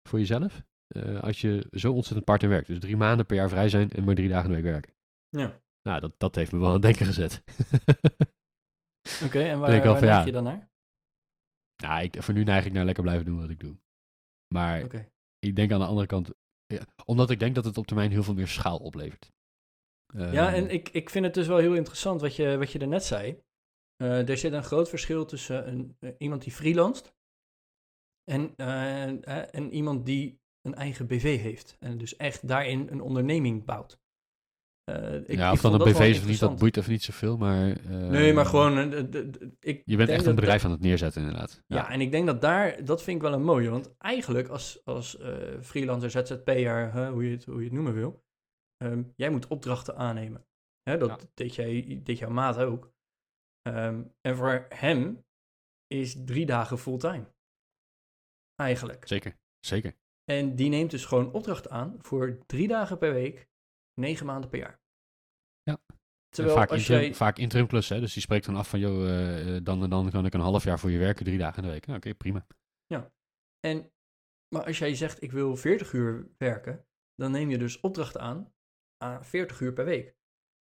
Voor 0.10 0.20
jezelf. 0.20 0.64
eh, 0.88 1.20
als 1.20 1.42
je 1.42 1.68
zo 1.72 1.94
ontzettend 1.94 2.26
part-time 2.26 2.52
werkt. 2.54 2.68
Dus 2.68 2.80
drie 2.80 2.98
maanden 2.98 3.26
per 3.26 3.36
jaar 3.36 3.50
vrij 3.50 3.70
zijn 3.70 3.90
en 3.92 4.04
maar 4.04 4.16
drie 4.16 4.30
dagen 4.30 4.50
in 4.50 4.56
de 4.56 4.62
week 4.62 4.72
werken. 4.72 4.94
Ja. 5.30 5.62
Nou, 5.82 6.00
dat, 6.00 6.14
dat 6.18 6.36
heeft 6.36 6.52
me 6.52 6.58
wel 6.60 6.68
aan 6.68 6.74
het 6.74 6.82
denken 6.82 7.06
gezet. 7.06 7.44
Oké, 9.26 9.40
en 9.40 9.60
waar, 9.60 9.70
denk 9.70 9.84
waar 9.84 9.98
van, 9.98 10.08
ja. 10.08 10.26
je 10.26 10.32
dan 10.32 10.44
naar? 10.44 10.70
Nou, 11.84 12.04
ik, 12.04 12.24
voor 12.24 12.34
nu 12.34 12.44
neig 12.44 12.66
ik 12.66 12.72
naar 12.72 12.86
lekker 12.86 13.04
blijven 13.04 13.26
doen 13.26 13.40
wat 13.40 13.50
ik 13.50 13.60
doe. 13.60 13.78
Maar 14.54 15.08
ik 15.40 15.56
denk 15.56 15.72
aan 15.72 15.80
de 15.80 15.86
andere 15.86 16.08
kant, 16.08 16.34
ja, 16.66 16.86
omdat 17.06 17.30
ik 17.30 17.40
denk 17.40 17.56
dat 17.56 17.66
het 17.66 17.78
op 17.78 17.88
termijn 17.88 18.12
heel 18.12 18.24
veel 18.24 18.34
meer 18.34 18.48
schaal 18.48 18.78
oplevert. 18.78 19.32
Ja, 20.14 20.32
Ehm, 20.32 20.64
en 20.64 20.70
ik, 20.70 20.90
ik 20.90 21.10
vind 21.10 21.26
het 21.26 21.34
dus 21.34 21.48
wel 21.48 21.58
heel 21.58 21.76
interessant 21.76 22.22
wat 22.22 22.36
je, 22.36 22.58
wat 22.58 22.72
je 22.72 22.80
er 22.80 22.88
net 22.88 23.04
zei. 23.04 23.42
Eh, 23.96 24.30
er 24.30 24.38
zit 24.38 24.54
een 24.54 24.64
groot 24.64 24.90
verschil 24.90 25.26
tussen 25.26 25.68
een, 25.68 25.96
eh, 26.00 26.12
iemand 26.18 26.42
die 26.42 26.52
freelanced 26.52 27.16
en, 28.24 28.56
eh, 28.56 29.56
en 29.56 29.72
iemand 29.72 30.06
die 30.06 30.40
een 30.62 30.76
eigen 30.76 31.08
BV 31.08 31.40
heeft. 31.40 31.78
En 31.80 31.98
dus 31.98 32.16
echt 32.16 32.48
daarin 32.48 32.88
een 32.90 33.02
onderneming 33.02 33.66
bouwt. 33.66 34.00
Eh, 34.88 35.16
ik, 35.16 35.32
ja, 35.38 35.48
ik 35.48 35.54
of 35.54 35.62
dan 35.62 35.72
vond 35.72 35.86
een 35.86 35.94
BV 35.94 36.00
is 36.00 36.20
of 36.20 36.26
niet, 36.28 36.40
dat 36.40 36.58
boeit 36.58 36.78
even 36.78 36.92
niet 36.92 37.04
zoveel, 37.04 37.38
maar... 37.38 37.88
Nee, 37.90 38.34
maar 38.34 38.46
gewoon... 38.46 38.94
eh, 38.94 39.24
ik 39.60 39.82
Je 39.86 39.98
bent 39.98 40.10
echt 40.10 40.26
een 40.26 40.36
bedrijf 40.36 40.66
aan 40.66 40.72
het 40.72 40.80
neerzetten, 40.80 41.22
inderdaad. 41.22 41.64
Ja. 41.68 41.90
en 41.90 42.02
ik 42.02 42.12
denk 42.12 42.26
dat 42.26 42.42
daar, 42.42 42.86
dat 42.86 43.04
vind 43.04 43.16
ik 43.18 43.22
wel 43.22 43.34
een 43.34 43.44
mooie. 43.44 43.70
Want 43.70 43.98
eigenlijk 43.98 44.48
als, 44.48 44.86
als 44.86 45.18
eh, 45.18 45.62
freelancer, 45.62 46.10
ZZP'er, 46.12 46.92
hè, 46.94 47.10
hoe, 47.10 47.24
je 47.24 47.32
het, 47.32 47.46
hoe 47.46 47.58
je 47.58 47.64
het 47.64 47.74
noemen 47.74 47.94
wil, 47.94 48.24
ehm, 48.78 49.04
jij 49.16 49.30
moet 49.30 49.48
opdrachten 49.48 49.96
aannemen. 49.96 50.46
Hè, 50.82 50.98
dat 50.98 51.10
Ja. 51.22 51.28
deed, 51.34 51.56
jij, 51.56 52.00
deed 52.04 52.18
jouw 52.18 52.30
maat 52.30 52.58
ook. 52.58 52.92
Ehm, 53.62 54.04
en 54.22 54.36
voor 54.36 54.66
hem 54.70 55.26
is 55.88 56.24
drie 56.26 56.46
dagen 56.46 56.78
fulltime. 56.78 57.34
Eigenlijk. 58.56 59.08
Zeker, 59.08 59.38
zeker. 59.60 59.94
En 60.24 60.56
die 60.56 60.70
neemt 60.70 60.92
dus 60.92 61.06
gewoon 61.06 61.32
opdrachten 61.34 61.72
aan 61.72 61.96
voor 62.00 62.38
drie 62.46 62.68
dagen 62.68 62.98
per 62.98 63.14
week, 63.14 63.48
negen 64.00 64.26
maanden 64.26 64.50
per 64.50 64.60
jaar. 64.60 64.80
Ja. 65.64 65.80
Terwijl 66.30 66.56
vaak, 66.58 66.70
als 66.70 66.80
interim, 66.80 67.02
jij... 67.02 67.14
vaak 67.14 67.38
interim 67.38 67.68
plus, 67.68 67.90
hè? 67.90 68.00
dus 68.00 68.14
die 68.14 68.22
spreekt 68.22 68.46
dan 68.46 68.56
af 68.56 68.70
van, 68.70 68.80
joh, 68.80 69.10
eh, 69.10 69.56
eh, 69.56 69.64
dan 69.64 69.84
en 69.84 69.90
dan 69.90 70.10
kan 70.10 70.26
ik 70.26 70.34
een 70.34 70.40
half 70.40 70.64
jaar 70.64 70.80
voor 70.80 70.92
je 70.92 70.98
werken, 70.98 71.26
drie 71.26 71.38
dagen 71.38 71.58
in 71.58 71.64
de 71.64 71.74
week. 71.74 71.86
Ja, 71.86 71.96
Oké, 71.96 72.14
prima. 72.16 72.46
En, 73.60 73.92
maar 74.56 74.66
als 74.66 74.78
jij 74.78 74.96
zegt, 74.96 75.22
ik 75.24 75.32
wil 75.32 75.56
40 75.56 75.94
uur 75.94 76.32
werken, 76.38 76.88
dan 77.16 77.32
neem 77.32 77.50
je 77.50 77.58
dus 77.58 77.80
opdrachten 77.80 78.22
aan 78.22 78.54
aan 78.98 79.26
40 79.26 79.60
uur 79.60 79.74
per 79.74 79.86
week. 79.86 80.16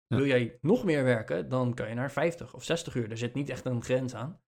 Ja. 0.07 0.16
Wil 0.16 0.27
jij 0.27 0.59
nog 0.61 0.85
meer 0.85 1.05
werken, 1.05 1.49
dan 1.49 1.75
kan 1.75 1.88
je 1.88 1.95
naar 1.95 2.11
50 2.11 2.55
of 2.55 2.64
60 2.64 2.95
uur. 2.95 3.11
Er 3.11 3.19
zit 3.19 3.35
niet 3.35 3.49
echt 3.49 3.64
een 3.64 3.83
grens 3.83 4.14
aan. 4.14 4.43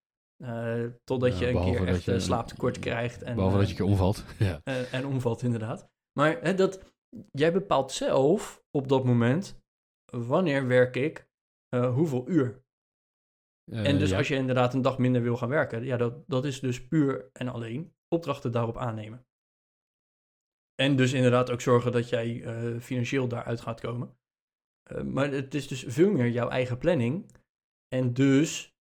Eh, 0.45 0.85
totdat 1.05 1.39
Ja, 1.39 1.47
je 1.47 1.55
een 1.55 1.63
keer 1.65 1.89
echt 1.89 2.05
je- 2.05 2.21
slaaptekort 2.21 2.79
krijgt. 2.79 3.23
En, 3.23 3.35
Behalve 3.35 3.55
eh, 3.55 3.61
dat 3.61 3.71
je 3.71 3.75
een 3.75 3.81
keer 3.81 3.91
omvalt. 3.91 4.25
ja. 4.49 4.61
en, 4.65 4.91
en 4.91 5.07
omvalt, 5.07 5.43
inderdaad. 5.43 5.89
Maar 6.19 6.41
hè, 6.41 6.55
dat, 6.55 6.92
jij 7.33 7.53
bepaalt 7.53 7.93
zelf 7.93 8.65
op 8.71 8.89
dat 8.89 9.05
moment 9.05 9.61
wanneer 10.17 10.67
werk 10.67 10.97
ik 10.97 11.29
eh, 11.69 11.95
hoeveel 11.95 12.29
uur. 12.29 12.65
Eh, 13.73 13.87
en 13.87 13.99
dus 13.99 14.11
ja. 14.11 14.17
als 14.17 14.29
je 14.29 14.35
inderdaad 14.35 14.75
een 14.75 14.83
dag 14.83 14.99
minder 14.99 15.23
wil 15.23 15.37
gaan 15.37 15.49
werken, 15.49 15.85
ja, 15.85 15.97
dat, 15.97 16.29
dat 16.29 16.45
is 16.45 16.61
dus 16.61 16.87
puur 16.87 17.31
en 17.33 17.49
alleen 17.49 17.95
opdrachten 18.09 18.53
daarop 18.53 18.77
aannemen. 18.77 19.27
En 20.75 20.97
dus 20.97 21.13
inderdaad 21.13 21.51
ook 21.51 21.61
zorgen 21.61 21.93
dat 21.93 22.09
jij 22.09 22.43
eh, 22.43 22.81
financieel 22.81 23.29
daaruit 23.29 23.61
gaat 23.61 23.81
komen. 23.81 24.17
Maar 25.05 25.31
het 25.31 25.55
is 25.55 25.69
dus 25.69 25.85
veel 25.87 26.11
meer 26.11 26.29
jouw 26.29 26.49
eigen 26.49 26.79
planning. 26.79 27.37
En 27.89 28.13
dus 28.13 28.77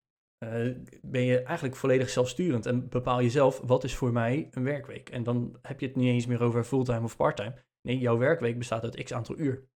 ben 1.02 1.22
je 1.22 1.42
eigenlijk 1.42 1.76
volledig 1.76 2.10
zelfsturend 2.10 2.66
en 2.66 2.90
bepaal 2.90 3.20
je 3.20 3.30
zelf 3.30 3.60
wat 3.60 3.84
is 3.84 3.96
voor 3.96 4.12
mij 4.12 4.48
een 4.52 4.64
werkweek. 4.64 5.10
En 5.10 5.24
dan 5.24 5.60
heb 5.62 5.80
je 5.80 5.86
het 5.86 5.96
niet 5.96 6.08
eens 6.08 6.26
meer 6.26 6.42
over 6.42 6.64
fulltime 6.64 7.04
of 7.04 7.16
parttime. 7.16 7.64
Nee, 7.82 7.98
jouw 7.98 8.18
werkweek 8.18 8.58
bestaat 8.58 8.84
uit 8.84 9.04
x 9.04 9.14
aantal 9.14 9.38
uur. 9.38 9.70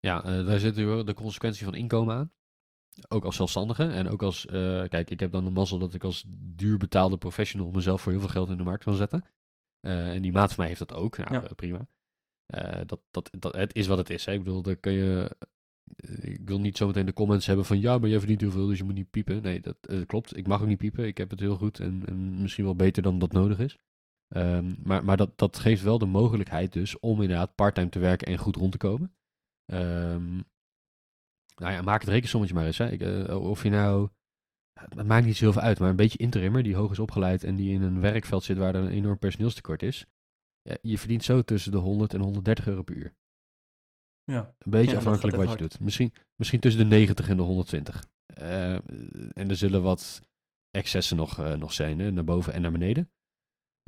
Ja, 0.00 0.24
eh, 0.24 0.46
daar 0.46 0.58
zit 0.58 0.74
de 0.74 1.12
consequentie 1.14 1.64
van 1.64 1.74
inkomen 1.74 2.16
aan. 2.16 2.32
Ook 3.08 3.24
als 3.24 3.36
zelfstandige 3.36 3.84
en 3.84 4.08
ook 4.08 4.22
als, 4.22 4.46
eh, 4.46 4.82
kijk, 4.88 5.10
ik 5.10 5.20
heb 5.20 5.32
dan 5.32 5.44
de 5.44 5.50
mazzel 5.50 5.78
dat 5.78 5.94
ik 5.94 6.04
als 6.04 6.24
duur 6.28 6.78
betaalde 6.78 7.18
professional 7.18 7.70
mezelf 7.70 8.00
voor 8.02 8.12
heel 8.12 8.20
veel 8.20 8.30
geld 8.30 8.48
in 8.50 8.56
de 8.56 8.62
markt 8.62 8.84
kan 8.84 8.94
zetten. 8.94 9.24
Eh, 9.80 10.14
en 10.14 10.22
die 10.22 10.32
maat 10.32 10.48
van 10.48 10.56
mij 10.58 10.66
heeft 10.66 10.78
dat 10.88 10.92
ook. 10.94 11.16
Nou, 11.16 11.32
Ja. 11.32 11.54
prima. 11.56 11.86
Dat, 12.86 13.00
dat, 13.10 13.30
dat, 13.38 13.54
het 13.54 13.74
is 13.74 13.86
wat 13.86 13.98
het 13.98 14.10
is. 14.10 14.24
Hè. 14.24 14.32
Ik 14.32 14.42
bedoel, 14.42 14.62
daar 14.62 14.76
kun 14.76 14.92
je. 14.92 15.36
Ik 16.20 16.40
wil 16.44 16.60
niet 16.60 16.76
zometeen 16.76 17.06
de 17.06 17.12
comments 17.12 17.46
hebben 17.46 17.64
van 17.64 17.80
ja, 17.80 17.98
maar 17.98 18.08
jij 18.08 18.18
verdient 18.18 18.40
heel 18.40 18.50
veel, 18.50 18.66
dus 18.66 18.78
je 18.78 18.84
moet 18.84 18.94
niet 18.94 19.10
piepen. 19.10 19.42
Nee, 19.42 19.60
dat 19.60 19.76
klopt. 20.06 20.36
Ik 20.36 20.46
mag 20.46 20.60
ook 20.60 20.66
niet 20.66 20.78
piepen. 20.78 21.06
Ik 21.06 21.18
heb 21.18 21.30
het 21.30 21.40
heel 21.40 21.56
goed 21.56 21.80
en, 21.80 22.02
en 22.06 22.42
misschien 22.42 22.64
wel 22.64 22.76
beter 22.76 23.02
dan 23.02 23.18
dat 23.18 23.32
nodig 23.32 23.58
is. 23.58 23.78
Ehm, 24.32 24.74
maar 24.82 25.04
maar 25.04 25.16
dat, 25.16 25.38
dat 25.38 25.58
geeft 25.58 25.82
wel 25.82 25.98
de 25.98 26.06
mogelijkheid 26.06 26.72
dus 26.72 26.98
om 26.98 27.22
inderdaad 27.22 27.54
parttime 27.54 27.88
te 27.88 27.98
werken 27.98 28.26
en 28.26 28.38
goed 28.38 28.56
rond 28.56 28.72
te 28.72 28.78
komen. 28.78 29.14
Ehm, 29.64 30.34
nou 31.54 31.72
ja, 31.72 31.82
maak 31.82 32.00
het 32.00 32.10
rekensommetje 32.10 32.54
maar 32.54 32.66
eens. 32.66 32.78
Hè. 32.78 32.90
Ik, 32.90 33.00
eh, 33.00 33.40
of 33.40 33.62
je 33.62 33.70
nou, 33.70 34.08
het 34.80 35.06
maakt 35.06 35.26
niet 35.26 35.36
zo 35.36 35.44
heel 35.44 35.52
veel 35.52 35.62
uit, 35.62 35.78
maar 35.78 35.90
een 35.90 35.96
beetje 35.96 36.18
interimmer 36.18 36.62
die 36.62 36.74
hoog 36.74 36.90
is 36.90 36.98
opgeleid 36.98 37.44
en 37.44 37.56
die 37.56 37.72
in 37.72 37.82
een 37.82 38.00
werkveld 38.00 38.44
zit 38.44 38.56
waar 38.56 38.74
er 38.74 38.82
een 38.82 38.90
enorm 38.90 39.18
personeelstekort 39.18 39.82
is. 39.82 40.06
Ja, 40.62 40.76
je 40.82 40.98
verdient 40.98 41.24
zo 41.24 41.42
tussen 41.42 41.72
de 41.72 41.78
100 41.78 42.14
en 42.14 42.20
130 42.20 42.66
euro 42.66 42.82
per 42.82 42.96
uur. 42.96 43.14
Ja. 44.24 44.54
Een 44.58 44.70
beetje 44.70 44.90
Ja, 44.90 44.96
afhankelijk 44.96 45.36
wat 45.36 45.50
je 45.50 45.56
doet. 45.56 45.80
Misschien, 45.80 46.12
misschien 46.36 46.60
tussen 46.60 46.82
de 46.82 46.88
90 46.88 47.28
en 47.28 47.36
de 47.36 47.42
120. 47.42 48.06
Eh, 48.26 48.74
en 49.36 49.48
er 49.48 49.56
zullen 49.56 49.82
wat 49.82 50.22
excessen 50.70 51.16
nog, 51.16 51.38
eh, 51.38 51.54
nog 51.54 51.72
zijn, 51.72 51.98
hè, 51.98 52.10
naar 52.10 52.24
boven 52.24 52.52
en 52.52 52.62
naar 52.62 52.72
beneden. 52.72 53.10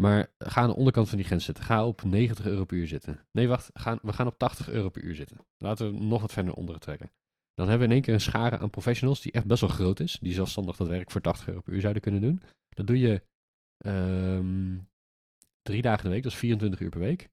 Maar 0.03 0.33
ga 0.39 0.61
aan 0.61 0.69
de 0.69 0.77
onderkant 0.77 1.09
van 1.09 1.17
die 1.17 1.27
grens 1.27 1.45
zitten. 1.45 1.65
Ga 1.65 1.87
op 1.87 2.03
90 2.03 2.47
euro 2.47 2.65
per 2.65 2.77
uur 2.77 2.87
zitten. 2.87 3.27
Nee, 3.31 3.49
wacht. 3.49 3.71
Gaan, 3.75 3.99
we 4.03 4.13
gaan 4.13 4.27
op 4.27 4.39
80 4.39 4.69
euro 4.69 4.89
per 4.89 5.03
uur 5.03 5.15
zitten. 5.15 5.39
Laten 5.57 5.93
we 5.93 6.05
nog 6.05 6.21
wat 6.21 6.33
verder 6.33 6.55
onder 6.55 6.79
trekken. 6.79 7.11
Dan 7.55 7.69
hebben 7.69 7.79
we 7.79 7.95
in 7.95 8.01
één 8.01 8.03
keer 8.03 8.15
een 8.15 8.21
schare 8.21 8.59
aan 8.59 8.71
professionals 8.71 9.21
die 9.21 9.33
echt 9.33 9.47
best 9.47 9.61
wel 9.61 9.71
groot 9.71 10.01
is. 10.01 10.19
Die 10.21 10.33
zelfstandig 10.33 10.77
dat 10.77 10.89
werk 10.89 11.11
voor 11.11 11.21
80 11.21 11.49
euro 11.49 11.61
per 11.61 11.73
uur 11.73 11.81
zouden 11.81 12.03
kunnen 12.03 12.21
doen. 12.21 12.43
Dat 12.69 12.87
doe 12.87 12.99
je 12.99 13.23
ehm, 13.77 14.79
drie 15.63 15.83
dagen 15.83 15.99
in 15.99 16.05
de 16.05 16.15
week, 16.15 16.23
dat 16.23 16.33
is 16.33 16.39
24 16.39 16.81
uur 16.81 16.91
per 16.91 17.01
week. 17.01 17.29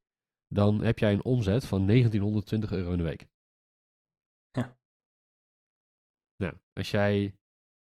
Dan 0.47 0.83
heb 0.83 0.99
jij 0.99 1.13
een 1.13 1.23
omzet 1.23 1.65
van 1.65 1.87
1920 1.87 2.71
euro 2.71 2.91
in 2.91 2.97
de 2.97 3.03
week. 3.03 3.27
Ja. 4.51 4.77
Nou, 6.35 6.53
als 6.73 6.91
jij 6.91 7.35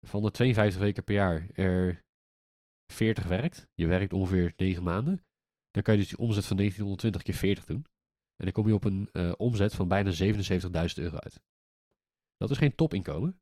van 0.07 0.21
de 0.21 0.31
52 0.31 0.81
weken 0.81 1.03
per 1.03 1.13
jaar 1.13 1.47
er 1.53 2.03
40 2.91 3.23
werkt, 3.23 3.67
je 3.73 3.87
werkt 3.87 4.13
ongeveer 4.13 4.53
9 4.57 4.83
maanden, 4.83 5.25
dan 5.71 5.83
kan 5.83 5.93
je 5.93 5.99
dus 5.99 6.09
die 6.09 6.17
omzet 6.17 6.45
van 6.45 6.57
1920 6.57 7.23
keer 7.23 7.33
40 7.33 7.65
doen. 7.65 7.85
En 8.35 8.45
dan 8.45 8.51
kom 8.51 8.67
je 8.67 8.73
op 8.73 8.83
een 8.83 9.09
eh, 9.11 9.31
omzet 9.37 9.73
van 9.73 9.87
bijna 9.87 10.11
77.000 10.11 10.93
euro 10.95 11.17
uit. 11.17 11.41
Dat 12.37 12.49
is 12.49 12.57
geen 12.57 12.75
topinkomen. 12.75 13.41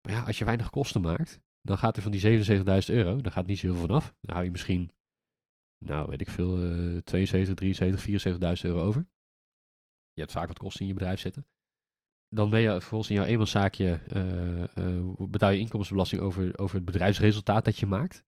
Maar 0.00 0.12
ja, 0.12 0.22
als 0.22 0.38
je 0.38 0.44
weinig 0.44 0.70
kosten 0.70 1.00
maakt, 1.00 1.40
dan 1.60 1.78
gaat 1.78 1.96
er 1.96 2.02
van 2.02 2.12
die 2.12 2.44
77.000 2.44 2.94
euro, 2.94 3.20
dan 3.20 3.32
gaat 3.32 3.46
niet 3.46 3.58
zo 3.58 3.66
heel 3.66 3.80
vanaf. 3.80 4.14
Dan 4.20 4.34
hou 4.34 4.44
je 4.44 4.50
misschien, 4.50 4.90
nou 5.78 6.08
weet 6.08 6.20
ik 6.20 6.30
veel, 6.30 6.62
eh 6.62 7.02
72, 7.02 7.54
73, 7.54 8.62
74.000 8.62 8.70
euro 8.70 8.80
over. 8.82 9.06
Je 10.12 10.20
hebt 10.20 10.32
vaak 10.32 10.48
wat 10.48 10.58
kosten 10.58 10.80
in 10.80 10.86
je 10.86 10.94
bedrijf 10.94 11.20
zitten. 11.20 11.46
Dan 12.28 12.50
ben 12.50 12.60
je 12.60 12.70
vervolgens 12.70 13.10
in 13.10 13.16
jouw 13.16 13.24
eenmanszaakje, 13.24 14.00
eh, 14.08 15.28
betaal 15.28 15.50
je 15.50 15.58
inkomstenbelasting 15.58 16.22
over, 16.22 16.58
over 16.58 16.76
het 16.76 16.84
bedrijfsresultaat 16.84 17.64
dat 17.64 17.78
je 17.78 17.86
maakt. 17.86 18.24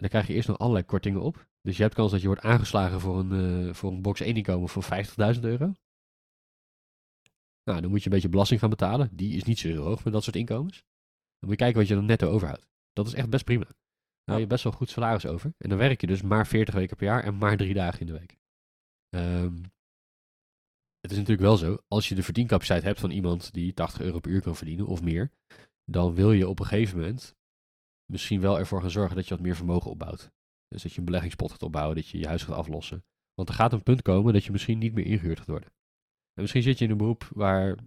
Dan 0.00 0.08
krijg 0.08 0.26
je 0.26 0.34
eerst 0.34 0.48
nog 0.48 0.58
allerlei 0.58 0.84
kortingen 0.84 1.20
op. 1.20 1.46
Dus 1.60 1.76
je 1.76 1.82
hebt 1.82 1.94
kans 1.94 2.10
dat 2.10 2.20
je 2.20 2.26
wordt 2.26 2.42
aangeslagen 2.42 3.00
voor 3.00 3.18
een, 3.18 3.66
eh, 3.68 3.74
voor 3.74 3.92
een 3.92 4.02
box 4.02 4.20
1 4.20 4.36
inkomen 4.36 4.68
van 4.68 4.82
50.000 4.82 5.44
euro. 5.44 5.72
Nou, 7.64 7.80
dan 7.80 7.90
moet 7.90 7.98
je 7.98 8.06
een 8.06 8.12
beetje 8.12 8.28
belasting 8.28 8.60
gaan 8.60 8.70
betalen. 8.70 9.10
Die 9.12 9.36
is 9.36 9.44
niet 9.44 9.58
zo 9.58 9.68
heel 9.68 9.84
hoog 9.84 10.04
met 10.04 10.12
dat 10.12 10.22
soort 10.24 10.36
inkomens. 10.36 10.76
Dan 11.38 11.48
moet 11.48 11.50
je 11.50 11.56
kijken 11.56 11.78
wat 11.78 11.88
je 11.88 11.94
dan 11.94 12.04
netto 12.04 12.30
overhoudt. 12.30 12.68
Dat 12.92 13.06
is 13.06 13.14
echt 13.14 13.30
best 13.30 13.44
prima. 13.44 13.64
Dan 13.64 13.76
hou 14.24 14.40
je 14.40 14.46
best 14.46 14.64
wel 14.64 14.72
goed 14.72 14.90
salaris 14.90 15.26
over. 15.26 15.54
En 15.58 15.68
dan 15.68 15.78
werk 15.78 16.00
je 16.00 16.06
dus 16.06 16.22
maar 16.22 16.46
40 16.46 16.74
weken 16.74 16.96
per 16.96 17.06
jaar 17.06 17.24
en 17.24 17.38
maar 17.38 17.56
drie 17.56 17.74
dagen 17.74 18.00
in 18.00 18.06
de 18.06 18.12
week. 18.12 18.38
Ehm, 19.08 19.62
het 21.00 21.10
is 21.10 21.16
natuurlijk 21.16 21.46
wel 21.48 21.56
zo, 21.56 21.78
als 21.88 22.08
je 22.08 22.14
de 22.14 22.22
verdiencapaciteit 22.22 22.82
hebt 22.82 23.00
van 23.00 23.10
iemand 23.10 23.52
die 23.52 23.74
80 23.74 24.00
euro 24.00 24.18
per 24.18 24.30
uur 24.30 24.42
kan 24.42 24.56
verdienen 24.56 24.86
of 24.86 25.02
meer, 25.02 25.30
dan 25.84 26.14
wil 26.14 26.32
je 26.32 26.48
op 26.48 26.60
een 26.60 26.66
gegeven 26.66 26.98
moment 26.98 27.36
misschien 28.12 28.40
wel 28.40 28.58
ervoor 28.58 28.80
gaan 28.80 28.90
zorgen 28.90 29.16
dat 29.16 29.28
je 29.28 29.34
wat 29.34 29.42
meer 29.42 29.56
vermogen 29.56 29.90
opbouwt. 29.90 30.30
Dus 30.68 30.82
dat 30.82 30.92
je 30.92 30.98
een 30.98 31.04
beleggingspot 31.04 31.50
gaat 31.50 31.62
opbouwen, 31.62 31.96
dat 31.96 32.08
je 32.08 32.18
je 32.18 32.26
huis 32.26 32.42
gaat 32.42 32.56
aflossen. 32.56 33.04
Want 33.34 33.48
er 33.48 33.54
gaat 33.54 33.72
een 33.72 33.82
punt 33.82 34.02
komen 34.02 34.32
dat 34.32 34.44
je 34.44 34.52
misschien 34.52 34.78
niet 34.78 34.94
meer 34.94 35.06
ingehuurd 35.06 35.38
gaat 35.38 35.46
worden. 35.46 35.68
En 36.34 36.42
misschien 36.42 36.62
zit 36.62 36.78
je 36.78 36.84
in 36.84 36.90
een 36.90 36.96
beroep 36.96 37.28
waar 37.34 37.78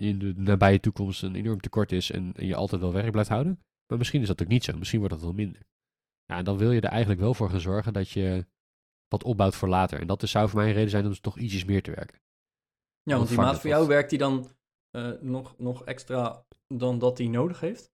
in 0.00 0.18
de 0.18 0.34
nabije 0.36 0.80
toekomst 0.80 1.22
een 1.22 1.34
enorm 1.34 1.60
tekort 1.60 1.92
is 1.92 2.10
en, 2.10 2.32
en 2.34 2.46
je 2.46 2.54
altijd 2.54 2.80
wel 2.80 2.92
werk 2.92 3.10
blijft 3.10 3.30
houden. 3.30 3.60
Maar 3.86 3.98
misschien 3.98 4.20
is 4.20 4.26
dat 4.26 4.42
ook 4.42 4.48
niet 4.48 4.64
zo. 4.64 4.76
Misschien 4.76 4.98
wordt 4.98 5.14
dat 5.14 5.22
wel 5.22 5.32
minder. 5.32 5.62
Ja, 6.24 6.36
en 6.36 6.44
dan 6.44 6.58
wil 6.58 6.72
je 6.72 6.80
er 6.80 6.88
eigenlijk 6.90 7.20
wel 7.20 7.34
voor 7.34 7.50
gaan 7.50 7.60
zorgen 7.60 7.92
dat 7.92 8.10
je 8.10 8.46
wat 9.08 9.24
opbouwt 9.24 9.54
voor 9.54 9.68
later. 9.68 10.00
En 10.00 10.06
dat 10.06 10.22
is, 10.22 10.30
zou 10.30 10.48
voor 10.48 10.58
mij 10.58 10.68
een 10.68 10.74
reden 10.74 10.90
zijn 10.90 11.06
om 11.06 11.20
toch 11.20 11.38
ietsjes 11.38 11.64
meer 11.64 11.82
te 11.82 11.90
werken. 11.90 12.20
Ja, 13.02 13.16
want 13.16 13.28
die 13.28 13.38
maat 13.38 13.60
voor 13.60 13.70
jou 13.70 13.86
werkt 13.86 14.10
die 14.10 14.18
dan 14.18 14.50
eh, 14.90 15.12
nog, 15.20 15.58
nog 15.58 15.84
extra 15.84 16.44
dan 16.74 16.98
dat 16.98 17.18
hij 17.18 17.26
nodig 17.26 17.60
heeft? 17.60 17.92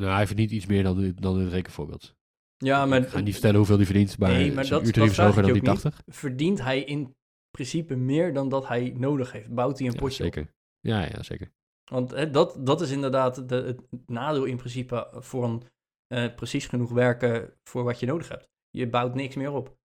Nou, 0.00 0.12
hij 0.12 0.26
verdient 0.26 0.50
iets 0.50 0.66
meer 0.66 0.82
dan, 0.82 1.12
dan 1.14 1.36
in 1.38 1.44
het 1.44 1.52
rekenvoorbeeld. 1.52 2.14
Ja, 2.56 2.86
maar 2.86 2.98
ik 3.02 3.08
ga 3.08 3.20
niet 3.20 3.32
vertellen 3.32 3.56
hoeveel 3.56 3.76
hij 3.76 3.84
verdient, 3.84 4.18
maar, 4.18 4.30
Nee, 4.30 4.52
maar 4.52 4.68
dat- 4.68 4.86
uurtarief 4.86 5.10
is 5.10 5.16
hoger 5.16 5.42
dan 5.42 5.52
die 5.52 5.62
je 5.62 5.68
ook 5.68 5.74
80. 5.80 6.02
verdient 6.06 6.62
hij 6.62 6.80
in 6.82 7.16
principe 7.50 7.96
meer 7.96 8.32
dan 8.34 8.48
dat 8.48 8.68
hij 8.68 8.94
nodig 8.96 9.32
heeft? 9.32 9.54
Bouwt 9.54 9.78
hij 9.78 9.86
een 9.86 9.92
Ja, 9.92 9.98
potje 9.98 10.24
op? 10.26 10.32
zeker. 10.34 10.52
Ja, 10.80 11.00
ja, 11.02 11.22
zeker. 11.22 11.52
Want 11.90 12.10
hè, 12.10 12.30
dat, 12.30 12.56
dat 12.60 12.80
is 12.80 12.90
inderdaad 12.90 13.48
de, 13.48 13.54
het 13.54 13.80
nadeel 14.06 14.44
in 14.44 14.56
principe 14.56 15.08
voor 15.12 15.44
een 15.44 15.62
eh, 16.06 16.34
precies 16.34 16.66
genoeg 16.66 16.90
werken 16.90 17.52
voor 17.64 17.84
wat 17.84 18.00
je 18.00 18.06
nodig 18.06 18.28
hebt. 18.28 18.48
Je 18.70 18.88
bouwt 18.88 19.14
niks 19.14 19.34
meer 19.36 19.52
op. 19.52 19.78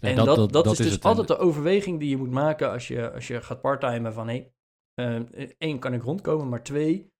Nee, 0.00 0.14
en 0.14 0.24
dat, 0.24 0.52
dat, 0.52 0.66
is 0.66 0.70
is 0.72 0.78
dus 0.78 0.92
het. 0.92 1.04
altijd 1.04 1.28
de 1.28 1.36
overweging 1.38 2.00
die 2.00 2.08
je 2.08 2.16
moet 2.16 2.30
maken 2.30 2.70
als 2.70 2.88
je, 2.88 3.12
als 3.12 3.26
je 3.26 3.42
gaat 3.42 3.60
parttimen 3.60 4.12
van 4.12 4.28
hé, 4.28 4.50
hey, 4.94 5.54
één 5.58 5.78
kan 5.78 5.94
ik 5.94 6.02
rondkomen, 6.02 6.48
maar 6.48 6.62
twee 6.62 7.12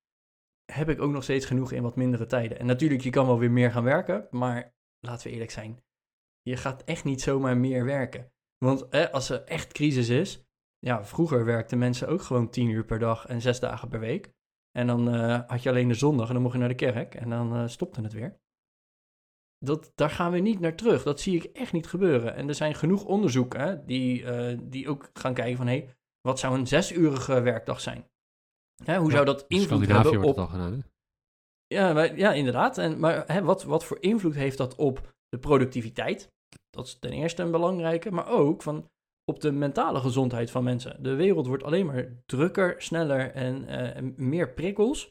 heb 0.72 0.88
ik 0.88 1.00
ook 1.00 1.12
nog 1.12 1.22
steeds 1.22 1.46
genoeg 1.46 1.72
in 1.72 1.82
wat 1.82 1.96
mindere 1.96 2.26
tijden. 2.26 2.58
En 2.58 2.66
natuurlijk, 2.66 3.00
je 3.00 3.10
kan 3.10 3.26
wel 3.26 3.38
weer 3.38 3.50
meer 3.50 3.70
gaan 3.70 3.84
werken, 3.84 4.26
maar 4.30 4.74
laten 5.00 5.26
we 5.26 5.32
eerlijk 5.32 5.50
zijn, 5.50 5.82
je 6.42 6.56
gaat 6.56 6.84
echt 6.84 7.04
niet 7.04 7.20
zomaar 7.20 7.56
meer 7.56 7.84
werken. 7.84 8.32
Want 8.58 8.86
hè, 8.90 9.12
als 9.12 9.30
er 9.30 9.44
echt 9.44 9.72
crisis 9.72 10.08
is, 10.08 10.46
ja, 10.78 11.04
vroeger 11.04 11.44
werkten 11.44 11.78
mensen 11.78 12.08
ook 12.08 12.22
gewoon 12.22 12.50
tien 12.50 12.68
uur 12.68 12.84
per 12.84 12.98
dag 12.98 13.26
en 13.26 13.40
zes 13.40 13.60
dagen 13.60 13.88
per 13.88 14.00
week. 14.00 14.32
En 14.70 14.86
dan 14.86 15.14
eh, 15.14 15.40
had 15.46 15.62
je 15.62 15.68
alleen 15.68 15.88
de 15.88 15.94
zondag 15.94 16.26
en 16.26 16.32
dan 16.32 16.42
mocht 16.42 16.54
je 16.54 16.60
naar 16.60 16.68
de 16.68 16.74
kerk 16.74 17.14
en 17.14 17.30
dan 17.30 17.54
eh, 17.54 17.66
stopte 17.66 18.00
het 18.00 18.12
weer. 18.12 18.40
Dat, 19.58 19.92
daar 19.94 20.10
gaan 20.10 20.32
we 20.32 20.38
niet 20.38 20.60
naar 20.60 20.74
terug. 20.74 21.02
Dat 21.02 21.20
zie 21.20 21.36
ik 21.36 21.44
echt 21.44 21.72
niet 21.72 21.86
gebeuren. 21.86 22.34
En 22.34 22.48
er 22.48 22.54
zijn 22.54 22.74
genoeg 22.74 23.04
onderzoeken 23.04 23.86
die, 23.86 24.24
eh, 24.24 24.58
die 24.62 24.88
ook 24.88 25.10
gaan 25.12 25.34
kijken 25.34 25.56
van... 25.56 25.66
hé, 25.66 25.78
hey, 25.78 25.96
wat 26.20 26.38
zou 26.38 26.58
een 26.58 26.66
zesurige 26.66 27.40
werkdag 27.40 27.80
zijn? 27.80 28.08
Hè, 28.84 28.98
hoe 28.98 29.10
zou 29.10 29.24
dat 29.24 29.44
invloed 29.48 29.86
hebben 29.86 30.02
wordt 30.02 30.16
op... 30.16 30.36
het 30.36 30.38
al 30.38 30.46
gedaan, 30.46 30.72
hè? 30.72 30.78
Ja, 31.66 31.92
maar, 31.92 32.16
ja 32.16 32.32
inderdaad. 32.32 32.78
En, 32.78 32.98
maar 33.00 33.24
hè, 33.26 33.42
wat, 33.42 33.64
wat 33.64 33.84
voor 33.84 33.96
invloed 34.00 34.34
heeft 34.34 34.58
dat 34.58 34.74
op 34.74 35.14
de 35.28 35.38
productiviteit? 35.38 36.32
Dat 36.70 36.86
is 36.86 36.98
ten 36.98 37.12
eerste 37.12 37.42
een 37.42 37.50
belangrijke. 37.50 38.10
Maar 38.10 38.28
ook 38.28 38.62
van 38.62 38.88
op 39.24 39.40
de 39.40 39.52
mentale 39.52 40.00
gezondheid 40.00 40.50
van 40.50 40.64
mensen. 40.64 41.02
De 41.02 41.14
wereld 41.14 41.46
wordt 41.46 41.62
alleen 41.62 41.86
maar 41.86 42.22
drukker, 42.26 42.82
sneller 42.82 43.32
en, 43.32 43.66
eh, 43.66 43.96
en 43.96 44.14
meer 44.16 44.52
prikkels. 44.54 45.08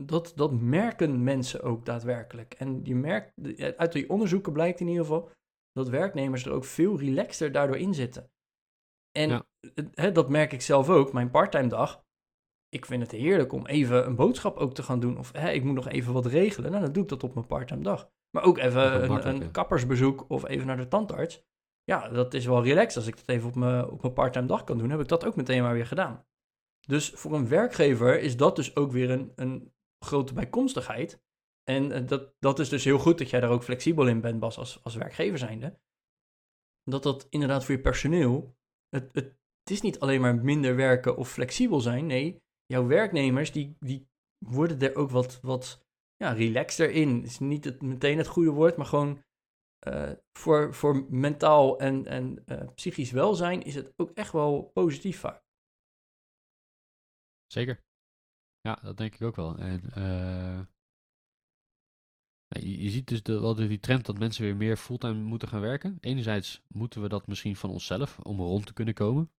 Dat, 0.00 0.32
dat 0.36 0.52
merken 0.52 1.22
mensen 1.22 1.62
ook 1.62 1.84
daadwerkelijk. 1.84 2.54
En 2.54 2.80
je 2.84 2.94
merkt, 2.94 3.32
uit 3.76 3.92
die 3.92 4.10
onderzoeken 4.10 4.52
blijkt 4.52 4.80
in 4.80 4.88
ieder 4.88 5.04
geval 5.04 5.30
dat 5.72 5.88
werknemers 5.88 6.44
er 6.44 6.52
ook 6.52 6.64
veel 6.64 6.98
relaxter 6.98 7.52
daardoor 7.52 7.76
in 7.76 7.94
zitten. 7.94 8.30
En 9.10 9.28
Ja. 9.28 9.44
hè, 9.94 10.12
dat 10.12 10.28
merk 10.28 10.52
ik 10.52 10.60
zelf 10.60 10.88
ook. 10.88 11.12
Mijn 11.12 11.30
parttime 11.30 11.68
dag. 11.68 12.04
Ik 12.68 12.86
vind 12.86 13.02
het 13.02 13.10
heerlijk 13.10 13.52
om 13.52 13.66
even 13.66 14.06
een 14.06 14.16
boodschap 14.16 14.56
ook 14.56 14.74
te 14.74 14.82
gaan 14.82 15.00
doen. 15.00 15.18
Of 15.18 15.32
hè, 15.32 15.50
ik 15.50 15.64
moet 15.64 15.74
nog 15.74 15.88
even 15.88 16.12
wat 16.12 16.26
regelen. 16.26 16.70
Nou, 16.70 16.82
dan 16.82 16.92
doe 16.92 17.02
ik 17.02 17.08
dat 17.08 17.22
op 17.22 17.34
mijn 17.34 17.46
parttime 17.46 17.82
dag. 17.82 18.10
Maar 18.30 18.42
ook 18.44 18.58
even 18.58 19.02
een, 19.10 19.26
een 19.28 19.50
kappersbezoek 19.50 20.24
of 20.28 20.48
even 20.48 20.66
naar 20.66 20.76
de 20.76 20.88
tandarts. 20.88 21.44
Ja, 21.84 22.08
dat 22.08 22.34
is 22.34 22.46
wel 22.46 22.64
relaxed. 22.64 22.96
Als 22.96 23.06
ik 23.06 23.16
dat 23.16 23.28
even 23.28 23.48
op 23.48 23.54
mijn, 23.54 23.88
op 23.88 24.02
mijn 24.02 24.14
parttime 24.14 24.46
dag 24.46 24.64
kan 24.64 24.78
doen, 24.78 24.90
heb 24.90 25.00
ik 25.00 25.08
dat 25.08 25.24
ook 25.24 25.36
meteen 25.36 25.62
maar 25.62 25.74
weer 25.74 25.86
gedaan. 25.86 26.26
Dus 26.86 27.10
voor 27.10 27.34
een 27.34 27.48
werkgever 27.48 28.20
is 28.20 28.36
dat 28.36 28.56
dus 28.56 28.76
ook 28.76 28.92
weer 28.92 29.10
een, 29.10 29.32
een 29.34 29.72
grote 30.04 30.34
bijkomstigheid. 30.34 31.22
En 31.64 31.92
eh, 31.92 32.06
dat, 32.06 32.34
dat 32.38 32.58
is 32.58 32.68
dus 32.68 32.84
heel 32.84 32.98
goed 32.98 33.18
dat 33.18 33.30
jij 33.30 33.40
daar 33.40 33.50
ook 33.50 33.62
flexibel 33.62 34.06
in 34.06 34.20
bent, 34.20 34.40
Bas, 34.40 34.58
als, 34.58 34.84
als 34.84 34.94
werkgever 34.94 35.38
zijnde. 35.38 35.78
Dat 36.82 37.02
dat 37.02 37.26
inderdaad 37.30 37.64
voor 37.64 37.74
je 37.74 37.80
personeel, 37.80 38.56
het, 38.88 39.08
het, 39.12 39.24
het 39.60 39.70
is 39.70 39.80
niet 39.80 40.00
alleen 40.00 40.20
maar 40.20 40.36
minder 40.36 40.76
werken 40.76 41.16
of 41.16 41.30
flexibel 41.30 41.80
zijn. 41.80 42.06
Nee, 42.06 42.42
jouw 42.66 42.86
werknemers, 42.86 43.52
die, 43.52 43.76
die 43.78 44.08
worden 44.38 44.80
er 44.80 44.94
ook 44.94 45.10
wat, 45.10 45.40
wat 45.40 45.86
ja, 46.16 46.32
relaxter 46.32 46.90
in. 46.90 47.22
is 47.24 47.38
niet 47.38 47.64
het, 47.64 47.82
meteen 47.82 48.18
het 48.18 48.26
goede 48.26 48.50
woord, 48.50 48.76
maar 48.76 48.86
gewoon 48.86 49.24
eh, 49.78 50.12
voor, 50.32 50.74
voor 50.74 51.06
mentaal 51.10 51.78
en, 51.78 52.06
en 52.06 52.46
eh, 52.46 52.74
psychisch 52.74 53.10
welzijn 53.10 53.62
is 53.62 53.74
het 53.74 53.92
ook 53.96 54.10
echt 54.10 54.32
wel 54.32 54.62
positief 54.62 55.18
vaak. 55.18 55.44
Zeker. 57.46 57.84
Ja, 58.60 58.74
dat 58.82 58.96
denk 58.96 59.14
ik 59.14 59.22
ook 59.22 59.36
wel. 59.36 59.56
En 59.58 59.80
eh, 59.92 60.60
je, 62.46 62.82
je 62.82 62.90
ziet 62.90 63.08
dus 63.08 63.22
de, 63.22 63.66
die 63.68 63.78
trend 63.78 64.06
dat 64.06 64.18
mensen 64.18 64.44
weer 64.44 64.56
meer 64.56 64.76
fulltime 64.76 65.20
moeten 65.20 65.48
gaan 65.48 65.60
werken. 65.60 65.98
Enerzijds 66.00 66.62
moeten 66.68 67.02
we 67.02 67.08
dat 67.08 67.26
misschien 67.26 67.56
van 67.56 67.70
onszelf 67.70 68.18
om 68.18 68.40
rond 68.40 68.66
te 68.66 68.72
kunnen 68.72 68.94
komen. 68.94 69.30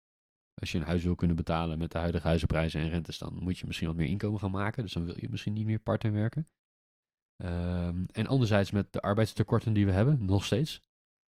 Als 0.60 0.72
je 0.72 0.78
een 0.78 0.84
huis 0.84 1.04
wil 1.04 1.16
kunnen 1.16 1.36
betalen 1.36 1.78
met 1.78 1.92
de 1.92 1.98
huidige 1.98 2.28
huizenprijzen 2.28 2.82
en 2.82 2.90
rentes, 2.90 3.18
dan 3.18 3.38
moet 3.40 3.58
je 3.58 3.68
misschien 3.68 3.88
wat 3.88 3.96
meer 3.96 4.08
inkomen 4.08 4.40
gaan 4.40 4.52
maken. 4.52 4.84
Dus 4.84 4.94
dan 4.94 5.06
wil 5.06 5.16
je 5.18 5.30
misschien 5.30 5.54
niet 5.54 5.66
meer 5.66 5.80
parttime 5.80 6.18
werken. 6.18 6.48
Ehm, 7.44 8.06
en 8.12 8.28
anderzijds 8.28 8.72
met 8.72 8.94
de 8.94 9.02
arbeidstekorten 9.02 9.74
die 9.74 9.86
we 9.86 9.92
hebben, 9.92 10.26
nog 10.26 10.46
steeds. 10.46 10.82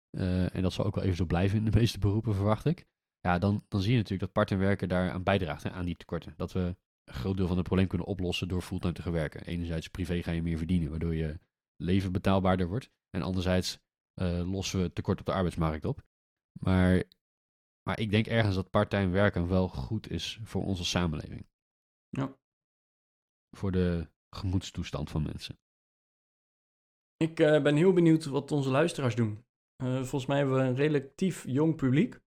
Eh, 0.09 0.55
en 0.55 0.62
dat 0.62 0.73
zal 0.73 0.86
ook 0.86 0.95
wel 0.95 1.03
even 1.03 1.17
zo 1.17 1.25
blijven 1.25 1.57
in 1.57 1.65
de 1.65 1.77
meeste 1.79 1.99
beroepen, 1.99 2.36
verwacht 2.36 2.65
ik. 2.65 2.86
Ja, 3.19 3.39
dan, 3.39 3.65
dan 3.67 3.81
zie 3.81 3.91
je 3.91 3.97
natuurlijk 3.97 4.23
dat 4.23 4.31
parttime 4.31 4.59
werken 4.59 4.89
daar 4.89 5.12
aan 5.12 5.23
bijdraagt, 5.23 5.65
aan 5.65 5.86
die 5.86 5.95
tekorten. 5.95 6.33
Dat 6.38 6.51
we 6.51 6.75
een 7.03 7.13
groot 7.13 7.38
deel 7.38 7.47
van 7.47 7.57
het 7.57 7.65
probleem 7.65 7.88
kunnen 7.88 8.07
oplossen 8.07 8.47
door 8.47 8.62
fulltime 8.62 8.93
te 8.93 9.01
gaan 9.01 9.12
werken. 9.12 9.45
Enerzijds 9.45 9.88
privé 9.88 10.23
ga 10.23 10.31
je 10.31 10.41
meer 10.41 10.57
verdienen, 10.57 10.89
waardoor 10.89 11.15
je 11.15 11.39
leven 11.75 12.12
betaalbaarder 12.12 12.67
wordt. 12.67 12.91
En 13.09 13.21
anderzijds 13.21 13.79
eh, 14.13 14.51
lossen 14.51 14.81
we 14.81 14.93
tekort 14.93 15.19
op 15.19 15.25
de 15.25 15.33
arbeidsmarkt 15.33 15.86
op. 15.86 16.03
Maar, 16.59 17.03
maar 17.83 17.99
ik 17.99 18.09
denk 18.09 18.27
ergens 18.27 18.55
dat 18.55 18.69
parttime 18.69 19.11
werken 19.11 19.47
wel 19.47 19.67
goed 19.67 20.09
is 20.09 20.39
voor 20.43 20.65
onze 20.65 20.85
samenleving. 20.85 21.47
Ja. 22.09 22.37
Voor 23.55 23.71
de 23.71 24.09
gemoedstoestand 24.29 25.09
van 25.09 25.23
mensen. 25.23 25.59
Ik 27.17 27.39
eh, 27.39 27.61
ben 27.61 27.75
heel 27.75 27.93
benieuwd 27.93 28.25
wat 28.25 28.51
onze 28.51 28.69
luisteraars 28.69 29.15
doen. 29.15 29.45
Eh, 29.75 29.95
volgens 29.95 30.25
mij 30.25 30.37
hebben 30.37 30.55
we 30.55 30.61
een 30.61 30.75
relatief 30.75 31.43
jong 31.47 31.75
publiek. 31.75 32.21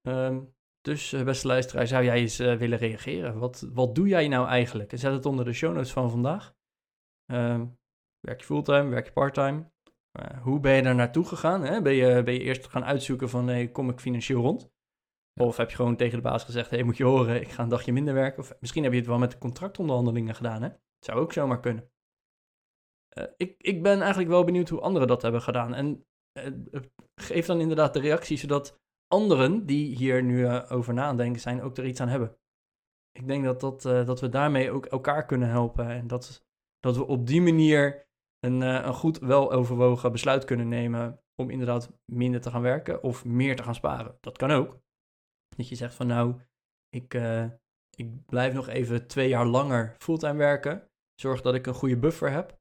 Ehm, 0.00 0.44
dus 0.80 1.12
eh, 1.12 1.24
beste 1.24 1.46
luisteraar, 1.46 1.86
zou 1.86 2.04
jij 2.04 2.20
eens 2.20 2.36
willen 2.36 2.78
reageren? 2.78 3.38
Wat, 3.38 3.60
wat 3.60 3.94
doe 3.94 4.08
jij 4.08 4.28
nou 4.28 4.48
eigenlijk? 4.48 4.90
Zet 4.94 5.12
het 5.12 5.26
onder 5.26 5.44
de 5.44 5.52
show 5.52 5.74
notes 5.74 5.92
van 5.92 6.10
vandaag. 6.10 6.54
Ehm, 7.24 7.66
werk 8.20 8.40
je 8.40 8.46
fulltime, 8.46 8.88
werk 8.88 9.06
je 9.06 9.12
parttime? 9.12 9.70
Eh, 10.10 10.42
hoe 10.42 10.60
ben 10.60 10.74
je 10.74 10.82
daar 10.82 10.94
naartoe 10.94 11.24
gegaan? 11.24 11.62
Hè? 11.62 11.82
Ben, 11.82 11.94
je, 11.94 12.22
ben 12.22 12.34
je 12.34 12.40
eerst 12.40 12.66
gaan 12.66 12.84
uitzoeken 12.84 13.28
van, 13.28 13.46
hey, 13.46 13.68
kom 13.68 13.90
ik 13.90 14.00
financieel 14.00 14.40
rond? 14.40 14.70
Of 15.40 15.56
heb 15.56 15.70
je 15.70 15.76
gewoon 15.76 15.96
tegen 15.96 16.16
de 16.16 16.22
baas 16.22 16.44
gezegd, 16.44 16.70
hey, 16.70 16.82
moet 16.82 16.96
je 16.96 17.04
horen, 17.04 17.40
ik 17.40 17.48
ga 17.48 17.62
een 17.62 17.68
dagje 17.68 17.92
minder 17.92 18.14
werken? 18.14 18.42
Of 18.42 18.52
misschien 18.60 18.82
heb 18.82 18.92
je 18.92 18.98
het 18.98 19.08
wel 19.08 19.18
met 19.18 19.30
de 19.30 19.38
contractonderhandelingen 19.38 20.34
gedaan, 20.34 20.62
hè? 20.62 20.68
Het 20.68 21.04
zou 21.04 21.20
ook 21.20 21.32
zomaar 21.32 21.60
kunnen. 21.60 21.90
Eh, 23.08 23.24
ik, 23.36 23.54
ik 23.58 23.82
ben 23.82 24.00
eigenlijk 24.00 24.30
wel 24.30 24.44
benieuwd 24.44 24.68
hoe 24.68 24.80
anderen 24.80 25.08
dat 25.08 25.22
hebben 25.22 25.42
gedaan. 25.42 25.74
En 25.74 26.06
eh, 26.32 26.52
geef 27.14 27.46
dan 27.46 27.60
inderdaad 27.60 27.94
de 27.94 28.00
reactie, 28.00 28.36
zodat 28.36 28.80
anderen 29.06 29.66
die 29.66 29.96
hier 29.96 30.22
nu 30.22 30.48
over 30.48 30.94
na 30.94 31.02
aan 31.02 31.08
het 31.08 31.18
denken 31.18 31.40
zijn, 31.40 31.62
ook 31.62 31.76
er 31.76 31.86
iets 31.86 32.00
aan 32.00 32.08
hebben. 32.08 32.36
Ik 33.12 33.26
denk 33.26 33.44
dat, 33.44 33.60
dat, 33.60 33.82
dat 33.82 34.20
we 34.20 34.28
daarmee 34.28 34.70
ook 34.70 34.86
elkaar 34.86 35.26
kunnen 35.26 35.48
helpen. 35.48 35.86
En 35.88 36.06
dat, 36.06 36.46
dat 36.78 36.96
we 36.96 37.06
op 37.06 37.26
die 37.26 37.42
manier 37.42 38.08
een, 38.40 38.62
eh, 38.62 38.84
een 38.84 38.94
goed, 38.94 39.18
weloverwogen 39.18 40.12
besluit 40.12 40.44
kunnen 40.44 40.68
nemen 40.68 41.20
om 41.34 41.50
inderdaad 41.50 41.92
minder 42.04 42.40
te 42.40 42.50
gaan 42.50 42.62
werken 42.62 43.02
of 43.02 43.24
meer 43.24 43.56
te 43.56 43.62
gaan 43.62 43.74
sparen. 43.74 44.16
Dat 44.20 44.36
kan 44.36 44.50
ook. 44.50 44.80
Dat 45.56 45.68
je 45.68 45.74
zegt 45.74 45.94
van 45.94 46.06
nou, 46.06 46.40
ik, 46.88 47.14
eh, 47.14 47.44
ik 47.96 48.26
blijf 48.26 48.54
nog 48.54 48.68
even 48.68 49.06
twee 49.06 49.28
jaar 49.28 49.46
langer 49.46 49.94
fulltime 49.98 50.38
werken. 50.38 50.90
Zorg 51.14 51.40
dat 51.40 51.54
ik 51.54 51.66
een 51.66 51.74
goede 51.74 51.98
buffer 51.98 52.30
heb. 52.30 52.58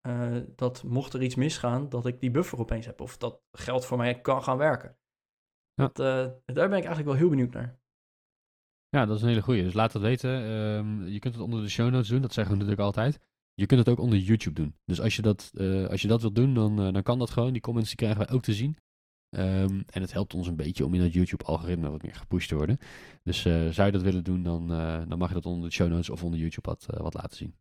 Eh, 0.00 0.36
dat 0.56 0.82
mocht 0.82 1.12
er 1.12 1.22
iets 1.22 1.34
misgaan, 1.34 1.88
dat 1.88 2.06
ik 2.06 2.20
die 2.20 2.30
buffer 2.30 2.58
opeens 2.58 2.86
heb. 2.86 3.00
Of 3.00 3.16
dat 3.16 3.42
geld 3.52 3.86
voor 3.86 3.96
mij 3.96 4.20
kan 4.20 4.42
gaan 4.42 4.58
werken. 4.58 4.98
Ja. 5.74 5.90
Dat, 5.92 5.96
daar 5.96 6.68
ben 6.68 6.78
ik 6.78 6.84
eigenlijk 6.84 7.04
wel 7.04 7.14
heel 7.14 7.28
benieuwd 7.28 7.52
naar. 7.52 7.78
Ja, 8.88 9.06
dat 9.06 9.16
is 9.16 9.22
een 9.22 9.28
hele 9.28 9.42
goeie. 9.42 9.62
Dus 9.62 9.74
laat 9.74 9.92
het 9.92 10.02
weten. 10.02 10.30
Ehm, 10.30 11.02
je 11.02 11.18
kunt 11.18 11.34
het 11.34 11.42
onder 11.42 11.62
de 11.62 11.68
show 11.68 11.90
notes 11.90 12.08
doen, 12.08 12.22
dat 12.22 12.32
zeggen 12.32 12.52
we 12.52 12.60
natuurlijk 12.60 12.86
altijd. 12.86 13.20
Je 13.54 13.66
kunt 13.66 13.80
het 13.80 13.88
ook 13.88 13.98
onder 13.98 14.18
YouTube 14.18 14.60
doen. 14.60 14.74
Dus 14.84 15.00
als 15.00 15.16
je 15.16 15.22
dat, 15.22 15.50
eh, 15.54 15.86
als 15.86 16.02
je 16.02 16.08
dat 16.08 16.20
wilt 16.20 16.34
doen, 16.34 16.54
dan, 16.54 16.80
eh, 16.80 16.92
dan 16.92 17.02
kan 17.02 17.18
dat 17.18 17.30
gewoon. 17.30 17.52
Die 17.52 17.62
comments 17.62 17.88
die 17.88 17.98
krijgen 17.98 18.18
wij 18.18 18.36
ook 18.36 18.42
te 18.42 18.54
zien. 18.54 18.76
Ehm, 19.30 19.82
en 19.86 20.00
het 20.00 20.12
helpt 20.12 20.34
ons 20.34 20.46
een 20.46 20.56
beetje 20.56 20.84
om 20.84 20.94
in 20.94 21.00
het 21.00 21.12
YouTube-algoritme 21.12 21.90
wat 21.90 22.02
meer 22.02 22.14
gepusht 22.14 22.48
te 22.48 22.54
worden. 22.54 22.78
Dus 23.22 23.44
eh, 23.44 23.68
zou 23.68 23.86
je 23.86 23.92
dat 23.92 24.02
willen 24.02 24.24
doen, 24.24 24.42
dan, 24.42 24.68
dan 25.08 25.18
mag 25.18 25.28
je 25.28 25.34
dat 25.34 25.46
onder 25.46 25.68
de 25.68 25.74
show 25.74 25.88
notes 25.88 26.10
of 26.10 26.24
onder 26.24 26.40
YouTube 26.40 26.68
wat, 26.68 26.86
wat 26.86 27.14
laten 27.14 27.36
zien. 27.36 27.54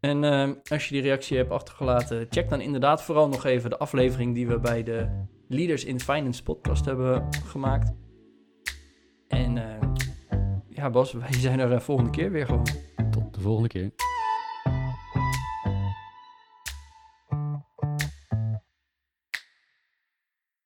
En 0.00 0.24
eh, 0.24 0.50
als 0.70 0.88
je 0.88 0.94
die 0.94 1.02
reactie 1.02 1.36
hebt 1.36 1.50
achtergelaten, 1.50 2.26
check 2.30 2.48
dan 2.48 2.60
inderdaad 2.60 3.02
vooral 3.02 3.28
nog 3.28 3.44
even 3.44 3.70
de 3.70 3.78
aflevering 3.78 4.34
die 4.34 4.46
we 4.46 4.60
bij 4.60 4.82
de 4.82 5.24
Leaders 5.48 5.84
in 5.84 6.00
Finance 6.00 6.42
podcast 6.42 6.84
hebben 6.84 7.28
gemaakt. 7.44 7.92
En 9.28 9.56
eh, 9.56 9.88
ja, 10.68 10.90
Bas, 10.90 11.12
wij 11.28 11.32
zijn 11.32 11.58
er 11.58 11.82
volgende 11.82 12.10
keer 12.10 12.30
weer 12.30 12.46
gewoon. 12.46 12.66
De 13.38 13.44
volgende 13.44 13.68
keer. 13.68 13.90